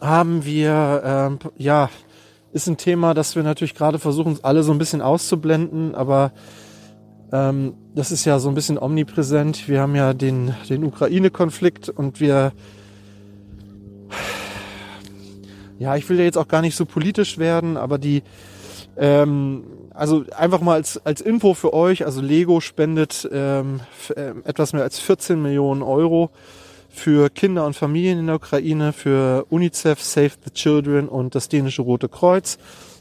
haben 0.00 0.44
wir 0.44 1.02
ähm, 1.04 1.38
ja 1.56 1.90
ist 2.54 2.68
ein 2.68 2.76
Thema, 2.76 3.14
das 3.14 3.34
wir 3.34 3.42
natürlich 3.42 3.74
gerade 3.74 3.98
versuchen, 3.98 4.38
alle 4.42 4.62
so 4.62 4.70
ein 4.70 4.78
bisschen 4.78 5.02
auszublenden, 5.02 5.96
aber 5.96 6.32
ähm, 7.32 7.74
das 7.96 8.12
ist 8.12 8.24
ja 8.24 8.38
so 8.38 8.48
ein 8.48 8.54
bisschen 8.54 8.78
omnipräsent. 8.78 9.68
Wir 9.68 9.80
haben 9.80 9.96
ja 9.96 10.14
den, 10.14 10.54
den 10.68 10.84
Ukraine-Konflikt 10.84 11.88
und 11.88 12.20
wir, 12.20 12.52
ja, 15.80 15.96
ich 15.96 16.08
will 16.08 16.16
ja 16.16 16.24
jetzt 16.24 16.38
auch 16.38 16.46
gar 16.46 16.60
nicht 16.60 16.76
so 16.76 16.86
politisch 16.86 17.38
werden, 17.38 17.76
aber 17.76 17.98
die, 17.98 18.22
ähm, 18.96 19.64
also 19.92 20.24
einfach 20.36 20.60
mal 20.60 20.74
als, 20.74 21.04
als 21.04 21.20
Info 21.20 21.54
für 21.54 21.72
euch, 21.72 22.04
also 22.04 22.20
Lego 22.20 22.60
spendet 22.60 23.28
ähm, 23.32 23.80
äh, 24.14 24.32
etwas 24.44 24.72
mehr 24.72 24.82
als 24.82 24.98
14 24.98 25.40
Millionen 25.40 25.82
Euro 25.82 26.30
für 26.88 27.28
Kinder 27.28 27.66
und 27.66 27.74
Familien 27.74 28.20
in 28.20 28.26
der 28.26 28.36
Ukraine, 28.36 28.92
für 28.92 29.46
UNICEF, 29.50 30.00
Save 30.00 30.32
the 30.44 30.50
Children 30.50 31.08
und 31.08 31.34
das 31.34 31.48
dänische 31.48 31.82
Rote 31.82 32.08
Kreuz. 32.08 32.58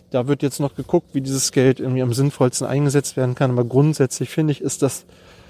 Da 0.09 0.27
wird 0.27 0.43
jetzt 0.43 0.59
noch 0.59 0.75
geguckt, 0.75 1.09
wie 1.13 1.21
dieses 1.21 1.51
Geld 1.51 1.79
irgendwie 1.79 2.01
am 2.01 2.13
sinnvollsten 2.13 2.67
eingesetzt 2.67 3.17
werden 3.17 3.35
kann. 3.35 3.51
Aber 3.51 3.63
grundsätzlich 3.63 4.29
finde 4.29 4.51
ich, 4.51 4.61
ist 4.61 4.81
das 4.81 5.05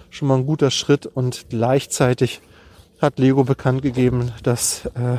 schon 0.09 0.27
mal 0.27 0.37
ein 0.37 0.45
guter 0.45 0.71
Schritt 0.71 1.05
und 1.05 1.45
gleichzeitig 1.49 2.41
hat 3.01 3.19
Lego 3.19 3.43
bekannt 3.43 3.81
gegeben, 3.81 4.31
dass 4.43 4.85
äh, 4.87 5.17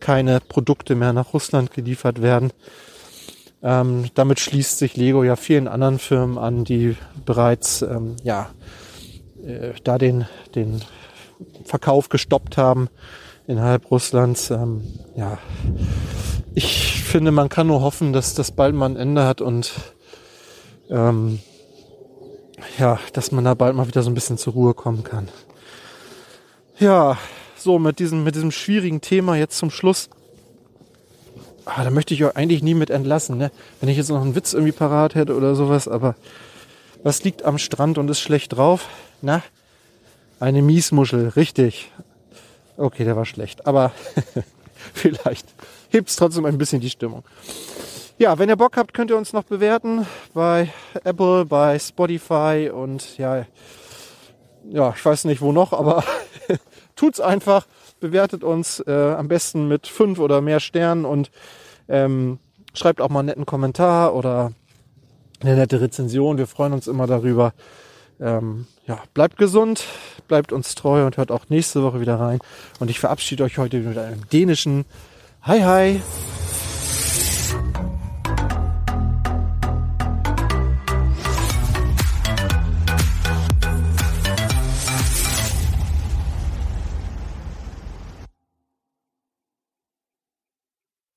keine 0.00 0.40
Produkte 0.40 0.94
mehr 0.94 1.12
nach 1.12 1.32
Russland 1.32 1.72
geliefert 1.72 2.22
werden. 2.22 2.52
Ähm, 3.64 4.10
damit 4.12 4.40
schließt 4.40 4.78
sich 4.78 4.94
Lego 4.94 5.24
ja 5.24 5.36
vielen 5.36 5.68
anderen 5.68 5.98
Firmen 5.98 6.36
an, 6.36 6.64
die 6.64 6.96
bereits 7.24 7.80
ähm, 7.80 8.16
ja 8.22 8.50
äh, 9.42 9.72
da 9.82 9.96
den 9.96 10.26
den 10.54 10.82
Verkauf 11.64 12.10
gestoppt 12.10 12.58
haben 12.58 12.90
innerhalb 13.46 13.90
Russlands. 13.90 14.50
Ähm, 14.50 14.82
ja, 15.16 15.38
ich 16.54 17.02
finde, 17.02 17.30
man 17.30 17.48
kann 17.48 17.66
nur 17.66 17.80
hoffen, 17.80 18.12
dass 18.12 18.34
das 18.34 18.52
bald 18.52 18.74
mal 18.74 18.90
ein 18.90 18.96
Ende 18.96 19.24
hat 19.24 19.40
und 19.40 19.72
ähm, 20.90 21.40
ja, 22.78 22.98
dass 23.14 23.32
man 23.32 23.44
da 23.44 23.54
bald 23.54 23.74
mal 23.74 23.88
wieder 23.88 24.02
so 24.02 24.10
ein 24.10 24.14
bisschen 24.14 24.36
zur 24.36 24.52
Ruhe 24.52 24.74
kommen 24.74 25.04
kann. 25.04 25.28
Ja, 26.78 27.16
so 27.56 27.78
mit 27.78 27.98
diesem 27.98 28.24
mit 28.24 28.34
diesem 28.34 28.50
schwierigen 28.50 29.00
Thema 29.00 29.36
jetzt 29.36 29.56
zum 29.56 29.70
Schluss. 29.70 30.10
Ah, 31.66 31.82
da 31.82 31.90
möchte 31.90 32.12
ich 32.12 32.24
euch 32.24 32.36
eigentlich 32.36 32.62
nie 32.62 32.74
mit 32.74 32.90
entlassen, 32.90 33.38
ne? 33.38 33.50
Wenn 33.80 33.88
ich 33.88 33.96
jetzt 33.96 34.10
noch 34.10 34.20
einen 34.20 34.34
Witz 34.34 34.52
irgendwie 34.52 34.72
parat 34.72 35.14
hätte 35.14 35.34
oder 35.34 35.54
sowas, 35.54 35.88
aber 35.88 36.14
was 37.02 37.24
liegt 37.24 37.44
am 37.44 37.58
Strand 37.58 37.96
und 37.96 38.10
ist 38.10 38.20
schlecht 38.20 38.54
drauf? 38.54 38.88
Na, 39.22 39.42
eine 40.40 40.60
Miesmuschel, 40.60 41.28
richtig. 41.28 41.90
Okay, 42.76 43.04
der 43.04 43.16
war 43.16 43.24
schlecht, 43.24 43.66
aber 43.66 43.92
vielleicht 44.94 45.46
hebt 45.90 46.10
es 46.10 46.16
trotzdem 46.16 46.44
ein 46.44 46.58
bisschen 46.58 46.80
die 46.80 46.90
Stimmung. 46.90 47.24
Ja, 48.18 48.38
wenn 48.38 48.48
ihr 48.48 48.56
Bock 48.56 48.76
habt, 48.76 48.94
könnt 48.94 49.10
ihr 49.10 49.16
uns 49.16 49.32
noch 49.32 49.44
bewerten 49.44 50.06
bei 50.34 50.68
Apple, 51.02 51.46
bei 51.46 51.78
Spotify 51.78 52.70
und 52.72 53.16
ja, 53.16 53.46
ja, 54.70 54.94
ich 54.96 55.04
weiß 55.04 55.24
nicht 55.24 55.40
wo 55.40 55.52
noch, 55.52 55.72
aber 55.72 56.04
tut's 56.96 57.20
einfach. 57.20 57.66
Bewertet 58.04 58.44
uns 58.44 58.80
äh, 58.86 58.92
am 58.92 59.28
besten 59.28 59.66
mit 59.66 59.86
fünf 59.86 60.18
oder 60.18 60.42
mehr 60.42 60.60
Sternen 60.60 61.06
und 61.06 61.30
ähm, 61.88 62.38
schreibt 62.74 63.00
auch 63.00 63.08
mal 63.08 63.20
einen 63.20 63.28
netten 63.28 63.46
Kommentar 63.46 64.14
oder 64.14 64.52
eine 65.40 65.56
nette 65.56 65.80
Rezension. 65.80 66.36
Wir 66.36 66.46
freuen 66.46 66.74
uns 66.74 66.86
immer 66.86 67.06
darüber. 67.06 67.54
Ähm, 68.20 68.66
ja, 68.86 68.98
bleibt 69.14 69.38
gesund, 69.38 69.84
bleibt 70.28 70.52
uns 70.52 70.74
treu 70.74 71.06
und 71.06 71.16
hört 71.16 71.30
auch 71.30 71.48
nächste 71.48 71.82
Woche 71.82 71.98
wieder 71.98 72.20
rein. 72.20 72.40
Und 72.78 72.90
ich 72.90 73.00
verabschiede 73.00 73.42
euch 73.42 73.56
heute 73.56 73.78
mit 73.78 73.96
einem 73.96 74.28
dänischen 74.28 74.84
Hi 75.40 75.62
Hi. 75.62 76.02